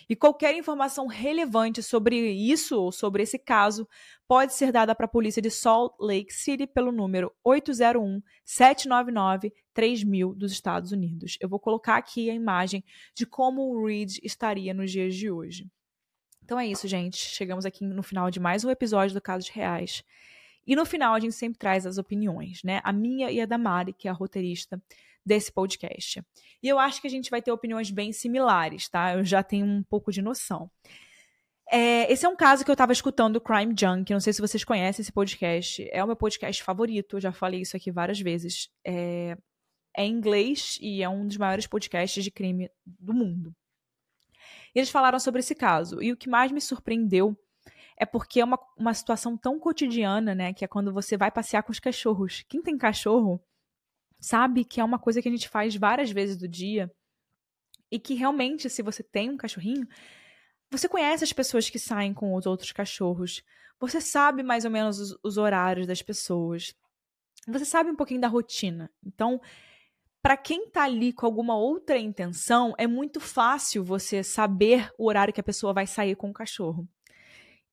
E 0.09 0.15
qualquer 0.15 0.55
informação 0.55 1.05
relevante 1.05 1.83
sobre 1.83 2.31
isso 2.31 2.81
ou 2.81 2.91
sobre 2.91 3.21
esse 3.21 3.37
caso 3.37 3.87
pode 4.27 4.55
ser 4.55 4.71
dada 4.71 4.95
para 4.95 5.05
a 5.05 5.09
polícia 5.09 5.39
de 5.39 5.51
Salt 5.51 5.93
Lake 5.99 6.33
City 6.33 6.65
pelo 6.65 6.91
número 6.91 7.31
801-799-3000 7.45 10.35
dos 10.35 10.51
Estados 10.51 10.91
Unidos. 10.91 11.37
Eu 11.39 11.47
vou 11.47 11.59
colocar 11.59 11.97
aqui 11.97 12.27
a 12.27 12.33
imagem 12.33 12.83
de 13.15 13.27
como 13.27 13.61
o 13.61 13.85
Reed 13.85 14.17
estaria 14.23 14.73
nos 14.73 14.91
dias 14.91 15.13
de 15.13 15.29
hoje. 15.29 15.69
Então 16.43 16.59
é 16.59 16.65
isso, 16.65 16.87
gente. 16.87 17.17
Chegamos 17.17 17.63
aqui 17.63 17.85
no 17.85 18.01
final 18.01 18.31
de 18.31 18.39
mais 18.39 18.65
um 18.65 18.71
episódio 18.71 19.13
do 19.13 19.21
Casos 19.21 19.49
Reais. 19.49 20.03
E 20.65 20.75
no 20.75 20.87
final 20.87 21.13
a 21.13 21.19
gente 21.19 21.35
sempre 21.35 21.59
traz 21.59 21.85
as 21.85 21.99
opiniões, 21.99 22.63
né? 22.63 22.81
A 22.83 22.91
minha 22.91 23.31
e 23.31 23.39
a 23.39 23.45
da 23.45 23.59
Mari, 23.59 23.93
que 23.93 24.07
é 24.07 24.11
a 24.11 24.13
roteirista 24.13 24.81
desse 25.25 25.51
podcast. 25.51 26.23
E 26.61 26.67
eu 26.67 26.79
acho 26.79 27.01
que 27.01 27.07
a 27.07 27.09
gente 27.09 27.29
vai 27.29 27.41
ter 27.41 27.51
opiniões 27.51 27.91
bem 27.91 28.11
similares, 28.11 28.89
tá? 28.89 29.13
Eu 29.13 29.23
já 29.23 29.43
tenho 29.43 29.65
um 29.65 29.83
pouco 29.83 30.11
de 30.11 30.21
noção. 30.21 30.69
É, 31.71 32.11
esse 32.11 32.25
é 32.25 32.29
um 32.29 32.35
caso 32.35 32.65
que 32.65 32.71
eu 32.71 32.73
estava 32.73 32.91
escutando 32.91 33.35
o 33.35 33.41
Crime 33.41 33.75
Junk. 33.79 34.11
Não 34.11 34.19
sei 34.19 34.33
se 34.33 34.41
vocês 34.41 34.63
conhecem 34.63 35.03
esse 35.03 35.11
podcast. 35.11 35.87
É 35.91 36.03
o 36.03 36.07
meu 36.07 36.15
podcast 36.15 36.63
favorito. 36.63 37.17
Eu 37.17 37.21
já 37.21 37.31
falei 37.31 37.61
isso 37.61 37.77
aqui 37.77 37.91
várias 37.91 38.19
vezes. 38.19 38.69
É, 38.83 39.37
é 39.95 40.03
em 40.03 40.13
inglês 40.13 40.79
e 40.81 41.03
é 41.03 41.09
um 41.09 41.27
dos 41.27 41.37
maiores 41.37 41.67
podcasts 41.67 42.23
de 42.23 42.31
crime 42.31 42.71
do 42.85 43.13
mundo. 43.13 43.55
eles 44.73 44.89
falaram 44.89 45.19
sobre 45.19 45.41
esse 45.41 45.53
caso. 45.53 46.01
E 46.01 46.11
o 46.11 46.17
que 46.17 46.29
mais 46.29 46.51
me 46.51 46.59
surpreendeu 46.59 47.37
é 47.95 48.05
porque 48.05 48.39
é 48.39 48.45
uma, 48.45 48.59
uma 48.77 48.93
situação 48.93 49.37
tão 49.37 49.59
cotidiana, 49.59 50.33
né? 50.33 50.53
Que 50.53 50.65
é 50.65 50.67
quando 50.67 50.91
você 50.91 51.17
vai 51.17 51.29
passear 51.29 51.61
com 51.61 51.71
os 51.71 51.79
cachorros. 51.79 52.43
Quem 52.49 52.63
tem 52.63 52.77
cachorro 52.77 53.39
sabe 54.19 54.65
que 54.65 54.81
é 54.81 54.83
uma 54.83 54.99
coisa 54.99 55.21
que 55.21 55.29
a 55.29 55.31
gente 55.31 55.47
faz 55.47 55.75
várias 55.75 56.11
vezes 56.11 56.37
do 56.37 56.47
dia 56.47 56.91
e 57.91 57.99
que 57.99 58.13
realmente, 58.13 58.69
se 58.69 58.81
você 58.81 59.01
tem 59.01 59.29
um 59.29 59.37
cachorrinho, 59.37 59.87
você 60.69 60.87
conhece 60.87 61.23
as 61.23 61.33
pessoas 61.33 61.69
que 61.69 61.79
saem 61.79 62.13
com 62.13 62.35
os 62.35 62.45
outros 62.45 62.71
cachorros. 62.71 63.43
Você 63.79 63.99
sabe 63.99 64.43
mais 64.43 64.65
ou 64.65 64.71
menos 64.71 64.99
os, 64.99 65.17
os 65.23 65.37
horários 65.37 65.87
das 65.87 66.01
pessoas. 66.01 66.75
Você 67.47 67.65
sabe 67.65 67.89
um 67.89 67.95
pouquinho 67.95 68.21
da 68.21 68.27
rotina. 68.27 68.91
Então, 69.03 69.41
para 70.21 70.35
quem 70.35 70.65
está 70.65 70.83
ali 70.83 71.13
com 71.13 71.25
alguma 71.25 71.57
outra 71.57 71.97
intenção, 71.97 72.75
é 72.77 72.85
muito 72.85 73.19
fácil 73.19 73.83
você 73.83 74.21
saber 74.23 74.91
o 74.97 75.07
horário 75.07 75.33
que 75.33 75.39
a 75.39 75.43
pessoa 75.43 75.73
vai 75.73 75.87
sair 75.87 76.15
com 76.15 76.29
o 76.29 76.33
cachorro. 76.33 76.87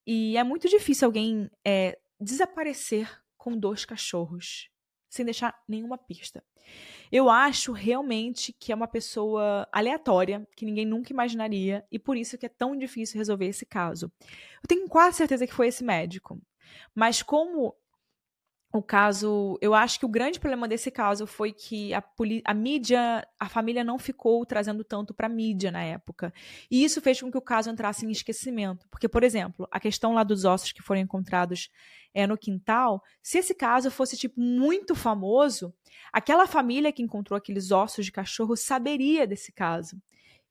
E 0.06 0.36
é 0.36 0.44
muito 0.44 0.68
difícil 0.68 1.06
alguém 1.06 1.50
é, 1.66 1.98
desaparecer 2.20 3.10
com 3.36 3.58
dois 3.58 3.84
cachorros, 3.84 4.70
sem 5.16 5.24
deixar 5.24 5.58
nenhuma 5.68 5.98
pista. 5.98 6.42
Eu 7.10 7.30
acho 7.30 7.72
realmente 7.72 8.52
que 8.52 8.72
é 8.72 8.74
uma 8.74 8.88
pessoa 8.88 9.68
aleatória, 9.72 10.46
que 10.56 10.64
ninguém 10.64 10.84
nunca 10.84 11.12
imaginaria, 11.12 11.84
e 11.90 11.98
por 11.98 12.16
isso 12.16 12.36
que 12.36 12.46
é 12.46 12.48
tão 12.48 12.76
difícil 12.76 13.18
resolver 13.18 13.46
esse 13.46 13.64
caso. 13.64 14.12
Eu 14.20 14.68
tenho 14.68 14.88
quase 14.88 15.16
certeza 15.16 15.46
que 15.46 15.54
foi 15.54 15.68
esse 15.68 15.84
médico. 15.84 16.40
Mas 16.94 17.22
como 17.22 17.74
o 18.76 18.82
caso, 18.82 19.58
eu 19.60 19.74
acho 19.74 19.98
que 19.98 20.06
o 20.06 20.08
grande 20.08 20.38
problema 20.38 20.68
desse 20.68 20.90
caso 20.90 21.26
foi 21.26 21.52
que 21.52 21.92
a, 21.94 22.02
a 22.44 22.54
mídia, 22.54 23.26
a 23.38 23.48
família 23.48 23.82
não 23.82 23.98
ficou 23.98 24.44
trazendo 24.46 24.84
tanto 24.84 25.12
para 25.12 25.26
a 25.26 25.30
mídia 25.30 25.70
na 25.70 25.82
época. 25.82 26.32
E 26.70 26.84
isso 26.84 27.00
fez 27.00 27.20
com 27.20 27.30
que 27.30 27.38
o 27.38 27.42
caso 27.42 27.70
entrasse 27.70 28.06
em 28.06 28.10
esquecimento. 28.10 28.86
Porque, 28.90 29.08
por 29.08 29.22
exemplo, 29.22 29.66
a 29.70 29.80
questão 29.80 30.14
lá 30.14 30.22
dos 30.22 30.44
ossos 30.44 30.72
que 30.72 30.82
foram 30.82 31.00
encontrados 31.00 31.70
é, 32.14 32.26
no 32.26 32.36
quintal, 32.36 33.02
se 33.22 33.38
esse 33.38 33.54
caso 33.54 33.90
fosse 33.90 34.16
tipo 34.16 34.40
muito 34.40 34.94
famoso, 34.94 35.74
aquela 36.12 36.46
família 36.46 36.92
que 36.92 37.02
encontrou 37.02 37.36
aqueles 37.36 37.70
ossos 37.70 38.04
de 38.04 38.12
cachorro 38.12 38.56
saberia 38.56 39.26
desse 39.26 39.52
caso 39.52 40.00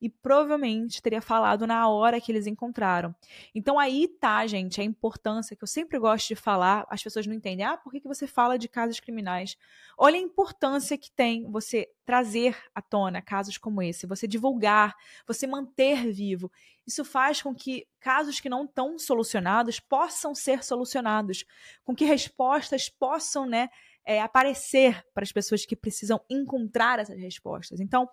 e 0.06 0.10
provavelmente 0.10 1.02
teria 1.02 1.20
falado 1.20 1.66
na 1.66 1.90
hora 1.90 2.22
que 2.22 2.32
eles 2.32 2.46
encontraram. 2.46 3.16
Então 3.56 3.80
aí 3.80 4.08
tá, 4.08 4.46
gente, 4.46 4.80
a 4.80 4.84
importância 4.84 5.56
que 5.56 5.64
eu 5.64 5.68
sempre 5.68 5.98
gosto 5.98 6.28
de 6.28 6.36
falar, 6.36 6.86
as 6.92 7.02
pessoas 7.02 7.26
não 7.26 7.34
entendem. 7.34 7.66
Ah, 7.66 7.76
por 7.76 7.92
que, 7.92 8.00
que 8.00 8.08
você 8.08 8.28
fala 8.28 8.56
de 8.56 8.70
casos 8.70 9.00
criminais? 9.00 9.58
Olha 9.98 10.18
a 10.18 10.22
importância 10.22 10.96
que 10.96 11.10
tem 11.10 11.50
você 11.50 11.90
trazer 12.06 12.56
à 12.76 12.84
tona 12.84 13.20
casos 13.20 13.58
como 13.58 13.82
esse, 13.82 14.06
você 14.06 14.28
divulgar, 14.28 14.96
você 15.26 15.48
manter 15.48 16.12
vivo. 16.12 16.52
Isso 16.86 17.04
faz 17.04 17.42
com 17.42 17.56
que 17.56 17.88
casos 18.00 18.40
que 18.40 18.48
não 18.48 18.66
estão 18.66 19.00
solucionados 19.00 19.80
possam 19.80 20.36
ser 20.36 20.64
solucionados, 20.64 21.46
com 21.84 21.96
que 21.96 22.06
respostas 22.06 22.90
possam, 22.90 23.48
né, 23.48 23.70
é, 24.06 24.22
aparecer 24.22 25.04
para 25.14 25.24
as 25.24 25.32
pessoas 25.32 25.66
que 25.66 25.76
precisam 25.76 26.22
encontrar 26.30 27.00
essas 27.00 27.18
respostas. 27.18 27.80
Então, 27.80 28.08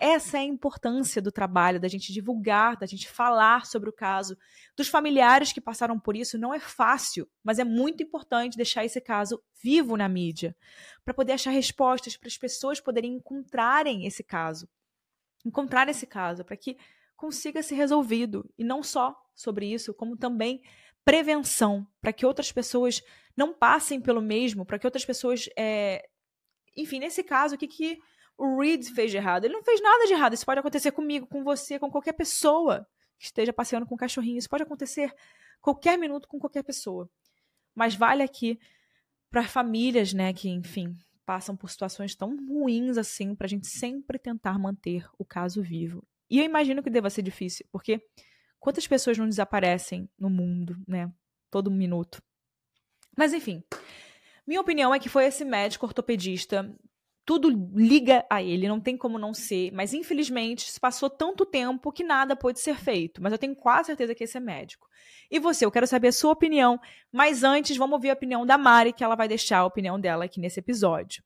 essa 0.00 0.38
é 0.38 0.40
a 0.40 0.44
importância 0.44 1.20
do 1.20 1.30
trabalho, 1.30 1.78
da 1.78 1.86
gente 1.86 2.10
divulgar, 2.10 2.76
da 2.78 2.86
gente 2.86 3.06
falar 3.06 3.66
sobre 3.66 3.90
o 3.90 3.92
caso. 3.92 4.34
Dos 4.74 4.88
familiares 4.88 5.52
que 5.52 5.60
passaram 5.60 6.00
por 6.00 6.16
isso, 6.16 6.38
não 6.38 6.54
é 6.54 6.58
fácil, 6.58 7.28
mas 7.44 7.58
é 7.58 7.64
muito 7.64 8.02
importante 8.02 8.56
deixar 8.56 8.82
esse 8.82 8.98
caso 8.98 9.42
vivo 9.62 9.98
na 9.98 10.08
mídia, 10.08 10.56
para 11.04 11.12
poder 11.12 11.34
achar 11.34 11.50
respostas, 11.50 12.16
para 12.16 12.28
as 12.28 12.38
pessoas 12.38 12.80
poderem 12.80 13.12
encontrarem 13.12 14.06
esse 14.06 14.24
caso. 14.24 14.66
Encontrar 15.44 15.86
esse 15.88 16.06
caso, 16.06 16.44
para 16.46 16.56
que 16.56 16.78
consiga 17.14 17.62
ser 17.62 17.74
resolvido. 17.74 18.50
E 18.56 18.64
não 18.64 18.82
só 18.82 19.14
sobre 19.34 19.70
isso, 19.70 19.92
como 19.92 20.16
também 20.16 20.62
prevenção, 21.04 21.86
para 22.00 22.12
que 22.12 22.24
outras 22.24 22.50
pessoas 22.50 23.02
não 23.36 23.52
passem 23.52 24.00
pelo 24.00 24.22
mesmo, 24.22 24.64
para 24.64 24.78
que 24.78 24.86
outras 24.86 25.04
pessoas. 25.04 25.46
É... 25.58 26.08
Enfim, 26.74 27.00
nesse 27.00 27.22
caso, 27.22 27.56
o 27.56 27.58
que, 27.58 27.68
que 27.68 27.98
o 28.40 28.58
Reed 28.58 28.86
fez 28.94 29.10
de 29.10 29.18
errado. 29.18 29.44
Ele 29.44 29.52
não 29.52 29.62
fez 29.62 29.82
nada 29.82 30.06
de 30.06 30.14
errado. 30.14 30.32
Isso 30.32 30.46
pode 30.46 30.60
acontecer 30.60 30.92
comigo, 30.92 31.26
com 31.26 31.44
você, 31.44 31.78
com 31.78 31.90
qualquer 31.90 32.14
pessoa 32.14 32.88
que 33.18 33.26
esteja 33.26 33.52
passeando 33.52 33.84
com 33.84 33.94
um 33.94 33.98
cachorrinho. 33.98 34.38
Isso 34.38 34.48
pode 34.48 34.62
acontecer 34.62 35.14
qualquer 35.60 35.98
minuto 35.98 36.26
com 36.26 36.38
qualquer 36.38 36.62
pessoa. 36.62 37.08
Mas 37.74 37.94
vale 37.94 38.22
aqui 38.22 38.58
para 39.30 39.46
famílias, 39.46 40.14
né, 40.14 40.32
que, 40.32 40.48
enfim, 40.48 40.96
passam 41.26 41.54
por 41.54 41.68
situações 41.68 42.14
tão 42.14 42.34
ruins 42.46 42.96
assim, 42.96 43.34
para 43.34 43.44
a 43.44 43.48
gente 43.48 43.66
sempre 43.66 44.18
tentar 44.18 44.58
manter 44.58 45.06
o 45.18 45.24
caso 45.24 45.62
vivo. 45.62 46.02
E 46.30 46.38
eu 46.38 46.44
imagino 46.44 46.82
que 46.82 46.88
deva 46.88 47.10
ser 47.10 47.22
difícil, 47.22 47.66
porque 47.70 48.02
quantas 48.58 48.86
pessoas 48.86 49.18
não 49.18 49.28
desaparecem 49.28 50.08
no 50.18 50.30
mundo, 50.30 50.82
né, 50.88 51.12
todo 51.50 51.70
minuto. 51.70 52.22
Mas 53.14 53.34
enfim, 53.34 53.62
minha 54.46 54.62
opinião 54.62 54.94
é 54.94 54.98
que 54.98 55.10
foi 55.10 55.26
esse 55.26 55.44
médico 55.44 55.84
ortopedista 55.84 56.74
tudo 57.30 57.48
liga 57.48 58.26
a 58.28 58.42
ele, 58.42 58.66
não 58.66 58.80
tem 58.80 58.96
como 58.96 59.16
não 59.16 59.32
ser, 59.32 59.70
mas 59.70 59.94
infelizmente 59.94 60.68
se 60.68 60.80
passou 60.80 61.08
tanto 61.08 61.46
tempo 61.46 61.92
que 61.92 62.02
nada 62.02 62.34
pôde 62.34 62.58
ser 62.58 62.74
feito. 62.74 63.22
Mas 63.22 63.30
eu 63.30 63.38
tenho 63.38 63.54
quase 63.54 63.86
certeza 63.86 64.16
que 64.16 64.24
esse 64.24 64.36
é 64.36 64.40
médico. 64.40 64.88
E 65.30 65.38
você, 65.38 65.64
eu 65.64 65.70
quero 65.70 65.86
saber 65.86 66.08
a 66.08 66.12
sua 66.12 66.32
opinião, 66.32 66.80
mas 67.12 67.44
antes 67.44 67.76
vamos 67.76 67.94
ouvir 67.94 68.10
a 68.10 68.14
opinião 68.14 68.44
da 68.44 68.58
Mari, 68.58 68.92
que 68.92 69.04
ela 69.04 69.14
vai 69.14 69.28
deixar 69.28 69.58
a 69.58 69.64
opinião 69.64 70.00
dela 70.00 70.24
aqui 70.24 70.40
nesse 70.40 70.58
episódio. 70.58 71.22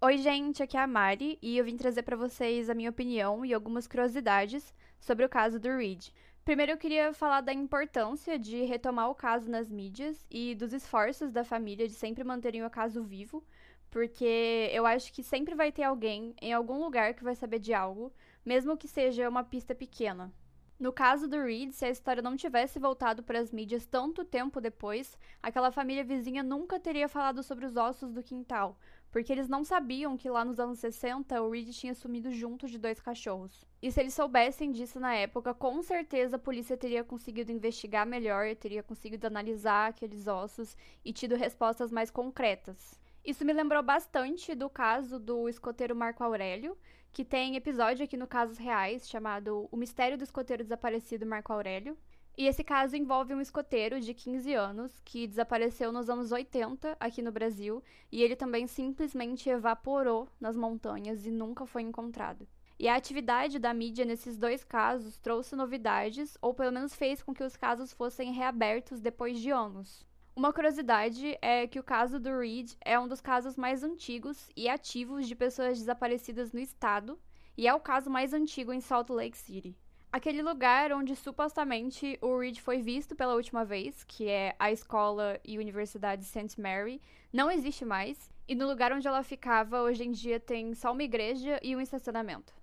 Oi, 0.00 0.16
gente, 0.16 0.62
aqui 0.62 0.78
é 0.78 0.80
a 0.80 0.86
Mari 0.86 1.38
e 1.42 1.58
eu 1.58 1.64
vim 1.66 1.76
trazer 1.76 2.04
para 2.04 2.16
vocês 2.16 2.70
a 2.70 2.74
minha 2.74 2.88
opinião 2.88 3.44
e 3.44 3.52
algumas 3.52 3.86
curiosidades 3.86 4.72
sobre 4.98 5.26
o 5.26 5.28
caso 5.28 5.60
do 5.60 5.76
Reed. 5.76 6.06
Primeiro, 6.42 6.72
eu 6.72 6.78
queria 6.78 7.12
falar 7.12 7.42
da 7.42 7.52
importância 7.52 8.38
de 8.38 8.62
retomar 8.62 9.10
o 9.10 9.14
caso 9.14 9.50
nas 9.50 9.70
mídias 9.70 10.24
e 10.30 10.54
dos 10.54 10.72
esforços 10.72 11.30
da 11.30 11.44
família 11.44 11.86
de 11.86 11.92
sempre 11.92 12.24
manterem 12.24 12.64
o 12.64 12.70
caso 12.70 13.04
vivo, 13.04 13.44
porque 13.90 14.70
eu 14.72 14.86
acho 14.86 15.12
que 15.12 15.22
sempre 15.22 15.54
vai 15.54 15.72
ter 15.72 15.82
alguém 15.82 16.34
em 16.40 16.52
algum 16.52 16.82
lugar 16.82 17.14
que 17.14 17.24
vai 17.24 17.34
saber 17.34 17.58
de 17.58 17.72
algo, 17.72 18.12
mesmo 18.44 18.76
que 18.76 18.88
seja 18.88 19.28
uma 19.28 19.44
pista 19.44 19.74
pequena. 19.74 20.32
No 20.78 20.92
caso 20.92 21.26
do 21.26 21.42
Reed, 21.42 21.72
se 21.72 21.84
a 21.84 21.90
história 21.90 22.22
não 22.22 22.36
tivesse 22.36 22.78
voltado 22.78 23.20
para 23.20 23.40
as 23.40 23.50
mídias 23.50 23.84
tanto 23.84 24.24
tempo 24.24 24.60
depois, 24.60 25.18
aquela 25.42 25.72
família 25.72 26.04
vizinha 26.04 26.40
nunca 26.40 26.78
teria 26.78 27.08
falado 27.08 27.42
sobre 27.42 27.66
os 27.66 27.76
ossos 27.76 28.12
do 28.12 28.22
quintal, 28.22 28.78
porque 29.10 29.32
eles 29.32 29.48
não 29.48 29.64
sabiam 29.64 30.16
que 30.16 30.30
lá 30.30 30.44
nos 30.44 30.60
anos 30.60 30.78
60 30.78 31.42
o 31.42 31.50
Reed 31.50 31.70
tinha 31.70 31.94
sumido 31.94 32.30
junto 32.30 32.68
de 32.68 32.78
dois 32.78 33.00
cachorros. 33.00 33.66
E 33.82 33.90
se 33.90 33.98
eles 33.98 34.14
soubessem 34.14 34.70
disso 34.70 35.00
na 35.00 35.16
época, 35.16 35.52
com 35.52 35.82
certeza 35.82 36.36
a 36.36 36.38
polícia 36.38 36.76
teria 36.76 37.02
conseguido 37.02 37.50
investigar 37.50 38.06
melhor, 38.06 38.54
teria 38.54 38.82
conseguido 38.82 39.26
analisar 39.26 39.88
aqueles 39.88 40.28
ossos 40.28 40.76
e 41.04 41.12
tido 41.12 41.34
respostas 41.34 41.90
mais 41.90 42.08
concretas. 42.08 43.00
Isso 43.28 43.44
me 43.44 43.52
lembrou 43.52 43.82
bastante 43.82 44.54
do 44.54 44.70
caso 44.70 45.18
do 45.18 45.50
escoteiro 45.50 45.94
Marco 45.94 46.24
Aurélio, 46.24 46.78
que 47.12 47.22
tem 47.22 47.56
episódio 47.56 48.02
aqui 48.02 48.16
no 48.16 48.26
Casos 48.26 48.56
Reais 48.56 49.06
chamado 49.06 49.68
O 49.70 49.76
Mistério 49.76 50.16
do 50.16 50.24
Escoteiro 50.24 50.62
Desaparecido 50.62 51.26
Marco 51.26 51.52
Aurélio. 51.52 51.94
E 52.38 52.46
esse 52.46 52.64
caso 52.64 52.96
envolve 52.96 53.34
um 53.34 53.40
escoteiro 53.42 54.00
de 54.00 54.14
15 54.14 54.54
anos 54.54 54.98
que 55.04 55.26
desapareceu 55.26 55.92
nos 55.92 56.08
anos 56.08 56.32
80 56.32 56.96
aqui 56.98 57.20
no 57.20 57.30
Brasil 57.30 57.84
e 58.10 58.22
ele 58.22 58.34
também 58.34 58.66
simplesmente 58.66 59.50
evaporou 59.50 60.26
nas 60.40 60.56
montanhas 60.56 61.26
e 61.26 61.30
nunca 61.30 61.66
foi 61.66 61.82
encontrado. 61.82 62.48
E 62.78 62.88
a 62.88 62.96
atividade 62.96 63.58
da 63.58 63.74
mídia 63.74 64.06
nesses 64.06 64.38
dois 64.38 64.64
casos 64.64 65.18
trouxe 65.18 65.54
novidades, 65.54 66.38
ou 66.40 66.54
pelo 66.54 66.72
menos 66.72 66.94
fez 66.94 67.22
com 67.22 67.34
que 67.34 67.44
os 67.44 67.58
casos 67.58 67.92
fossem 67.92 68.32
reabertos 68.32 69.02
depois 69.02 69.38
de 69.38 69.50
anos. 69.50 70.07
Uma 70.38 70.52
curiosidade 70.52 71.36
é 71.42 71.66
que 71.66 71.80
o 71.80 71.82
caso 71.82 72.20
do 72.20 72.38
Reed 72.38 72.70
é 72.84 72.96
um 72.96 73.08
dos 73.08 73.20
casos 73.20 73.56
mais 73.56 73.82
antigos 73.82 74.48
e 74.56 74.68
ativos 74.68 75.26
de 75.26 75.34
pessoas 75.34 75.80
desaparecidas 75.80 76.52
no 76.52 76.60
estado, 76.60 77.18
e 77.56 77.66
é 77.66 77.74
o 77.74 77.80
caso 77.80 78.08
mais 78.08 78.32
antigo 78.32 78.72
em 78.72 78.80
Salt 78.80 79.10
Lake 79.10 79.36
City. 79.36 79.76
Aquele 80.12 80.40
lugar 80.40 80.92
onde 80.92 81.16
supostamente 81.16 82.16
o 82.22 82.38
Reed 82.38 82.60
foi 82.60 82.80
visto 82.80 83.16
pela 83.16 83.34
última 83.34 83.64
vez, 83.64 84.04
que 84.04 84.28
é 84.28 84.54
a 84.60 84.70
escola 84.70 85.40
e 85.44 85.58
universidade 85.58 86.24
St. 86.24 86.60
Mary, 86.60 87.02
não 87.32 87.50
existe 87.50 87.84
mais, 87.84 88.30
e 88.46 88.54
no 88.54 88.68
lugar 88.68 88.92
onde 88.92 89.08
ela 89.08 89.24
ficava 89.24 89.82
hoje 89.82 90.04
em 90.04 90.12
dia 90.12 90.38
tem 90.38 90.72
só 90.72 90.92
uma 90.92 91.02
igreja 91.02 91.58
e 91.64 91.74
um 91.74 91.80
estacionamento. 91.80 92.54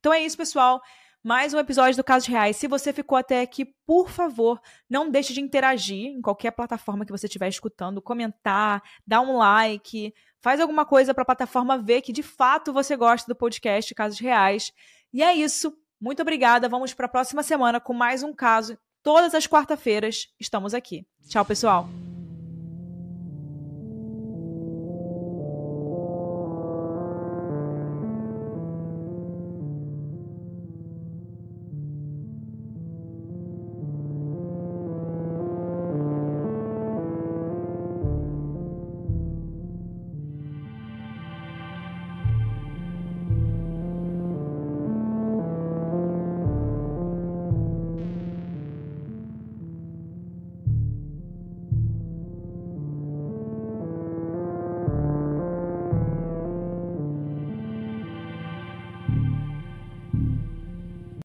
Então 0.00 0.12
é 0.12 0.20
isso, 0.20 0.36
pessoal 0.36 0.82
mais 1.26 1.52
um 1.52 1.58
episódio 1.58 1.96
do 1.96 2.04
Casos 2.04 2.28
Reais. 2.28 2.56
Se 2.56 2.68
você 2.68 2.92
ficou 2.92 3.18
até 3.18 3.40
aqui, 3.40 3.64
por 3.84 4.08
favor, 4.08 4.60
não 4.88 5.10
deixe 5.10 5.34
de 5.34 5.40
interagir 5.40 6.06
em 6.06 6.22
qualquer 6.22 6.52
plataforma 6.52 7.04
que 7.04 7.10
você 7.10 7.26
estiver 7.26 7.48
escutando, 7.48 8.00
comentar, 8.00 8.80
dar 9.04 9.22
um 9.22 9.36
like, 9.36 10.14
faz 10.40 10.60
alguma 10.60 10.86
coisa 10.86 11.12
para 11.12 11.22
a 11.22 11.26
plataforma 11.26 11.78
ver 11.78 12.02
que 12.02 12.12
de 12.12 12.22
fato 12.22 12.72
você 12.72 12.94
gosta 12.94 13.26
do 13.26 13.34
podcast 13.34 13.92
Casos 13.92 14.20
Reais. 14.20 14.72
E 15.12 15.20
é 15.20 15.34
isso. 15.34 15.76
Muito 16.00 16.22
obrigada. 16.22 16.68
Vamos 16.68 16.94
para 16.94 17.06
a 17.06 17.08
próxima 17.08 17.42
semana 17.42 17.80
com 17.80 17.92
mais 17.92 18.22
um 18.22 18.32
caso. 18.32 18.78
Todas 19.02 19.34
as 19.34 19.48
quarta-feiras 19.48 20.28
estamos 20.38 20.74
aqui. 20.74 21.04
Tchau, 21.28 21.44
pessoal. 21.44 21.88